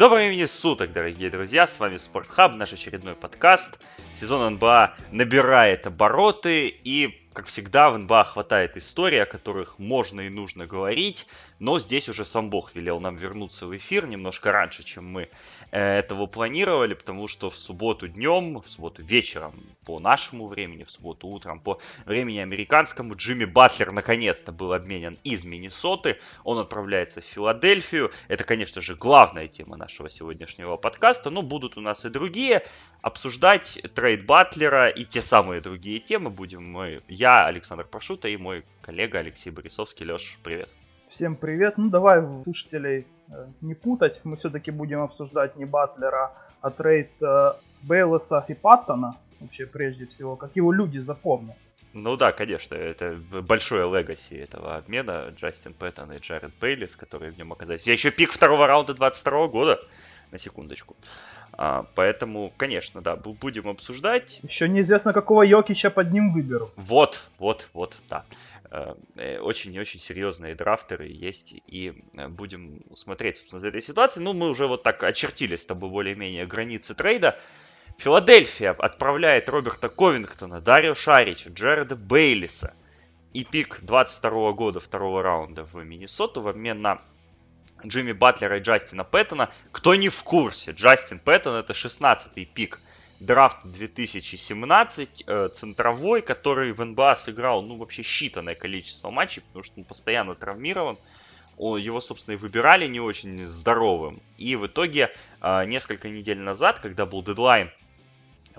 Доброго 0.00 0.20
времени 0.20 0.46
суток, 0.46 0.94
дорогие 0.94 1.28
друзья, 1.28 1.66
с 1.66 1.78
вами 1.78 1.98
Спортхаб, 1.98 2.54
наш 2.54 2.72
очередной 2.72 3.14
подкаст. 3.14 3.78
Сезон 4.18 4.54
НБА 4.54 4.94
набирает 5.12 5.86
обороты 5.86 6.68
и, 6.68 7.28
как 7.34 7.44
всегда, 7.44 7.90
в 7.90 7.98
НБА 7.98 8.24
хватает 8.24 8.78
историй, 8.78 9.22
о 9.22 9.26
которых 9.26 9.78
можно 9.78 10.22
и 10.22 10.30
нужно 10.30 10.66
говорить, 10.66 11.26
но 11.58 11.78
здесь 11.78 12.08
уже 12.08 12.24
сам 12.24 12.48
Бог 12.48 12.74
велел 12.74 12.98
нам 12.98 13.16
вернуться 13.16 13.66
в 13.66 13.76
эфир 13.76 14.06
немножко 14.06 14.52
раньше, 14.52 14.84
чем 14.84 15.04
мы 15.06 15.28
этого 15.70 16.26
планировали, 16.26 16.94
потому 16.94 17.28
что 17.28 17.50
в 17.50 17.56
субботу 17.56 18.08
днем, 18.08 18.60
в 18.60 18.68
субботу 18.68 19.02
вечером 19.02 19.52
по 19.84 20.00
нашему 20.00 20.48
времени, 20.48 20.84
в 20.84 20.90
субботу 20.90 21.28
утром 21.28 21.60
по 21.60 21.80
времени 22.06 22.38
американскому, 22.38 23.14
Джимми 23.14 23.44
Батлер 23.44 23.92
наконец-то 23.92 24.52
был 24.52 24.72
обменен 24.72 25.18
из 25.24 25.44
Миннесоты. 25.44 26.18
Он 26.44 26.58
отправляется 26.58 27.20
в 27.20 27.24
Филадельфию. 27.24 28.10
Это, 28.28 28.44
конечно 28.44 28.80
же, 28.80 28.94
главная 28.94 29.48
тема 29.48 29.76
нашего 29.76 30.10
сегодняшнего 30.10 30.76
подкаста, 30.76 31.30
но 31.30 31.42
будут 31.42 31.76
у 31.76 31.80
нас 31.80 32.04
и 32.04 32.10
другие. 32.10 32.64
Обсуждать 33.02 33.80
трейд 33.94 34.26
Батлера 34.26 34.88
и 34.88 35.04
те 35.04 35.22
самые 35.22 35.60
другие 35.60 36.00
темы 36.00 36.30
будем 36.30 36.70
мы, 36.70 37.00
я, 37.08 37.46
Александр 37.46 37.84
Пашута 37.84 38.28
и 38.28 38.36
мой 38.36 38.64
коллега 38.82 39.20
Алексей 39.20 39.50
Борисовский. 39.50 40.04
Леш, 40.04 40.38
привет. 40.42 40.68
Всем 41.08 41.34
привет. 41.34 41.78
Ну 41.78 41.88
давай 41.88 42.22
слушателей 42.44 43.00
э, 43.00 43.04
не 43.60 43.74
путать. 43.74 44.20
Мы 44.24 44.36
все-таки 44.36 44.70
будем 44.70 45.00
обсуждать 45.00 45.56
не 45.56 45.64
Батлера, 45.64 46.32
а 46.60 46.70
трейд 46.70 47.10
э, 47.20 47.52
Бейлесса 47.82 48.44
и 48.48 48.54
Паттона. 48.54 49.16
Вообще 49.40 49.66
прежде 49.66 50.06
всего, 50.06 50.36
как 50.36 50.56
его 50.56 50.72
люди 50.72 50.98
запомнят. 50.98 51.56
Ну 51.92 52.16
да, 52.16 52.30
конечно, 52.30 52.74
это 52.74 53.18
большое 53.42 53.90
легаси 53.90 54.34
этого 54.34 54.76
обмена. 54.76 55.34
Джастин 55.36 55.74
Пэттон 55.74 56.12
и 56.12 56.18
Джаред 56.18 56.52
Бейлис, 56.60 56.94
которые 56.94 57.32
в 57.32 57.38
нем 57.38 57.52
оказались. 57.52 57.86
Я 57.86 57.94
еще 57.94 58.10
пик 58.10 58.30
второго 58.30 58.66
раунда 58.66 58.94
22 58.94 59.48
года, 59.48 59.80
на 60.30 60.38
секундочку. 60.38 60.96
А, 61.52 61.86
поэтому, 61.96 62.52
конечно, 62.56 63.00
да, 63.00 63.16
будем 63.16 63.68
обсуждать. 63.68 64.38
Еще 64.42 64.68
неизвестно, 64.68 65.12
какого 65.12 65.42
Йокича 65.42 65.90
под 65.90 66.12
ним 66.12 66.32
выберу. 66.32 66.70
Вот, 66.76 67.28
вот, 67.38 67.68
вот, 67.72 67.96
да. 68.08 68.24
Очень-очень 68.70 69.98
э, 69.98 70.02
серьезные 70.02 70.54
драфтеры 70.54 71.08
есть, 71.08 71.54
и 71.66 72.04
э, 72.16 72.28
будем 72.28 72.82
смотреть, 72.94 73.38
собственно, 73.38 73.60
за 73.60 73.68
этой 73.68 73.82
ситуацией. 73.82 74.24
Ну, 74.24 74.32
мы 74.32 74.48
уже 74.48 74.68
вот 74.68 74.84
так 74.84 75.02
очертили 75.02 75.56
с 75.56 75.66
тобой 75.66 75.90
более-менее 75.90 76.46
границы 76.46 76.94
трейда. 76.94 77.36
Филадельфия 77.98 78.70
отправляет 78.70 79.48
Роберта 79.48 79.88
Ковингтона, 79.88 80.60
Дарио 80.60 80.94
Шарича, 80.94 81.50
Джареда 81.50 81.96
Бейлиса 81.96 82.74
и 83.32 83.42
пик 83.42 83.80
22 83.82 84.52
года 84.52 84.78
второго 84.78 85.22
раунда 85.22 85.64
в 85.64 85.74
Миннесоту 85.82 86.40
в 86.40 86.46
обмен 86.46 86.80
на 86.80 87.02
Джимми 87.84 88.12
Батлера 88.12 88.58
и 88.58 88.62
Джастина 88.62 89.02
Пэттона. 89.02 89.50
Кто 89.72 89.96
не 89.96 90.08
в 90.08 90.22
курсе, 90.22 90.70
Джастин 90.70 91.18
Пэттон 91.18 91.56
это 91.56 91.72
16-й 91.72 92.46
пик 92.46 92.80
драфт 93.20 93.58
2017, 93.64 95.24
э, 95.26 95.48
центровой, 95.52 96.22
который 96.22 96.72
в 96.72 96.82
НБА 96.82 97.16
сыграл, 97.16 97.62
ну, 97.62 97.76
вообще 97.76 98.02
считанное 98.02 98.54
количество 98.54 99.10
матчей, 99.10 99.42
потому 99.42 99.62
что 99.62 99.74
он 99.78 99.84
постоянно 99.84 100.34
травмирован. 100.34 100.98
Его, 101.58 102.00
собственно, 102.00 102.34
и 102.34 102.38
выбирали 102.38 102.86
не 102.86 103.00
очень 103.00 103.46
здоровым. 103.46 104.22
И 104.38 104.56
в 104.56 104.66
итоге, 104.66 105.14
э, 105.42 105.64
несколько 105.66 106.08
недель 106.08 106.38
назад, 106.38 106.80
когда 106.80 107.04
был 107.04 107.22
дедлайн 107.22 107.70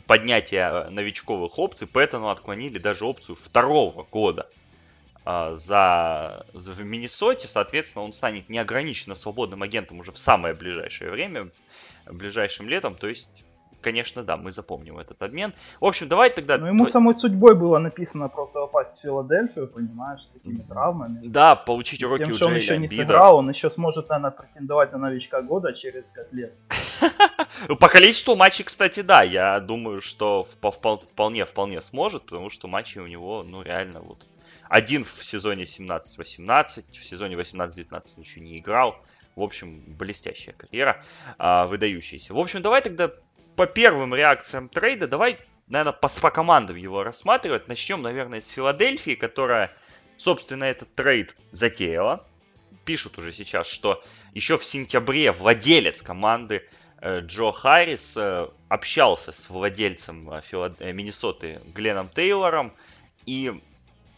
поднятия 0.06 0.88
новичковых 0.90 1.58
опций, 1.58 1.88
Пэттону 1.88 2.30
отклонили 2.30 2.78
даже 2.78 3.06
опцию 3.06 3.36
второго 3.36 4.04
года 4.04 4.48
э, 5.26 5.54
за, 5.56 6.46
за 6.54 6.72
в 6.74 6.84
Миннесоте. 6.84 7.48
Соответственно, 7.48 8.06
он 8.06 8.14
станет 8.14 8.50
неограниченно 8.50 9.16
свободным 9.16 9.64
агентом 9.64 10.00
уже 10.00 10.12
в 10.12 10.20
самое 10.20 10.54
ближайшее 10.54 11.10
время, 11.10 11.50
ближайшим 12.06 12.70
летом. 12.70 12.94
То 12.94 13.08
есть 13.08 13.44
конечно, 13.82 14.24
да, 14.24 14.38
мы 14.38 14.52
запомним 14.52 15.00
этот 15.00 15.22
обмен. 15.22 15.54
В 15.80 15.86
общем, 15.86 16.08
давай 16.08 16.30
тогда... 16.30 16.58
Ну, 16.58 16.68
ему 16.68 16.88
самой 16.88 17.16
судьбой 17.16 17.56
было 17.56 17.80
написано 17.80 18.30
просто 18.30 18.60
попасть 18.60 19.00
в 19.00 19.02
Филадельфию, 19.02 19.68
понимаешь, 19.68 20.22
с 20.24 20.28
такими 20.28 20.62
травмами. 20.62 21.28
Да, 21.28 21.56
получить 21.56 22.04
уроки 22.04 22.24
тем, 22.24 22.32
у 22.32 22.36
что 22.36 22.48
он 22.48 22.56
еще 22.56 22.78
не 22.78 22.88
сыграл, 22.88 23.38
он 23.38 23.50
еще 23.50 23.70
сможет, 23.70 24.10
наверное, 24.10 24.32
претендовать 24.32 24.92
на 24.94 24.98
новичка 24.98 25.42
года 25.42 25.74
через 25.74 26.06
5 26.06 26.34
лет. 26.34 26.54
По 27.80 27.88
количеству 27.90 28.36
матчей, 28.36 28.64
кстати, 28.64 29.02
да, 29.02 29.24
я 29.24 29.60
думаю, 29.60 30.02
что 30.02 30.44
вполне, 30.44 31.46
вполне 31.46 31.82
сможет, 31.82 32.24
потому 32.24 32.50
что 32.50 32.68
матчи 32.68 33.00
у 33.00 33.08
него, 33.08 33.44
ну, 33.44 33.62
реально 33.62 34.02
вот... 34.02 34.26
Один 34.70 35.04
в 35.04 35.22
сезоне 35.26 35.64
17-18, 35.64 36.92
в 36.92 37.04
сезоне 37.04 37.36
18-19 37.36 38.04
он 38.16 38.24
еще 38.24 38.40
не 38.40 38.58
играл. 38.58 38.96
В 39.36 39.42
общем, 39.42 39.84
блестящая 39.86 40.56
карьера, 40.56 41.04
а, 41.38 41.66
выдающаяся. 41.66 42.34
В 42.34 42.40
общем, 42.40 42.62
давай 42.62 42.82
тогда 42.82 43.12
по 43.56 43.68
первым 43.68 44.16
реакциям 44.16 44.70
трейда, 44.70 45.08
давай, 45.08 45.38
наверное, 45.68 45.94
по, 45.94 46.08
по 46.08 46.32
командам 46.32 46.76
его 46.76 47.04
рассматривать. 47.04 47.68
Начнем, 47.68 48.02
наверное, 48.02 48.42
с 48.42 48.50
Филадельфии, 48.50 49.16
которая, 49.16 49.76
собственно, 50.18 50.66
этот 50.66 50.94
трейд 50.96 51.36
затеяла. 51.52 52.26
Пишут 52.86 53.18
уже 53.18 53.32
сейчас, 53.32 53.68
что 53.68 54.04
еще 54.34 54.58
в 54.58 54.64
сентябре 54.64 55.32
владелец 55.32 56.02
команды 56.02 56.68
э, 57.00 57.20
Джо 57.22 57.52
Харрис 57.52 58.16
э, 58.18 58.48
общался 58.70 59.32
с 59.32 59.50
владельцем 59.50 60.32
э, 60.32 60.42
Филад... 60.42 60.80
Миннесоты 60.80 61.62
Гленном 61.74 62.10
Тейлором, 62.10 62.74
и 63.26 63.62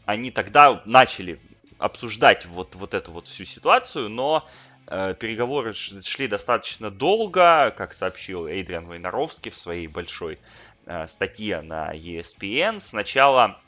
они 0.06 0.32
тогда 0.32 0.82
начали 0.86 1.40
обсуждать 1.78 2.46
вот, 2.46 2.76
вот 2.76 2.94
эту 2.94 3.12
вот 3.12 3.28
всю 3.28 3.46
ситуацию, 3.46 4.10
но 4.10 4.48
переговоры 4.86 5.74
шли 5.74 6.28
достаточно 6.28 6.92
долго, 6.92 7.74
как 7.78 7.94
сообщил 7.94 8.48
Эйдриан 8.48 8.86
Войнаровский 8.86 9.52
в 9.52 9.58
своей 9.58 9.88
большой 9.88 10.40
э, 10.86 11.08
статье 11.08 11.62
на 11.62 11.96
ESPN. 11.96 12.80
Сначала 12.80 13.62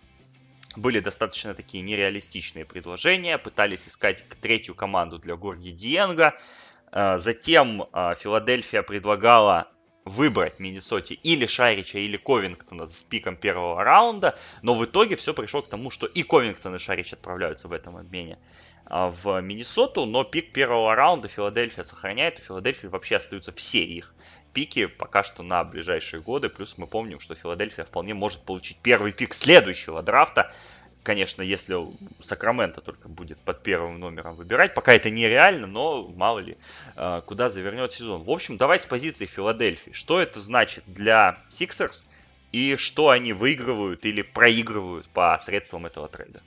были 0.76 1.00
достаточно 1.00 1.53
такие 1.53 1.84
нереалистичные 1.84 2.66
предложения, 2.66 3.38
пытались 3.38 3.88
искать 3.88 4.26
третью 4.42 4.76
команду 4.76 5.18
для 5.18 5.36
Горги 5.36 5.70
Диенга. 5.72 6.36
Э, 6.92 7.18
затем 7.18 7.86
Филадельфия 8.20 8.82
предлагала 8.82 9.72
выбрать 10.06 10.59
Миннесоте 10.59 11.16
или 11.16 11.47
Шарича, 11.47 11.97
или 11.97 12.16
Ковингтона 12.16 12.88
с 12.88 13.03
пиком 13.03 13.36
первого 13.36 13.84
раунда, 13.84 14.38
но 14.62 14.76
в 14.76 14.86
итоге 14.86 15.16
все 15.16 15.34
пришло 15.34 15.64
к 15.64 15.70
тому, 15.70 15.90
что 15.90 16.06
и 16.06 16.22
Ковингтон, 16.22 16.76
и 16.76 16.80
Шарич 16.80 17.14
отправляются 17.14 17.68
в 17.68 17.74
этом 17.74 17.97
обмене. 17.97 18.38
А, 18.85 19.09
в 19.09 19.41
Миннесоту, 19.41 20.06
но 20.06 20.23
пик 20.23 20.51
первого 20.51 20.96
раунда 20.96 21.28
Филадельфия 21.28 21.84
сохраняет. 21.84 22.40
У 22.40 22.44
Филадельфии 22.44 22.88
вообще 22.88 23.18
остаются 23.18 23.51
все 23.51 23.84
их 23.84 24.13
пики 24.56 24.85
пока 24.85 25.23
что 25.23 25.44
на 25.44 25.63
ближайшие 25.63 26.22
годы. 26.22 26.50
Плюс 26.50 26.78
мы 26.78 26.88
помним, 26.88 27.19
что 27.19 27.35
Филадельфия 27.35 27.84
вполне 27.85 28.16
может 28.16 28.41
получить 28.41 28.78
первый 28.81 29.12
пик 29.12 29.35
следующего 29.35 30.01
драфта. 30.01 30.51
Конечно, 31.03 31.44
если 31.44 31.78
Сакраменто 32.22 32.81
только 32.81 33.09
будет 33.09 33.38
под 33.40 33.62
первым 33.62 34.00
номером 34.00 34.35
выбирать. 34.35 34.73
Пока 34.73 34.94
это 34.94 35.12
нереально, 35.12 35.67
но 35.67 36.07
мало 36.07 36.40
ли, 36.40 36.57
а, 36.96 37.22
куда 37.22 37.50
завернет 37.50 37.91
сезон. 37.91 38.23
В 38.23 38.31
общем, 38.31 38.57
давай 38.57 38.79
с 38.79 38.85
позиции 38.85 39.28
Филадельфии. 39.28 39.91
Что 39.91 40.19
это 40.19 40.40
значит 40.40 40.84
для 40.88 41.38
Сиксерс 41.52 42.07
и 42.52 42.78
что 42.78 43.09
они 43.09 43.34
выигрывают 43.34 44.06
или 44.06 44.23
проигрывают 44.23 45.07
по 45.09 45.38
средствам 45.40 45.85
этого 45.85 46.07
трейда? 46.07 46.41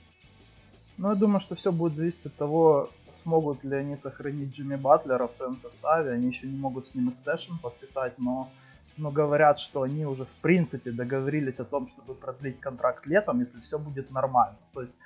Ну, 0.99 1.09
я 1.09 1.15
думаю, 1.15 1.39
что 1.39 1.55
все 1.55 1.71
будет 1.71 1.95
зависеть 1.95 2.25
от 2.25 2.35
того, 2.35 2.89
смогут 3.13 3.63
ли 3.63 3.73
они 3.73 3.95
сохранить 3.95 4.53
Джимми 4.53 4.75
Батлера 4.75 5.27
в 5.27 5.31
своем 5.31 5.57
составе. 5.57 6.11
Они 6.11 6.27
еще 6.27 6.45
не 6.45 6.57
могут 6.57 6.87
с 6.87 6.95
ним 6.95 7.09
extension 7.09 7.53
подписать, 7.63 8.13
но, 8.17 8.49
но 8.97 9.09
говорят, 9.09 9.59
что 9.59 9.83
они 9.83 10.05
уже 10.05 10.25
в 10.25 10.41
принципе 10.41 10.91
договорились 10.91 11.61
о 11.61 11.63
том, 11.63 11.87
чтобы 11.87 12.15
продлить 12.15 12.59
контракт 12.59 13.07
летом, 13.07 13.39
если 13.39 13.61
все 13.61 13.79
будет 13.79 14.11
нормально. 14.11 14.57
То 14.73 14.81
есть 14.81 14.97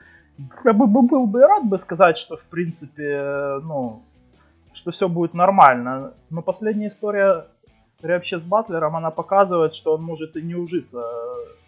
я 0.64 0.74
бы 0.74 0.88
был 0.88 1.28
бы 1.28 1.42
рад 1.42 1.64
бы 1.66 1.78
сказать, 1.78 2.18
что 2.18 2.38
в 2.38 2.44
принципе, 2.46 3.60
ну, 3.62 4.02
что 4.74 4.90
все 4.90 5.08
будет 5.08 5.36
нормально. 5.36 6.14
Но 6.32 6.42
последняя 6.42 6.88
история 6.88 7.46
вообще 8.02 8.40
с 8.40 8.42
Батлером, 8.42 8.96
она 8.96 9.12
показывает, 9.12 9.76
что 9.76 9.94
он 9.94 10.04
может 10.04 10.36
и 10.38 10.42
не 10.42 10.56
ужиться 10.56 11.06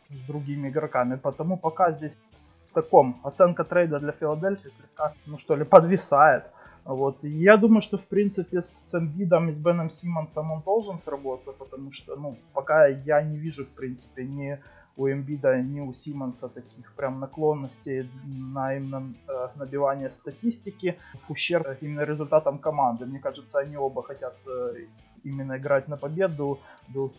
с 0.09 0.27
другими 0.27 0.69
игроками. 0.69 1.15
Потому 1.15 1.57
пока 1.57 1.91
здесь 1.91 2.17
таком 2.75 3.19
оценка 3.24 3.63
трейда 3.63 4.00
для 4.00 4.12
Филадельфии 4.12 4.69
слегка, 4.69 5.13
ну 5.25 5.39
что 5.39 5.56
ли, 5.56 5.63
подвисает. 5.66 6.44
Вот. 6.86 7.24
я 7.24 7.57
думаю, 7.57 7.81
что 7.81 7.98
в 7.98 8.06
принципе 8.06 8.62
с 8.62 8.94
Эмбидом 8.94 9.50
и 9.50 9.51
с 9.51 9.57
Беном 9.57 9.89
Симмонсом 9.89 10.51
он 10.51 10.62
должен 10.62 11.00
сработаться, 11.00 11.51
потому 11.51 11.92
что, 11.92 12.16
ну, 12.16 12.38
пока 12.54 12.86
я 12.86 13.24
не 13.24 13.38
вижу, 13.38 13.63
в 13.63 13.69
принципе, 13.69 14.24
ни 14.24 14.60
у 14.98 15.07
Эмбида, 15.07 15.62
ни 15.63 15.80
у 15.80 15.94
Симмонса 15.94 16.48
таких 16.48 16.94
прям 16.94 17.19
наклонностей 17.19 18.07
на 18.54 18.77
именно 18.77 19.13
э, 19.27 19.48
набивание 19.56 20.10
статистики 20.10 20.95
в 21.27 21.31
ущерб 21.31 21.68
именно 21.81 22.06
результатам 22.06 22.60
команды. 22.60 23.06
Мне 23.06 23.19
кажется, 23.19 23.60
они 23.60 23.77
оба 23.77 24.04
хотят 24.04 24.36
э, 24.48 24.86
именно 25.24 25.57
играть 25.57 25.88
на 25.88 25.98
победу, 25.98 26.60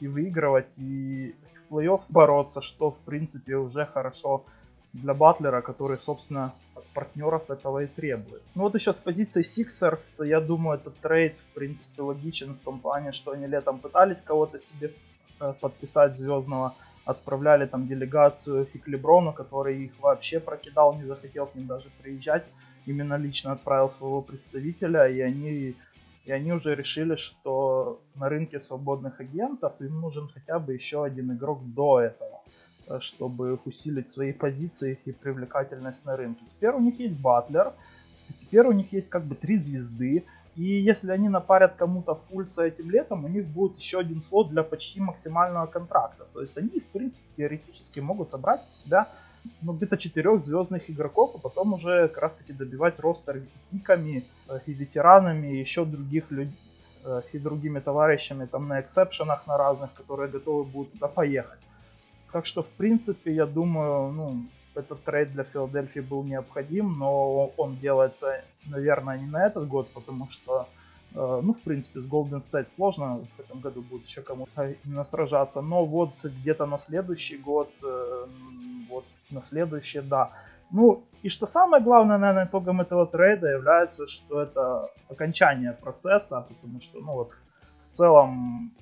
и 0.01 0.07
выигрывать 0.07 0.79
и 0.79 1.35
в 1.69 1.75
плей-офф 1.75 2.03
бороться, 2.09 2.63
что 2.63 2.91
в 2.91 2.99
принципе 2.99 3.57
уже 3.57 3.85
хорошо 3.85 4.45
для 4.93 5.15
Батлера, 5.15 5.61
который, 5.61 5.99
собственно, 5.99 6.55
от 6.75 6.87
партнеров 6.89 7.51
этого 7.51 7.85
и 7.85 7.87
требует. 7.87 8.43
Ну 8.55 8.63
вот 8.63 8.75
еще 8.75 8.93
с 8.93 8.99
позиции 8.99 9.43
Sixers, 9.43 10.27
я 10.27 10.41
думаю, 10.41 10.79
этот 10.79 10.97
трейд, 11.01 11.39
в 11.39 11.55
принципе, 11.55 12.03
логичен 12.03 12.55
в 12.55 12.59
том 12.65 12.81
плане, 12.81 13.13
что 13.13 13.33
они 13.33 13.47
летом 13.47 13.79
пытались 13.79 14.23
кого-то 14.23 14.61
себе 14.61 14.93
э, 15.41 15.53
подписать 15.61 16.17
звездного, 16.17 16.75
отправляли 17.05 17.67
там 17.67 17.87
делегацию 17.87 18.67
к 18.67 18.89
Леброну, 18.89 19.33
который 19.33 19.85
их 19.85 19.93
вообще 20.01 20.41
прокидал, 20.41 20.95
не 20.97 21.05
захотел 21.05 21.47
к 21.47 21.55
ним 21.55 21.67
даже 21.67 21.89
приезжать. 22.03 22.45
Именно 22.85 23.17
лично 23.17 23.53
отправил 23.53 23.91
своего 23.91 24.23
представителя, 24.23 25.09
и 25.09 25.21
они, 25.21 25.77
и 26.25 26.33
они 26.33 26.53
уже 26.53 26.75
решили, 26.75 27.17
что 27.17 28.01
на 28.15 28.29
рынке 28.29 28.61
свободных 28.61 29.21
агентов 29.21 29.81
им 29.81 30.01
нужен 30.01 30.29
хотя 30.29 30.59
бы 30.59 30.75
еще 30.75 31.05
один 31.05 31.33
игрок 31.33 31.61
до 31.65 32.01
этого, 32.01 32.41
чтобы 33.01 33.59
усилить 33.65 34.09
свои 34.09 34.33
позиции 34.33 34.99
и 35.05 35.13
привлекательность 35.13 36.05
на 36.05 36.17
рынке. 36.17 36.45
Теперь 36.57 36.71
у 36.71 36.81
них 36.81 36.99
есть 37.01 37.19
Батлер, 37.19 37.73
теперь 38.41 38.67
у 38.67 38.73
них 38.73 38.93
есть 38.93 39.11
как 39.11 39.25
бы 39.25 39.35
три 39.35 39.57
звезды, 39.57 40.25
и 40.57 40.65
если 40.65 41.13
они 41.13 41.29
напарят 41.29 41.75
кому-то 41.77 42.15
фульца 42.15 42.63
этим 42.63 42.91
летом, 42.91 43.25
у 43.25 43.29
них 43.29 43.47
будет 43.47 43.79
еще 43.79 43.99
один 43.99 44.23
слот 44.23 44.49
для 44.49 44.63
почти 44.63 45.01
максимального 45.01 45.67
контракта. 45.67 46.27
То 46.33 46.41
есть 46.41 46.57
они, 46.57 46.81
в 46.81 46.87
принципе, 46.87 47.27
теоретически 47.37 48.01
могут 48.01 48.31
собрать 48.31 48.63
себя 48.83 49.09
ну, 49.61 49.75
где-то 49.75 49.99
четырех 49.99 50.43
звездных 50.43 50.91
игроков, 50.91 51.33
а 51.35 51.39
потом 51.39 51.75
уже 51.75 52.09
как 52.09 52.23
раз 52.23 52.35
таки 52.35 52.53
добивать 52.55 52.99
ростер 52.99 53.43
пиками 53.71 54.25
э, 54.49 54.61
и 54.67 54.73
ветеранами, 54.73 55.49
и 55.49 55.61
еще 55.61 55.85
других 55.85 56.31
людей 56.31 56.59
э, 57.05 57.23
и 57.33 57.39
другими 57.39 57.81
товарищами 57.81 58.47
там 58.47 58.69
на 58.69 58.81
эксепшенах 58.81 59.47
на 59.47 59.59
разных, 59.59 59.93
которые 59.93 60.31
готовы 60.31 60.65
будут 60.65 60.93
туда 60.93 61.09
поехать. 61.09 61.61
Так 62.37 62.45
что, 62.45 62.63
в 62.63 62.69
принципе, 62.69 63.33
я 63.33 63.47
думаю, 63.47 64.13
ну, 64.13 64.43
этот 64.75 65.03
трейд 65.05 65.33
для 65.33 65.45
Филадельфии 65.45 66.01
был 66.01 66.23
необходим, 66.23 66.99
но 66.99 67.47
он 67.57 67.77
делается, 67.77 68.45
наверное, 68.67 69.17
не 69.17 69.27
на 69.27 69.47
этот 69.47 69.67
год, 69.67 69.89
потому 69.95 70.29
что, 70.31 70.69
э, 71.15 71.41
ну, 71.43 71.55
в 71.55 71.61
принципе, 71.63 72.01
с 72.01 72.05
Golden 72.05 72.43
State 72.43 72.67
сложно 72.75 73.27
в 73.39 73.41
этом 73.41 73.61
году 73.61 73.81
будет 73.81 74.07
еще 74.07 74.21
кому-то 74.21 74.75
именно 74.85 75.05
сражаться, 75.05 75.63
но 75.63 75.87
вот 75.87 76.11
где-то 76.23 76.67
на 76.67 76.77
следующий 76.77 77.39
год, 77.39 77.71
э, 77.83 78.27
вот 78.91 79.07
на 79.31 79.43
следующий, 79.43 80.03
да. 80.03 80.33
Ну, 80.71 81.05
и 81.23 81.31
что 81.31 81.47
самое 81.47 81.83
главное, 81.83 82.19
наверное, 82.19 82.45
итогом 82.45 82.83
этого 82.83 83.07
трейда 83.07 83.47
является, 83.47 84.07
что 84.09 84.43
это 84.43 84.91
окончание 85.09 85.73
процесса, 85.73 86.47
потому 86.47 86.83
что, 86.83 87.01
ну, 87.01 87.13
вот 87.13 87.33
в 87.81 87.87
целом 87.89 88.73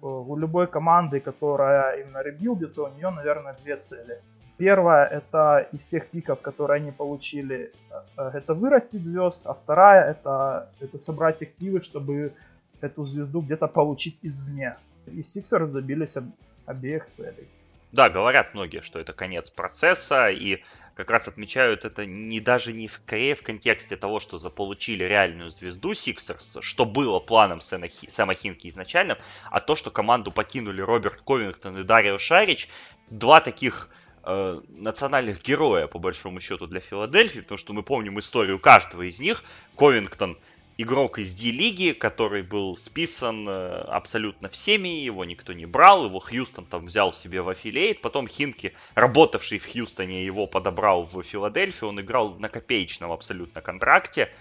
у 0.00 0.36
любой 0.36 0.66
команды, 0.66 1.20
которая 1.20 2.00
именно 2.00 2.22
ребилдится, 2.22 2.82
у 2.82 2.94
нее, 2.94 3.10
наверное, 3.10 3.56
две 3.62 3.76
цели– 3.76 4.20
Первая 4.58 5.06
это 5.06 5.68
из 5.70 5.86
тех 5.86 6.08
пиков, 6.08 6.40
которые 6.40 6.80
они 6.80 6.90
получили, 6.90 7.72
э, 8.16 8.30
это 8.34 8.54
вырастить 8.54 9.04
звезд, 9.04 9.42
а 9.44 9.54
вторая 9.54 10.10
это, 10.10 10.72
это 10.80 10.98
собрать 10.98 11.40
активы, 11.42 11.80
чтобы 11.80 12.32
эту 12.80 13.04
звезду 13.04 13.40
где-то 13.40 13.68
получить 13.68 14.18
извне. 14.20 14.76
И 15.06 15.20
Sixers 15.20 15.70
добились 15.70 16.16
об, 16.16 16.24
обеих 16.66 17.08
целей. 17.10 17.48
Да, 17.92 18.10
говорят 18.10 18.54
многие, 18.54 18.82
что 18.82 18.98
это 18.98 19.12
конец 19.12 19.50
процесса, 19.50 20.28
и 20.28 20.62
как 20.94 21.10
раз 21.10 21.28
отмечают 21.28 21.84
это 21.84 22.04
не 22.04 22.40
даже 22.40 22.72
не 22.72 22.88
в 22.88 23.00
Корее 23.06 23.34
в 23.34 23.42
контексте 23.42 23.96
того, 23.96 24.20
что 24.20 24.36
заполучили 24.36 25.04
реальную 25.04 25.50
звезду 25.50 25.94
Сиксерс, 25.94 26.58
что 26.60 26.84
было 26.84 27.20
планом 27.20 27.60
Сэма, 27.60 27.88
Сэма 28.08 28.34
Хинки 28.34 28.68
изначально, 28.68 29.16
а 29.50 29.60
то, 29.60 29.74
что 29.74 29.90
команду 29.90 30.32
покинули 30.32 30.80
Роберт 30.80 31.22
Ковингтон 31.22 31.78
и 31.78 31.84
Дарио 31.84 32.18
Шарич, 32.18 32.68
два 33.10 33.40
таких 33.40 33.88
э, 34.24 34.60
национальных 34.68 35.42
героя, 35.42 35.86
по 35.86 35.98
большому 35.98 36.40
счету, 36.40 36.66
для 36.66 36.80
Филадельфии, 36.80 37.40
потому 37.40 37.58
что 37.58 37.72
мы 37.72 37.82
помним 37.82 38.18
историю 38.18 38.58
каждого 38.58 39.08
из 39.08 39.20
них. 39.20 39.44
Ковингтон 39.76 40.36
игрок 40.78 41.18
из 41.18 41.34
D-лиги, 41.34 41.92
который 41.92 42.42
был 42.42 42.76
списан 42.76 43.46
э, 43.48 43.80
абсолютно 43.88 44.48
всеми, 44.48 44.88
его 44.88 45.24
никто 45.24 45.52
не 45.52 45.66
брал, 45.66 46.06
его 46.06 46.20
Хьюстон 46.20 46.66
там 46.66 46.86
взял 46.86 47.12
себе 47.12 47.42
в 47.42 47.48
аффилиейт, 47.48 48.00
потом 48.00 48.28
Хинки, 48.28 48.74
работавший 48.94 49.58
в 49.58 49.70
Хьюстоне, 49.70 50.24
его 50.24 50.46
подобрал 50.46 51.04
в 51.04 51.20
Филадельфию, 51.22 51.90
он 51.90 52.00
играл 52.00 52.36
на 52.36 52.48
копеечном 52.48 53.10
абсолютно 53.10 53.60
контракте 53.60 54.32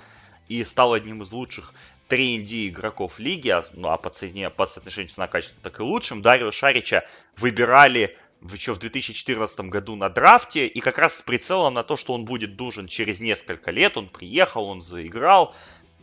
и 0.48 0.64
стал 0.64 0.94
одним 0.94 1.24
из 1.24 1.32
лучших 1.32 1.74
3 2.08 2.70
игроков 2.70 3.18
лиги, 3.18 3.50
а, 3.50 3.66
ну 3.74 3.90
а 3.90 3.98
по 3.98 4.12
цене, 4.12 4.52
по 4.52 4.68
соотношению 4.68 5.10
цена-качество 5.10 5.60
так 5.64 5.80
и 5.80 5.84
лучшим, 5.84 6.22
Дарио 6.22 6.52
Шарича 6.52 7.04
выбирали 7.36 8.16
еще 8.54 8.74
в 8.74 8.80
2014 8.80 9.60
году 9.62 9.96
на 9.96 10.10
драфте, 10.10 10.68
и 10.68 10.80
как 10.80 10.98
раз 11.00 11.18
с 11.18 11.22
прицелом 11.22 11.74
на 11.74 11.84
то, 11.84 11.96
что 11.96 12.14
он 12.14 12.26
будет 12.26 12.58
нужен 12.60 12.88
через 12.88 13.20
несколько 13.20 13.72
лет, 13.72 13.98
он 13.98 14.10
приехал, 14.10 14.66
он 14.66 14.82
заиграл, 14.82 15.56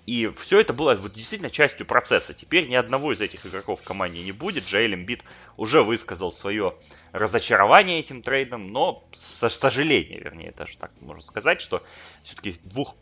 и 0.06 0.30
все 0.38 0.60
это 0.60 0.72
было 0.72 0.94
вот 0.94 1.12
действительно 1.12 1.50
частью 1.50 1.86
процесса. 1.86 2.34
Теперь 2.34 2.68
ни 2.68 2.74
одного 2.74 3.12
из 3.12 3.20
этих 3.20 3.46
игроков 3.46 3.80
в 3.80 3.84
команде 3.84 4.22
не 4.22 4.32
будет. 4.32 4.66
Джейлем 4.66 5.04
Бит 5.04 5.22
уже 5.56 5.82
высказал 5.82 6.30
свое 6.30 6.74
разочарование 7.12 8.00
этим 8.00 8.22
трейдом, 8.22 8.72
но 8.72 9.02
со 9.12 9.48
сожалением, 9.48 10.22
вернее, 10.22 10.52
даже 10.56 10.76
так 10.76 10.90
можно 11.00 11.22
сказать, 11.22 11.60
что 11.60 11.82
все-таки 12.22 12.56
двух 12.64 12.94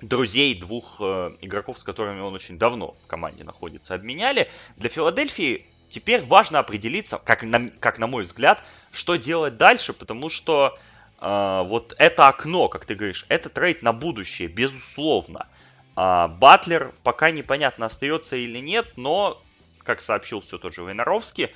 друзей, 0.00 0.58
двух 0.58 0.96
э, 1.00 1.36
игроков, 1.40 1.78
с 1.78 1.84
которыми 1.84 2.20
он 2.20 2.34
очень 2.34 2.58
давно 2.58 2.96
в 3.04 3.06
команде 3.06 3.44
находится, 3.44 3.94
обменяли. 3.94 4.50
Для 4.76 4.90
Филадельфии 4.90 5.66
Теперь 5.94 6.22
важно 6.22 6.58
определиться, 6.58 7.20
как 7.24 7.44
на, 7.44 7.70
как 7.70 8.00
на 8.00 8.08
мой 8.08 8.24
взгляд, 8.24 8.64
что 8.90 9.14
делать 9.14 9.56
дальше, 9.56 9.92
потому 9.92 10.28
что 10.28 10.76
э, 11.20 11.62
вот 11.66 11.94
это 11.98 12.26
окно, 12.26 12.68
как 12.68 12.84
ты 12.84 12.96
говоришь, 12.96 13.26
это 13.28 13.48
трейд 13.48 13.82
на 13.82 13.92
будущее, 13.92 14.48
безусловно. 14.48 15.46
Э, 15.96 16.28
Батлер 16.28 16.94
пока 17.02 17.30
непонятно 17.30 17.86
остается 17.86 18.36
или 18.36 18.58
нет, 18.58 18.86
но, 18.96 19.42
как 19.82 20.00
сообщил 20.00 20.40
все 20.40 20.58
тот 20.58 20.74
же 20.74 20.82
Войнаровский, 20.82 21.50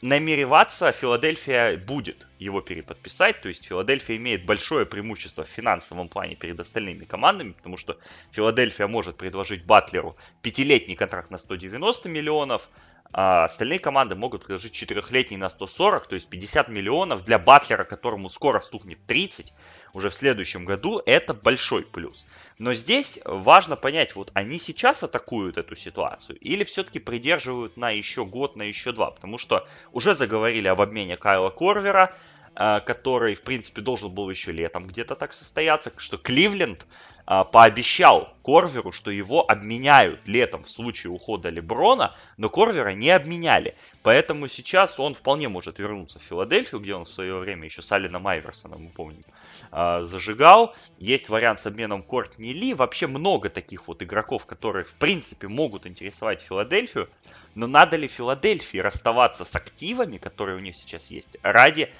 намереваться 0.00 0.92
Филадельфия 0.92 1.76
будет 1.76 2.28
его 2.38 2.60
переподписать. 2.60 3.40
То 3.40 3.48
есть 3.48 3.66
Филадельфия 3.66 4.16
имеет 4.16 4.44
большое 4.44 4.86
преимущество 4.86 5.44
в 5.44 5.48
финансовом 5.48 6.08
плане 6.08 6.36
перед 6.36 6.58
остальными 6.60 7.04
командами, 7.04 7.52
потому 7.52 7.76
что 7.76 7.98
Филадельфия 8.32 8.86
может 8.86 9.16
предложить 9.16 9.64
Батлеру 9.64 10.16
пятилетний 10.42 10.94
контракт 10.94 11.30
на 11.30 11.38
190 11.38 12.08
миллионов, 12.08 12.68
а 13.12 13.44
остальные 13.44 13.78
команды 13.78 14.14
могут 14.14 14.44
предложить 14.44 14.72
четырехлетний 14.72 15.38
на 15.38 15.48
140, 15.48 16.08
то 16.08 16.14
есть 16.14 16.28
50 16.28 16.68
миллионов 16.68 17.24
для 17.24 17.38
Батлера, 17.38 17.84
которому 17.84 18.28
скоро 18.28 18.60
стукнет 18.60 18.98
30, 19.06 19.52
уже 19.92 20.08
в 20.08 20.14
следующем 20.14 20.64
году, 20.64 21.02
это 21.04 21.34
большой 21.34 21.82
плюс. 21.82 22.26
Но 22.58 22.72
здесь 22.72 23.20
важно 23.24 23.76
понять, 23.76 24.16
вот 24.16 24.30
они 24.34 24.58
сейчас 24.58 25.02
атакуют 25.02 25.58
эту 25.58 25.76
ситуацию 25.76 26.38
или 26.38 26.64
все-таки 26.64 26.98
придерживают 26.98 27.76
на 27.76 27.90
еще 27.90 28.24
год, 28.24 28.56
на 28.56 28.62
еще 28.62 28.92
два, 28.92 29.10
потому 29.12 29.38
что 29.38 29.66
уже 29.92 30.14
заговорили 30.14 30.68
об 30.68 30.80
обмене 30.80 31.16
Кайла 31.16 31.50
Корвера, 31.50 32.14
а, 32.60 32.80
который, 32.80 33.36
в 33.36 33.42
принципе, 33.42 33.80
должен 33.80 34.10
был 34.10 34.28
еще 34.28 34.50
летом 34.50 34.88
где-то 34.88 35.14
так 35.14 35.32
состояться, 35.32 35.92
что 35.96 36.18
Кливленд 36.18 36.84
а, 37.24 37.44
пообещал 37.44 38.34
Корверу, 38.42 38.90
что 38.90 39.12
его 39.12 39.48
обменяют 39.48 40.26
летом 40.26 40.64
в 40.64 40.70
случае 40.70 41.12
ухода 41.12 41.50
Леброна, 41.50 42.16
но 42.36 42.48
Корвера 42.48 42.94
не 42.94 43.10
обменяли. 43.10 43.76
Поэтому 44.02 44.48
сейчас 44.48 44.98
он 44.98 45.14
вполне 45.14 45.48
может 45.48 45.78
вернуться 45.78 46.18
в 46.18 46.22
Филадельфию, 46.22 46.80
где 46.80 46.96
он 46.96 47.04
в 47.04 47.10
свое 47.10 47.38
время 47.38 47.66
еще 47.66 47.80
с 47.80 47.92
Алином 47.92 48.26
Айверсоном, 48.26 48.82
мы 48.82 48.90
помним, 48.90 49.22
а, 49.70 50.04
зажигал. 50.04 50.74
Есть 50.98 51.28
вариант 51.28 51.60
с 51.60 51.66
обменом 51.66 52.02
Кортни 52.02 52.52
Ли. 52.52 52.74
Вообще 52.74 53.06
много 53.06 53.48
таких 53.48 53.88
вот 53.88 54.02
игроков, 54.02 54.46
которые 54.46 54.84
в 54.84 54.94
принципе 54.94 55.48
могут 55.48 55.86
интересовать 55.86 56.40
Филадельфию. 56.42 57.08
Но 57.54 57.66
надо 57.66 57.96
ли 57.96 58.08
Филадельфии 58.08 58.78
расставаться 58.78 59.44
с 59.44 59.54
активами, 59.56 60.18
которые 60.18 60.56
у 60.56 60.60
них 60.60 60.76
сейчас 60.76 61.10
есть, 61.10 61.38
ради 61.42 61.90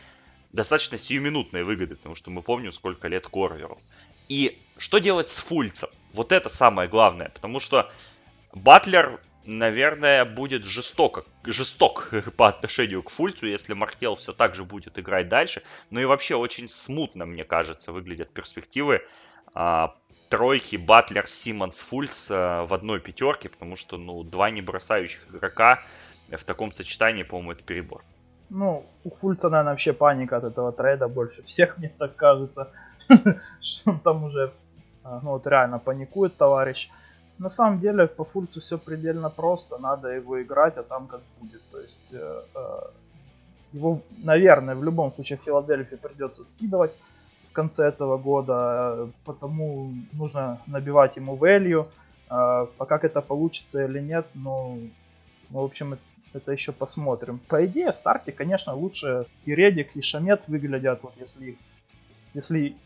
достаточно 0.52 0.98
сиюминутной 0.98 1.64
выгоды, 1.64 1.96
потому 1.96 2.14
что 2.14 2.30
мы 2.30 2.42
помним, 2.42 2.72
сколько 2.72 3.08
лет 3.08 3.26
Корверу. 3.26 3.78
И 4.28 4.58
что 4.76 4.98
делать 4.98 5.28
с 5.28 5.36
Фульцем? 5.36 5.90
Вот 6.12 6.32
это 6.32 6.48
самое 6.48 6.88
главное, 6.88 7.30
потому 7.30 7.60
что 7.60 7.90
Батлер, 8.52 9.20
наверное, 9.48 10.26
будет 10.26 10.64
жестоко, 10.64 11.24
жесток 11.42 12.10
по 12.36 12.48
отношению 12.48 13.02
к 13.02 13.10
Фульцу, 13.10 13.46
если 13.46 13.72
Маркел 13.72 14.16
все 14.16 14.32
так 14.32 14.54
же 14.54 14.64
будет 14.64 14.98
играть 14.98 15.28
дальше. 15.28 15.62
Ну 15.90 16.00
и 16.00 16.04
вообще 16.04 16.36
очень 16.36 16.68
смутно, 16.68 17.24
мне 17.24 17.44
кажется, 17.44 17.90
выглядят 17.90 18.30
перспективы 18.30 19.02
а, 19.54 19.94
тройки 20.28 20.76
Батлер, 20.76 21.26
Симмонс, 21.26 21.76
Фульц 21.78 22.28
а, 22.30 22.66
в 22.66 22.74
одной 22.74 23.00
пятерке, 23.00 23.48
потому 23.48 23.76
что, 23.76 23.96
ну, 23.96 24.22
два 24.22 24.50
не 24.50 24.60
бросающих 24.60 25.26
игрока 25.30 25.82
в 26.28 26.44
таком 26.44 26.70
сочетании, 26.70 27.22
по-моему, 27.22 27.52
это 27.52 27.62
перебор. 27.62 28.04
Ну, 28.50 28.84
у 29.04 29.10
Фульца, 29.10 29.48
наверное, 29.48 29.72
вообще 29.72 29.94
паника 29.94 30.36
от 30.36 30.44
этого 30.44 30.72
трейда 30.72 31.08
больше 31.08 31.42
всех, 31.42 31.78
мне 31.78 31.88
так 31.98 32.16
кажется. 32.16 32.70
что 33.62 33.90
он 33.92 34.00
там 34.00 34.24
уже, 34.24 34.52
а, 35.04 35.20
ну 35.22 35.30
вот 35.30 35.46
реально 35.46 35.78
паникует 35.78 36.36
товарищ. 36.36 36.90
На 37.38 37.50
самом 37.50 37.80
деле 37.80 38.06
по 38.06 38.24
Фульцу 38.24 38.60
все 38.60 38.78
предельно 38.78 39.30
просто, 39.30 39.78
надо 39.78 40.08
его 40.08 40.42
играть, 40.42 40.76
а 40.76 40.82
там 40.82 41.06
как 41.06 41.20
будет. 41.40 41.62
То 41.70 41.80
есть 41.80 42.12
э, 42.12 42.42
э, 42.54 42.80
его, 43.72 44.00
наверное, 44.24 44.74
в 44.74 44.82
любом 44.82 45.12
случае 45.12 45.38
Филадельфии 45.44 45.96
придется 45.96 46.44
скидывать 46.44 46.92
в 47.48 47.52
конце 47.52 47.86
этого 47.86 48.18
года, 48.18 49.08
потому 49.24 49.92
нужно 50.12 50.60
набивать 50.66 51.16
ему 51.16 51.36
value. 51.36 51.86
А, 52.28 52.66
пока 52.76 52.98
это 53.02 53.20
получится 53.20 53.84
или 53.84 54.00
нет, 54.00 54.26
ну, 54.34 54.90
ну 55.50 55.60
в 55.60 55.64
общем, 55.64 55.98
это 56.32 56.52
еще 56.52 56.72
посмотрим. 56.72 57.40
По 57.48 57.64
идее, 57.64 57.92
в 57.92 57.96
старте, 57.96 58.32
конечно, 58.32 58.74
лучше 58.74 59.26
и 59.44 59.54
Редик, 59.54 59.96
и 59.96 60.02
Шамет 60.02 60.46
выглядят, 60.48 61.02
вот 61.02 61.14
если, 61.16 61.56
если 62.34 62.76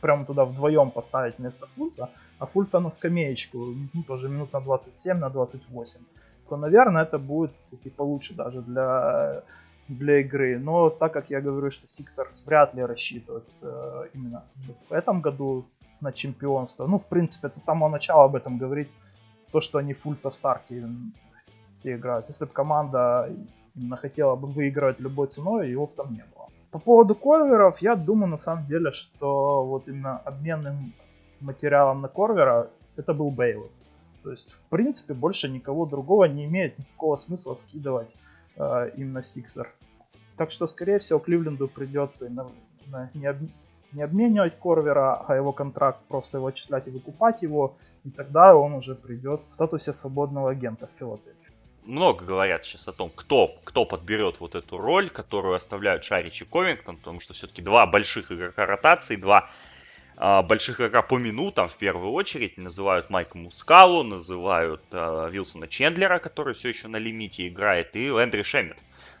прямо 0.00 0.24
туда 0.24 0.44
вдвоем 0.44 0.90
поставить 0.90 1.38
вместо 1.38 1.66
Фульца, 1.76 2.10
а 2.38 2.46
Фульца 2.46 2.80
на 2.80 2.90
скамеечку, 2.90 3.58
ну, 3.94 4.02
тоже 4.02 4.28
минут 4.28 4.52
на 4.52 4.60
27, 4.60 5.18
на 5.18 5.30
28, 5.30 6.00
то, 6.48 6.56
наверное, 6.56 7.02
это 7.02 7.18
будет 7.18 7.52
таки 7.70 7.90
получше 7.90 8.34
даже 8.34 8.62
для, 8.62 9.42
для 9.88 10.20
игры. 10.20 10.58
Но 10.58 10.90
так 10.90 11.12
как 11.12 11.30
я 11.30 11.40
говорю, 11.40 11.70
что 11.70 11.88
Сиксерс 11.88 12.46
вряд 12.46 12.74
ли 12.74 12.82
рассчитывают 12.82 13.48
э, 13.62 14.08
именно 14.14 14.42
в 14.88 14.92
этом 14.92 15.20
году 15.20 15.64
на 16.00 16.12
чемпионство, 16.12 16.86
ну, 16.86 16.98
в 16.98 17.06
принципе, 17.06 17.48
это 17.48 17.60
с 17.60 17.64
самого 17.64 17.90
начала 17.90 18.24
об 18.24 18.36
этом 18.36 18.58
говорить, 18.58 18.88
то, 19.52 19.60
что 19.60 19.78
они 19.78 19.92
Фульта 19.92 20.30
в 20.30 20.34
старте 20.34 20.88
играют. 21.84 22.28
Если 22.28 22.44
бы 22.44 22.52
команда 22.52 23.28
именно 23.74 23.96
хотела 23.96 24.36
бы 24.36 24.48
выигрывать 24.48 25.00
любой 25.00 25.26
ценой, 25.26 25.70
его 25.70 25.86
бы 25.86 25.92
там 25.96 26.12
не 26.12 26.24
было. 26.24 26.29
По 26.70 26.78
поводу 26.78 27.14
корверов, 27.14 27.82
я 27.82 27.96
думаю 27.96 28.28
на 28.28 28.36
самом 28.36 28.66
деле, 28.66 28.92
что 28.92 29.64
вот 29.64 29.88
именно 29.88 30.18
обменным 30.18 30.94
материалом 31.40 32.00
на 32.00 32.08
корвера 32.08 32.70
это 32.96 33.12
был 33.12 33.30
Бейлос. 33.30 33.82
То 34.22 34.30
есть, 34.30 34.52
в 34.52 34.60
принципе, 34.68 35.14
больше 35.14 35.48
никого 35.48 35.86
другого 35.86 36.26
не 36.26 36.44
имеет 36.44 36.78
никакого 36.78 37.16
смысла 37.16 37.54
скидывать 37.54 38.14
э, 38.56 38.90
именно 38.96 39.22
Сиксер. 39.22 39.72
Так 40.36 40.52
что, 40.52 40.68
скорее 40.68 40.98
всего, 40.98 41.18
Кливленду 41.18 41.66
придется 41.66 42.26
именно 42.26 42.46
не, 43.14 43.26
об, 43.26 43.38
не 43.92 44.02
обменивать 44.02 44.58
Корвера, 44.58 45.24
а 45.26 45.34
его 45.34 45.52
контракт 45.52 46.00
просто 46.06 46.38
его 46.38 46.48
отчислять 46.48 46.86
и 46.86 46.90
выкупать 46.90 47.42
его, 47.42 47.76
и 48.04 48.10
тогда 48.10 48.54
он 48.54 48.74
уже 48.74 48.94
придет 48.94 49.40
в 49.50 49.54
статусе 49.54 49.92
свободного 49.92 50.50
агента 50.50 50.86
в 50.86 50.98
Филадельфию 50.98 51.39
много 51.90 52.24
говорят 52.24 52.64
сейчас 52.64 52.88
о 52.88 52.92
том, 52.92 53.10
кто, 53.14 53.58
кто 53.64 53.84
подберет 53.84 54.40
вот 54.40 54.54
эту 54.54 54.78
роль, 54.78 55.10
которую 55.10 55.54
оставляют 55.54 56.04
Шарич 56.04 56.42
и 56.42 56.44
Ковингтон, 56.44 56.96
потому 56.96 57.20
что 57.20 57.34
все-таки 57.34 57.62
два 57.62 57.86
больших 57.86 58.32
игрока 58.32 58.64
ротации, 58.64 59.16
два 59.16 59.50
э, 60.16 60.42
больших 60.42 60.80
игрока 60.80 61.02
по 61.02 61.18
минутам 61.18 61.68
в 61.68 61.76
первую 61.76 62.12
очередь. 62.12 62.56
Называют 62.56 63.10
Майка 63.10 63.36
Мускалу, 63.36 64.02
называют 64.02 64.82
э, 64.92 65.28
Вилсона 65.30 65.68
Чендлера, 65.68 66.18
который 66.18 66.54
все 66.54 66.70
еще 66.70 66.88
на 66.88 66.96
лимите 66.96 67.48
играет, 67.48 67.94
и 67.96 68.10
Лэндри 68.10 68.42
Шемет, 68.42 68.78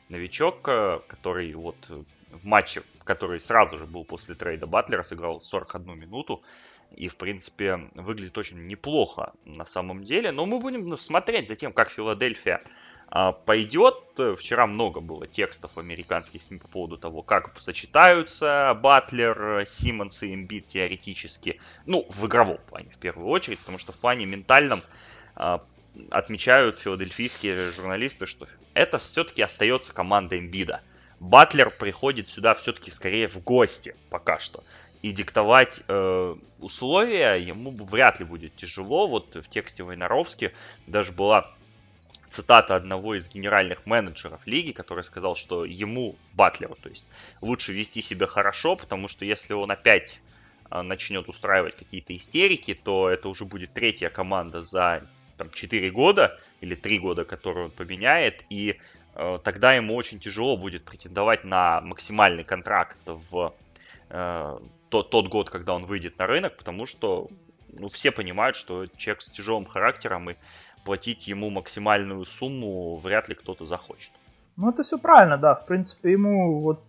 новичок, 0.08 0.68
э, 0.68 1.00
который 1.08 1.52
вот 1.54 1.76
в 1.88 2.46
матче, 2.46 2.82
который 3.04 3.40
сразу 3.40 3.76
же 3.76 3.86
был 3.86 4.04
после 4.04 4.34
трейда 4.34 4.66
Батлера, 4.66 5.02
сыграл 5.02 5.40
41 5.40 5.98
минуту, 5.98 6.42
и, 6.96 7.08
в 7.08 7.16
принципе, 7.16 7.88
выглядит 7.94 8.36
очень 8.38 8.66
неплохо 8.66 9.32
на 9.44 9.64
самом 9.64 10.04
деле. 10.04 10.32
Но 10.32 10.46
мы 10.46 10.58
будем 10.58 10.88
ну, 10.88 10.96
смотреть 10.96 11.48
за 11.48 11.56
тем, 11.56 11.72
как 11.72 11.90
Филадельфия 11.90 12.62
а, 13.08 13.32
пойдет. 13.32 13.96
Вчера 14.36 14.66
много 14.66 15.00
было 15.00 15.26
текстов 15.26 15.78
американских 15.78 16.42
СМИ 16.42 16.58
по 16.58 16.68
поводу 16.68 16.98
того, 16.98 17.22
как 17.22 17.58
сочетаются 17.60 18.78
Батлер, 18.80 19.64
Симмонс 19.66 20.22
и 20.22 20.34
Эмбит 20.34 20.68
теоретически. 20.68 21.60
Ну, 21.86 22.06
в 22.08 22.26
игровом 22.26 22.58
плане 22.68 22.90
в 22.90 22.98
первую 22.98 23.28
очередь, 23.28 23.58
потому 23.60 23.78
что 23.78 23.92
в 23.92 23.96
плане 23.96 24.26
ментальном 24.26 24.82
а, 25.34 25.64
отмечают 26.10 26.78
филадельфийские 26.78 27.72
журналисты, 27.72 28.26
что 28.26 28.46
это 28.74 28.98
все-таки 28.98 29.42
остается 29.42 29.92
команда 29.92 30.38
Эмбида. 30.38 30.82
Батлер 31.18 31.70
приходит 31.70 32.28
сюда 32.28 32.54
все-таки 32.54 32.90
скорее 32.90 33.28
в 33.28 33.42
гости 33.42 33.94
пока 34.08 34.38
что 34.38 34.64
и 35.02 35.12
диктовать 35.12 35.82
э, 35.88 36.36
условия 36.58 37.34
ему 37.34 37.70
вряд 37.70 38.20
ли 38.20 38.24
будет 38.26 38.54
тяжело. 38.56 39.06
Вот 39.06 39.34
в 39.34 39.48
тексте 39.48 39.82
Войнаровски 39.82 40.52
даже 40.86 41.12
была 41.12 41.54
цитата 42.28 42.76
одного 42.76 43.16
из 43.16 43.28
генеральных 43.28 43.86
менеджеров 43.86 44.40
лиги, 44.46 44.72
который 44.72 45.02
сказал, 45.04 45.34
что 45.34 45.64
ему, 45.64 46.16
Батлеру, 46.34 46.76
то 46.80 46.88
есть, 46.88 47.06
лучше 47.40 47.72
вести 47.72 48.00
себя 48.00 48.26
хорошо, 48.26 48.76
потому 48.76 49.08
что 49.08 49.24
если 49.24 49.52
он 49.52 49.70
опять 49.70 50.20
э, 50.70 50.82
начнет 50.82 51.28
устраивать 51.28 51.76
какие-то 51.76 52.16
истерики, 52.16 52.74
то 52.74 53.08
это 53.08 53.28
уже 53.28 53.44
будет 53.44 53.72
третья 53.72 54.10
команда 54.10 54.62
за 54.62 55.06
там, 55.36 55.50
4 55.50 55.90
года 55.90 56.38
или 56.60 56.74
3 56.74 56.98
года, 56.98 57.24
которую 57.24 57.66
он 57.66 57.70
поменяет, 57.72 58.44
и 58.48 58.78
э, 59.14 59.38
тогда 59.42 59.74
ему 59.74 59.96
очень 59.96 60.20
тяжело 60.20 60.56
будет 60.56 60.84
претендовать 60.84 61.44
на 61.44 61.80
максимальный 61.80 62.44
контракт 62.44 62.98
в 63.06 63.54
э, 64.10 64.58
тот, 64.90 65.10
тот 65.10 65.28
год, 65.28 65.50
когда 65.50 65.74
он 65.74 65.86
выйдет 65.86 66.18
на 66.18 66.26
рынок, 66.26 66.56
потому 66.56 66.86
что 66.86 67.28
ну, 67.72 67.88
все 67.88 68.10
понимают, 68.10 68.56
что 68.56 68.86
человек 68.96 69.22
с 69.22 69.30
тяжелым 69.30 69.64
характером 69.64 70.30
и 70.30 70.34
платить 70.84 71.28
ему 71.28 71.50
максимальную 71.50 72.24
сумму 72.24 72.96
вряд 72.96 73.28
ли 73.28 73.34
кто-то 73.34 73.66
захочет. 73.66 74.12
Ну, 74.56 74.70
это 74.70 74.82
все 74.82 74.98
правильно, 74.98 75.38
да. 75.38 75.54
В 75.54 75.66
принципе, 75.66 76.12
ему 76.12 76.60
вот 76.60 76.84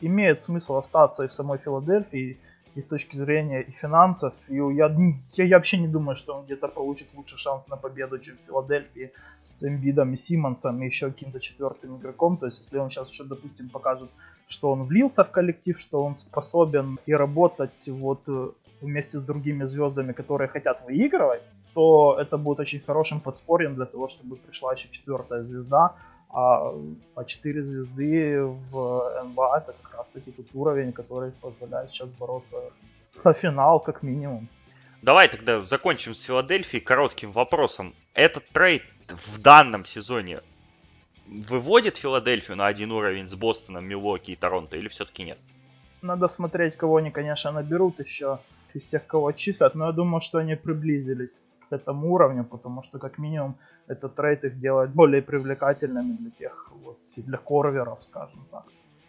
имеет 0.00 0.42
смысл 0.42 0.76
остаться 0.76 1.24
и 1.24 1.28
в 1.28 1.32
самой 1.32 1.58
Филадельфии, 1.58 2.38
и 2.74 2.80
с 2.80 2.86
точки 2.86 3.16
зрения 3.16 3.62
и 3.62 3.72
финансов. 3.72 4.34
И 4.48 4.54
я, 4.54 4.94
я, 5.34 5.44
я 5.44 5.56
вообще 5.56 5.78
не 5.78 5.88
думаю, 5.88 6.16
что 6.16 6.34
он 6.34 6.44
где-то 6.44 6.68
получит 6.68 7.08
лучший 7.14 7.38
шанс 7.38 7.68
на 7.68 7.76
победу, 7.76 8.18
чем 8.18 8.36
в 8.36 8.46
Филадельфии 8.46 9.12
с 9.42 9.62
Эмбидом 9.62 10.12
и 10.12 10.16
Симмонсом 10.16 10.82
и 10.82 10.86
еще 10.86 11.10
каким-то 11.10 11.40
четвертым 11.40 11.98
игроком. 11.98 12.36
То 12.36 12.46
есть, 12.46 12.60
если 12.60 12.78
он 12.78 12.90
сейчас 12.90 13.10
еще, 13.10 13.24
допустим, 13.24 13.68
покажет, 13.70 14.10
что 14.50 14.72
он 14.72 14.82
влился 14.82 15.22
в 15.22 15.30
коллектив, 15.30 15.78
что 15.78 16.02
он 16.04 16.16
способен 16.16 16.98
и 17.06 17.14
работать 17.14 17.86
вот 17.88 18.28
э, 18.28 18.48
вместе 18.80 19.18
с 19.18 19.22
другими 19.22 19.64
звездами, 19.64 20.12
которые 20.12 20.48
хотят 20.48 20.82
выигрывать, 20.86 21.42
то 21.72 22.18
это 22.20 22.36
будет 22.36 22.60
очень 22.60 22.80
хорошим 22.80 23.20
подспорьем 23.20 23.74
для 23.76 23.86
того, 23.86 24.08
чтобы 24.08 24.36
пришла 24.36 24.72
еще 24.72 24.88
четвертая 24.90 25.44
звезда, 25.44 25.94
а, 26.30 26.74
а 27.14 27.24
4 27.24 27.62
звезды 27.62 28.42
в 28.42 29.22
НБА 29.24 29.58
это 29.58 29.74
как 29.82 29.98
раз 29.98 30.08
таки 30.08 30.32
тот 30.32 30.46
уровень, 30.54 30.92
который 30.92 31.30
позволяет 31.30 31.90
сейчас 31.90 32.08
бороться 32.08 32.56
за 33.22 33.32
финал 33.32 33.78
как 33.78 34.02
минимум. 34.02 34.48
Давай 35.02 35.28
тогда 35.28 35.62
закончим 35.62 36.14
с 36.14 36.22
Филадельфией 36.22 36.82
коротким 36.82 37.30
вопросом. 37.30 37.94
Этот 38.14 38.48
трейд 38.48 38.82
в 39.08 39.38
данном 39.40 39.84
сезоне 39.84 40.40
выводит 41.30 41.96
Филадельфию 41.96 42.56
на 42.56 42.66
один 42.66 42.92
уровень 42.92 43.28
с 43.28 43.34
Бостоном, 43.34 43.84
Милуоки 43.84 44.32
и 44.32 44.36
Торонто 44.36 44.76
или 44.76 44.88
все-таки 44.88 45.24
нет? 45.24 45.38
Надо 46.02 46.28
смотреть, 46.28 46.76
кого 46.76 46.96
они, 46.96 47.10
конечно, 47.10 47.52
наберут 47.52 48.00
еще 48.00 48.38
из 48.74 48.86
тех, 48.86 49.06
кого 49.06 49.28
отчислят, 49.28 49.74
но 49.74 49.86
я 49.86 49.92
думаю, 49.92 50.20
что 50.20 50.38
они 50.38 50.56
приблизились 50.56 51.42
к 51.68 51.72
этому 51.72 52.12
уровню, 52.12 52.44
потому 52.44 52.82
что 52.82 52.98
как 52.98 53.18
минимум 53.18 53.56
этот 53.86 54.14
трейд 54.14 54.44
их 54.44 54.58
делает 54.58 54.90
более 54.90 55.22
привлекательными 55.22 56.16
для 56.16 56.30
тех, 56.30 56.70
вот, 56.82 56.98
для 57.16 57.38
корверов, 57.38 58.02
скажем 58.02 58.46
так. 58.50 58.64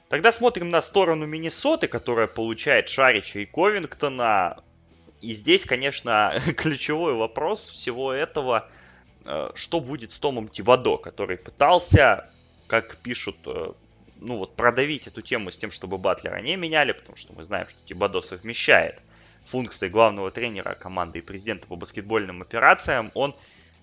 Тогда 0.10 0.32
смотрим 0.32 0.70
на 0.70 0.82
сторону 0.82 1.26
Миннесоты, 1.26 1.88
которая 1.88 2.28
получает 2.28 2.90
Шарича 2.90 3.40
и 3.40 3.46
Ковингтона. 3.46 4.62
И 5.22 5.32
здесь, 5.32 5.66
конечно, 5.66 6.34
ключевой 6.58 7.14
вопрос 7.14 7.70
всего 7.70 8.12
этого, 8.12 8.68
что 9.56 9.80
будет 9.80 10.12
с 10.12 10.20
Томом 10.20 10.48
Тивадо, 10.48 10.98
который 10.98 11.38
пытался, 11.38 12.32
как 12.72 12.96
пишут, 12.98 13.36
э, 13.46 13.74
ну 14.22 14.38
вот 14.38 14.56
продавить 14.56 15.06
эту 15.06 15.22
тему 15.22 15.52
с 15.52 15.58
тем, 15.58 15.72
чтобы 15.72 15.98
Батлера 15.98 16.40
не 16.42 16.56
меняли, 16.56 16.94
потому 16.94 17.18
что 17.18 17.34
мы 17.34 17.44
знаем, 17.44 17.68
что 17.68 17.78
Тибадо 17.86 18.22
совмещает 18.22 19.02
функции 19.46 19.90
главного 19.90 20.32
тренера 20.32 20.74
команды 20.76 21.20
и 21.20 21.22
президента 21.22 21.68
по 21.68 21.76
баскетбольным 21.76 22.42
операциям, 22.42 23.12
он 23.14 23.36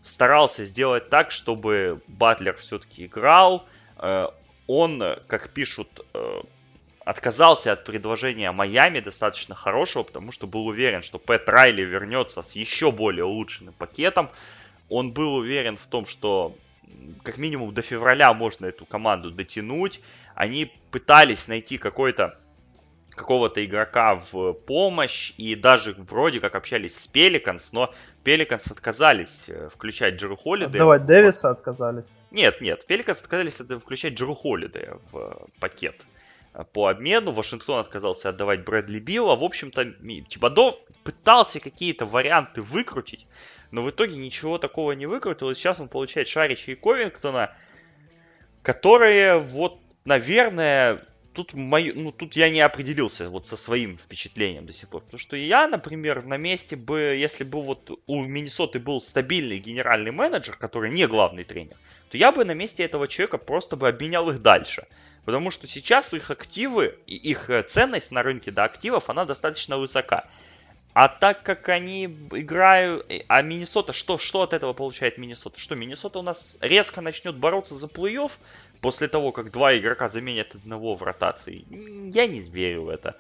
старался 0.03 0.65
сделать 0.65 1.11
так, 1.11 1.31
чтобы 1.31 2.01
Батлер 2.07 2.57
все-таки 2.57 3.05
играл. 3.05 3.67
Э, 3.99 4.29
он, 4.67 5.03
как 5.27 5.51
пишут, 5.51 6.07
э, 6.15 6.41
отказался 7.05 7.73
от 7.73 7.85
предложения 7.85 8.51
Майами 8.53 9.01
достаточно 9.01 9.55
хорошего, 9.55 10.03
потому 10.03 10.33
что 10.33 10.47
был 10.47 10.67
уверен, 10.67 11.03
что 11.03 11.19
Пэт 11.19 11.49
Райли 11.49 11.83
вернется 11.83 12.41
с 12.41 12.53
еще 12.53 12.91
более 12.91 13.25
улучшенным 13.27 13.75
пакетом. 13.75 14.31
Он 14.89 15.13
был 15.13 15.37
уверен 15.37 15.77
в 15.77 15.87
том, 15.87 16.07
что 16.07 16.57
как 17.23 17.39
минимум 17.39 17.75
до 17.75 17.83
февраля 17.83 18.33
можно 18.33 18.67
эту 18.67 18.87
команду 18.87 19.31
дотянуть. 19.31 20.01
Они 20.35 20.73
пытались 20.91 21.49
найти 21.49 21.79
какой-то 21.79 22.39
какого-то 23.19 23.65
игрока 23.65 24.23
в 24.33 24.53
помощь, 24.53 25.35
и 25.37 25.55
даже 25.55 25.95
вроде 25.99 26.41
как 26.41 26.55
общались 26.55 26.97
с 26.97 27.07
Пеликанс, 27.09 27.73
но 27.73 27.93
Пеликанс 28.23 28.67
отказались 28.69 29.47
э, 29.49 29.69
включать 29.75 30.15
Джеру 30.15 30.37
Холлидея. 30.37 30.79
Давай 30.79 31.01
Дэвиса 31.01 31.51
отказались? 31.51 32.07
Нет, 32.31 32.61
нет, 32.61 32.87
Пеликанс 32.87 33.21
отказались 33.21 33.55
включать 33.55 34.15
Джеру 34.15 34.35
Холлидея 34.35 34.99
в 35.11 35.19
э, 35.19 35.61
пакет 35.61 35.97
э, 36.55 36.63
по 36.73 36.87
обмену. 36.87 37.33
Вашингтон 37.33 37.81
отказался 37.81 38.29
отдавать 38.29 38.65
Брэдли 38.65 39.01
Билла. 39.01 39.35
В 39.35 39.43
общем-то, 39.43 39.85
Тибадо 40.29 40.79
пытался 41.03 41.59
какие-то 41.59 42.07
варианты 42.07 42.63
выкрутить, 42.63 43.27
но 43.71 43.83
в 43.83 43.91
итоге 43.91 44.17
ничего 44.17 44.59
такого 44.59 44.93
не 44.93 45.07
выкрутил. 45.07 45.51
И 45.51 45.55
сейчас 45.55 45.81
он 45.81 45.89
получает 45.89 46.29
Шарича 46.29 46.73
и 46.73 46.75
Ковингтона, 46.75 47.55
которые 48.63 49.39
вот, 49.39 49.79
наверное, 50.05 51.05
тут, 51.39 51.55
мою, 51.55 51.95
ну, 51.95 52.11
тут 52.11 52.35
я 52.35 52.51
не 52.51 52.61
определился 52.61 53.31
вот 53.31 53.47
со 53.47 53.57
своим 53.57 53.97
впечатлением 53.97 54.67
до 54.67 54.73
сих 54.73 54.89
пор. 54.89 55.03
Потому 55.03 55.21
что 55.21 55.37
я, 55.37 55.69
например, 55.69 56.25
на 56.25 56.37
месте 56.37 56.75
бы, 56.75 57.17
если 57.17 57.45
бы 57.45 57.63
вот 57.63 57.91
у 58.07 58.25
Миннесоты 58.25 58.81
был 58.81 59.01
стабильный 59.01 59.59
генеральный 59.59 60.11
менеджер, 60.11 60.57
который 60.57 60.91
не 60.91 61.07
главный 61.07 61.45
тренер, 61.45 61.77
то 62.11 62.17
я 62.17 62.33
бы 62.33 62.45
на 62.45 62.55
месте 62.55 62.83
этого 62.85 63.07
человека 63.07 63.39
просто 63.39 63.77
бы 63.77 63.89
обменял 63.89 64.29
их 64.31 64.43
дальше. 64.43 64.87
Потому 65.25 65.51
что 65.51 65.67
сейчас 65.67 66.15
их 66.15 66.31
активы 66.31 66.99
и 67.07 67.15
их 67.15 67.51
э, 67.51 67.63
ценность 67.63 68.11
на 68.11 68.23
рынке 68.23 68.51
до 68.51 68.65
активов, 68.65 69.11
она 69.11 69.25
достаточно 69.27 69.77
высока. 69.77 70.27
А 71.01 71.07
так 71.07 71.45
как 71.45 71.69
они 71.69 72.07
играют... 72.07 73.07
Э, 73.09 73.21
а 73.29 73.41
Миннесота, 73.43 73.93
что, 73.93 74.19
что 74.19 74.43
от 74.43 74.53
этого 74.53 74.73
получает 74.73 75.17
Миннесота? 75.17 75.57
Что, 75.57 75.77
Миннесота 75.77 76.19
у 76.19 76.23
нас 76.23 76.59
резко 76.61 77.01
начнет 77.01 77.37
бороться 77.37 77.77
за 77.77 77.87
плей-офф 77.87 78.33
после 78.81 79.07
того, 79.07 79.31
как 79.31 79.53
два 79.53 79.79
игрока 79.79 80.09
заменят 80.09 80.57
одного 80.57 80.97
в 80.97 81.05
ротации? 81.05 81.65
Я 82.13 82.27
не 82.27 82.41
верю 82.41 82.87
в 82.87 82.89
это. 82.89 83.17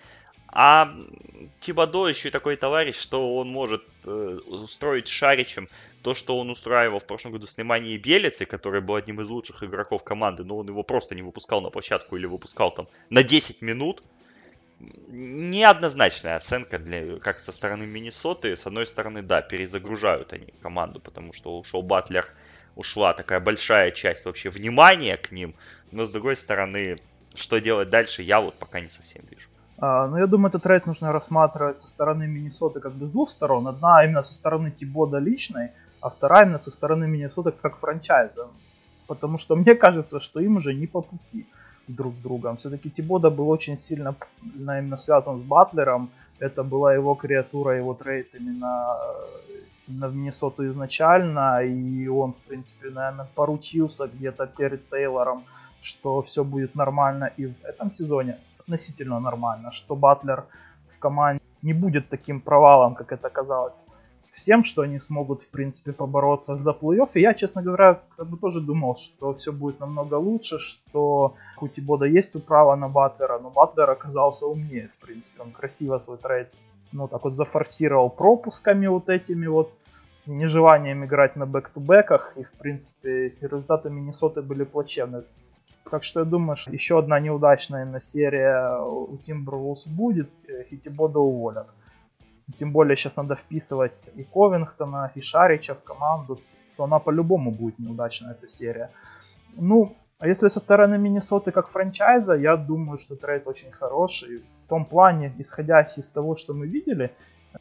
А 0.49 0.93
Тибадо 1.61 2.09
еще 2.09 2.33
такой 2.33 2.57
товарищ, 2.57 2.97
что 2.97 3.37
он 3.37 3.49
может 3.49 3.85
э, 4.05 4.41
устроить 4.47 5.07
Шаричем 5.07 5.69
то, 6.03 6.15
что 6.15 6.37
он 6.37 6.51
устраивал 6.51 6.99
в 6.99 7.07
прошлом 7.07 7.31
году 7.31 7.47
с 7.47 7.57
Неманией 7.57 7.97
Белицей, 7.97 8.47
который 8.47 8.81
был 8.81 8.97
одним 8.97 9.21
из 9.21 9.29
лучших 9.29 9.63
игроков 9.63 10.03
команды, 10.03 10.43
но 10.43 10.57
он 10.57 10.67
его 10.67 10.83
просто 10.83 11.15
не 11.15 11.23
выпускал 11.23 11.61
на 11.61 11.71
площадку 11.71 12.17
или 12.17 12.27
выпускал 12.27 12.75
там 12.75 12.89
на 13.09 13.23
10 13.23 13.63
минут, 13.63 14.03
неоднозначная 15.09 16.37
оценка 16.37 16.79
для, 16.79 17.19
как 17.19 17.41
со 17.41 17.53
стороны 17.53 17.87
Миннесоты. 17.87 18.57
С 18.57 18.67
одной 18.67 18.87
стороны, 18.87 19.23
да, 19.23 19.43
перезагружают 19.43 20.33
они 20.33 20.53
команду, 20.63 21.01
потому 21.01 21.33
что 21.33 21.59
ушел 21.59 21.83
Батлер, 21.83 22.27
ушла 22.77 23.13
такая 23.15 23.41
большая 23.41 23.91
часть 23.91 24.25
вообще 24.25 24.51
внимания 24.51 25.17
к 25.17 25.33
ним. 25.33 25.55
Но 25.91 26.07
с 26.07 26.13
другой 26.13 26.37
стороны, 26.37 26.97
что 27.35 27.59
делать 27.59 27.91
дальше, 27.91 28.23
я 28.23 28.41
вот 28.41 28.55
пока 28.55 28.81
не 28.81 28.89
совсем 28.89 29.23
вижу. 29.31 29.49
А, 29.79 30.07
ну, 30.07 30.17
я 30.19 30.27
думаю, 30.27 30.49
этот 30.49 30.63
трейд 30.63 30.87
нужно 30.87 31.13
рассматривать 31.13 31.79
со 31.79 31.89
стороны 31.89 32.27
Миннесоты 32.27 32.81
как 32.81 32.93
бы 32.93 33.07
с 33.07 33.11
двух 33.11 33.31
сторон. 33.31 33.67
Одна 33.69 34.05
именно 34.05 34.23
со 34.23 34.35
стороны 34.35 34.71
Тибода 34.71 35.19
личной, 35.19 35.71
а 36.01 36.11
вторая 36.11 36.45
именно 36.45 36.59
со 36.59 36.71
стороны 36.71 37.07
Миннесоты 37.07 37.53
как 37.53 37.79
франчайза. 37.79 38.49
Потому 39.07 39.39
что 39.39 39.57
мне 39.57 39.75
кажется, 39.75 40.21
что 40.21 40.41
им 40.41 40.57
уже 40.57 40.75
не 40.75 40.87
по 40.87 41.01
пути 41.01 41.47
друг 41.89 42.17
с 42.17 42.21
другом. 42.21 42.57
Все-таки 42.57 42.91
Тибода 42.91 43.31
был 43.31 43.49
очень 43.49 43.77
сильно 43.77 44.15
именно 44.55 44.97
связан 44.97 45.39
с 45.39 45.43
Батлером. 45.43 46.11
Это 46.39 46.63
была 46.63 46.95
его 46.95 47.15
креатура, 47.15 47.77
его 47.77 47.95
трейд 47.95 48.35
именно, 48.35 48.97
именно 49.89 50.09
в 50.09 50.15
Миннесоту 50.15 50.67
изначально. 50.69 51.63
И 51.65 52.09
он, 52.09 52.33
в 52.33 52.49
принципе, 52.49 52.91
наверное, 52.91 53.27
поручился 53.35 54.07
где-то 54.07 54.47
перед 54.47 54.89
Тейлором, 54.91 55.45
что 55.81 56.23
все 56.23 56.45
будет 56.45 56.75
нормально 56.75 57.31
и 57.37 57.47
в 57.47 57.65
этом 57.65 57.91
сезоне 57.91 58.39
относительно 58.59 59.21
нормально, 59.21 59.73
что 59.73 59.97
Батлер 59.97 60.45
в 60.89 60.99
команде 60.99 61.43
не 61.63 61.73
будет 61.73 62.09
таким 62.09 62.41
провалом, 62.41 62.95
как 62.95 63.13
это 63.13 63.31
казалось 63.31 63.85
всем, 64.39 64.65
что 64.65 64.83
они 64.83 64.99
смогут, 64.99 65.43
в 65.43 65.49
принципе, 65.49 65.93
побороться 65.93 66.57
за 66.57 66.71
плей-офф. 66.71 67.11
И 67.15 67.21
я, 67.21 67.35
честно 67.35 67.61
говоря, 67.63 68.01
как 68.17 68.29
бы 68.29 68.39
тоже 68.39 68.61
думал, 68.61 68.95
что 68.95 69.35
все 69.35 69.53
будет 69.53 69.81
намного 69.81 70.15
лучше, 70.15 70.59
что 70.59 71.35
у 71.61 71.69
Тибода 71.69 72.07
есть 72.07 72.37
управа 72.37 72.77
на 72.77 72.89
Батлера, 72.89 73.39
но 73.39 73.51
Батлер 73.51 73.91
оказался 73.91 74.47
умнее, 74.47 74.89
в 74.89 75.07
принципе. 75.07 75.43
Он 75.43 75.51
красиво 75.51 75.99
свой 75.99 76.19
трейд, 76.19 76.49
ну, 76.93 77.09
так 77.09 77.25
вот 77.25 77.35
зафорсировал 77.35 78.11
пропусками 78.11 78.87
вот 78.87 79.09
этими 79.09 79.47
вот, 79.47 79.73
нежеланием 80.27 81.05
играть 81.05 81.37
на 81.37 81.47
бэк-то-бэках, 81.47 82.35
и, 82.37 82.45
в 82.45 82.53
принципе, 82.53 83.35
результаты 83.41 83.91
Миннесоты 83.91 84.43
были 84.43 84.65
плачевны. 84.65 85.23
Так 85.91 86.05
что 86.05 86.21
я 86.21 86.27
думаю, 86.27 86.57
что 86.57 86.71
еще 86.71 86.99
одна 86.99 87.19
неудачная 87.19 87.87
на 87.87 88.01
серия 88.01 88.79
у 88.79 89.17
Тимберлс 89.17 89.87
будет, 89.87 90.29
и 90.71 90.77
Тибода 90.77 91.19
уволят. 91.19 91.69
Тем 92.59 92.73
более 92.73 92.97
сейчас 92.97 93.17
надо 93.17 93.35
вписывать 93.35 94.11
и 94.15 94.25
Ковингтона, 94.25 95.13
и 95.15 95.21
Шарича 95.21 95.75
в 95.75 95.83
команду, 95.83 96.41
то 96.77 96.85
она 96.85 96.99
по-любому 96.99 97.51
будет 97.51 97.79
неудачная 97.79 98.33
эта 98.33 98.49
серия. 98.49 98.91
Ну, 99.57 99.97
а 100.19 100.27
если 100.27 100.49
со 100.49 100.61
стороны 100.61 100.99
Миннесоты 100.99 101.53
как 101.53 101.69
франчайза, 101.69 102.35
я 102.35 102.57
думаю, 102.57 102.99
что 102.99 103.17
трейд 103.17 103.47
очень 103.47 103.71
хороший. 103.71 104.39
В 104.39 104.69
том 104.69 104.85
плане, 104.85 105.33
исходя 105.39 105.83
из 105.97 106.09
того, 106.09 106.37
что 106.37 106.55
мы 106.55 106.67
видели, 106.67 107.11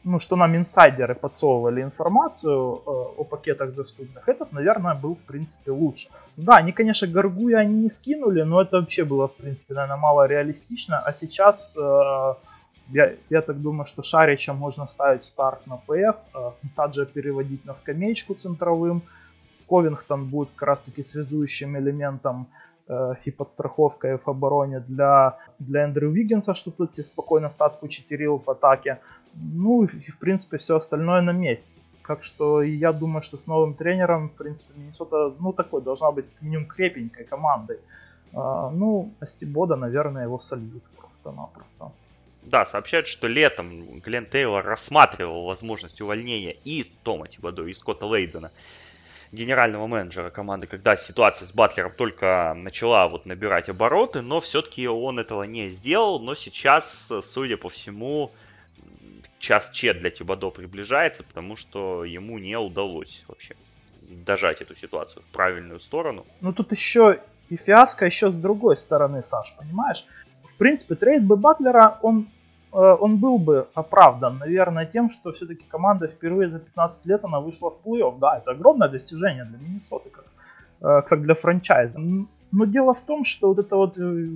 ну, 0.04 0.18
что 0.18 0.36
нам 0.36 0.56
инсайдеры 0.56 1.14
подсовывали 1.14 1.82
информацию 1.82 2.54
э, 2.54 2.90
о 3.20 3.24
пакетах 3.24 3.74
доступных, 3.74 4.28
этот, 4.28 4.52
наверное, 4.52 4.94
был, 4.94 5.14
в 5.14 5.26
принципе, 5.26 5.70
лучше. 5.70 6.08
Да, 6.36 6.56
они, 6.56 6.72
конечно, 6.72 7.06
Гаргуя 7.06 7.58
они 7.58 7.82
не 7.82 7.90
скинули, 7.90 8.42
но 8.42 8.60
это 8.60 8.80
вообще 8.80 9.04
было, 9.04 9.28
в 9.28 9.34
принципе, 9.36 9.74
наверное, 9.74 9.96
мало 9.96 10.26
реалистично. 10.26 10.98
А 10.98 11.12
сейчас 11.12 11.76
э, 11.76 12.34
я, 12.88 13.14
я 13.30 13.42
так 13.42 13.60
думаю, 13.60 13.86
что 13.86 14.02
Шарича 14.02 14.54
можно 14.54 14.86
ставить 14.86 15.22
старт 15.22 15.66
на 15.66 15.76
ПФ, 15.76 16.16
э, 16.34 16.50
Таджа 16.76 17.04
переводить 17.04 17.64
на 17.64 17.74
скамеечку 17.74 18.34
центровым. 18.34 19.02
Ковингтон 19.68 20.28
будет 20.28 20.48
как 20.54 20.68
раз 20.68 20.82
таки 20.82 21.02
связующим 21.02 21.76
элементом 21.76 22.46
э, 22.88 23.14
и 23.24 23.30
подстраховкой 23.30 24.18
в 24.18 24.28
обороне 24.28 24.80
для, 24.80 25.36
для 25.58 25.84
Эндрю 25.84 26.10
Виггинса, 26.10 26.54
чтобы 26.54 26.76
тут 26.76 26.92
себе 26.92 27.04
спокойно 27.04 27.50
статку 27.50 27.88
читерил 27.88 28.42
в 28.44 28.50
атаке. 28.50 29.00
Ну 29.34 29.84
и, 29.84 29.86
в 29.86 30.18
принципе 30.18 30.56
все 30.56 30.76
остальное 30.76 31.20
на 31.20 31.32
месте. 31.32 31.68
Так 32.06 32.24
что 32.24 32.62
я 32.62 32.92
думаю, 32.92 33.22
что 33.22 33.36
с 33.36 33.46
новым 33.46 33.74
тренером, 33.74 34.30
в 34.30 34.32
принципе, 34.32 34.72
Миннесота, 34.78 35.34
ну, 35.38 35.52
такой 35.52 35.82
должна 35.82 36.10
быть 36.10 36.24
минимум 36.40 36.66
крепенькой 36.66 37.26
командой. 37.26 37.80
А, 38.32 38.70
ну, 38.70 39.12
Астибода, 39.20 39.76
наверное, 39.76 40.24
его 40.24 40.38
сольют 40.38 40.82
просто-напросто. 40.96 41.92
Да, 42.48 42.64
сообщают, 42.64 43.06
что 43.06 43.26
летом 43.26 44.00
Глен 44.00 44.24
Тейлор 44.24 44.64
рассматривал 44.64 45.44
возможность 45.44 46.00
увольнения 46.00 46.56
и 46.64 46.84
Тома 47.02 47.28
Тибадо, 47.28 47.66
и 47.66 47.74
Скотта 47.74 48.06
Лейдена, 48.06 48.52
генерального 49.32 49.86
менеджера 49.86 50.30
команды, 50.30 50.66
когда 50.66 50.96
ситуация 50.96 51.46
с 51.46 51.52
Батлером 51.52 51.92
только 51.92 52.54
начала 52.56 53.06
вот 53.08 53.26
набирать 53.26 53.68
обороты, 53.68 54.22
но 54.22 54.40
все-таки 54.40 54.88
он 54.88 55.18
этого 55.18 55.42
не 55.42 55.68
сделал, 55.68 56.20
но 56.20 56.34
сейчас, 56.34 57.12
судя 57.22 57.58
по 57.58 57.68
всему, 57.68 58.32
час 59.38 59.70
чет 59.70 60.00
для 60.00 60.10
Тибадо 60.10 60.48
приближается, 60.48 61.24
потому 61.24 61.54
что 61.54 62.04
ему 62.04 62.38
не 62.38 62.58
удалось 62.58 63.24
вообще 63.28 63.56
дожать 64.00 64.62
эту 64.62 64.74
ситуацию 64.74 65.22
в 65.22 65.32
правильную 65.32 65.80
сторону. 65.80 66.24
Ну 66.40 66.54
тут 66.54 66.72
еще 66.72 67.20
и 67.50 67.56
фиаско 67.56 68.06
еще 68.06 68.30
с 68.30 68.34
другой 68.34 68.78
стороны, 68.78 69.22
Саш, 69.22 69.54
понимаешь? 69.58 70.06
В 70.44 70.54
принципе, 70.54 70.94
трейд 70.94 71.22
бы 71.24 71.36
Батлера, 71.36 71.98
он 72.00 72.28
он 72.76 73.16
был 73.16 73.38
бы 73.38 73.68
оправдан, 73.74 74.38
наверное, 74.38 74.86
тем, 74.86 75.10
что 75.10 75.32
все-таки 75.32 75.64
команда 75.68 76.06
впервые 76.06 76.48
за 76.48 76.58
15 76.58 77.06
лет 77.06 77.24
она 77.24 77.40
вышла 77.40 77.70
в 77.70 77.78
плей-офф. 77.84 78.18
Да, 78.18 78.38
это 78.38 78.50
огромное 78.50 78.88
достижение 78.88 79.44
для 79.44 79.58
Миннесоты, 79.58 80.10
как, 80.10 80.24
э, 80.80 81.02
как 81.02 81.22
для 81.22 81.34
франчайза. 81.34 81.98
Но 82.50 82.64
дело 82.64 82.92
в 82.94 83.00
том, 83.00 83.24
что 83.24 83.48
вот 83.48 83.58
это 83.58 83.76
вот 83.76 83.98
э, 83.98 84.26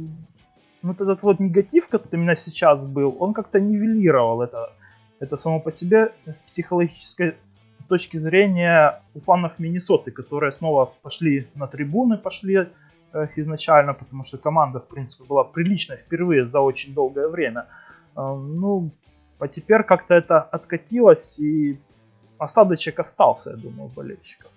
вот 0.83 1.01
этот 1.01 1.23
вот 1.23 1.41
негатив, 1.41 1.89
который 1.89 2.17
у 2.17 2.23
меня 2.23 2.37
сейчас 2.37 2.87
был, 2.87 3.17
он 3.21 3.35
как-то 3.35 3.61
нивелировал 3.61 4.43
это, 4.43 4.73
это 5.21 5.37
само 5.37 5.61
по 5.61 5.71
себе 5.71 6.13
с 6.27 6.43
психологической 6.43 7.35
точки 7.89 8.17
зрения 8.17 9.03
у 9.15 9.21
фанов 9.21 9.59
Миннесоты, 9.59 10.11
которые 10.11 10.53
снова 10.53 10.93
пошли 11.03 11.47
на 11.55 11.67
трибуны, 11.67 12.17
пошли 12.17 12.69
э, 13.13 13.29
изначально, 13.37 13.95
потому 13.95 14.25
что 14.25 14.39
команда, 14.39 14.81
в 14.81 14.89
принципе, 14.89 15.25
была 15.25 15.45
приличной 15.45 15.97
впервые 15.97 16.47
за 16.47 16.61
очень 16.61 16.95
долгое 16.95 17.29
время. 17.29 17.67
А, 18.15 18.35
ну, 18.35 18.91
а 19.39 19.49
теперь 19.49 19.83
как-то 19.83 20.15
это 20.15 20.41
откатилось, 20.41 21.39
и 21.39 21.79
осадочек 22.39 22.99
остался, 22.99 23.51
я 23.51 23.57
думаю, 23.57 23.87
у 23.87 23.89
болельщиков. 23.89 24.51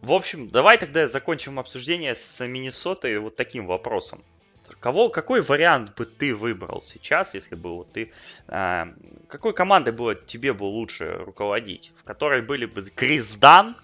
В 0.00 0.12
общем, 0.12 0.48
давай 0.48 0.78
тогда 0.78 1.08
закончим 1.08 1.58
обсуждение 1.58 2.14
с 2.14 2.46
Миннесотой 2.46 3.18
вот 3.18 3.36
таким 3.36 3.66
вопросом. 3.66 4.22
Кого, 4.80 5.08
какой 5.08 5.40
вариант 5.40 5.94
бы 5.96 6.04
ты 6.04 6.34
выбрал 6.34 6.82
сейчас, 6.86 7.34
если 7.34 7.54
бы 7.54 7.76
вот 7.76 7.92
ты... 7.92 8.12
Э, 8.48 8.86
какой 9.28 9.54
командой 9.54 9.92
было 9.92 10.14
тебе 10.14 10.52
бы 10.52 10.64
лучше 10.64 11.16
руководить? 11.18 11.92
В 11.98 12.04
которой 12.04 12.42
были 12.42 12.66
бы 12.66 12.82
Крис 12.82 13.36
Дан, 13.36 13.76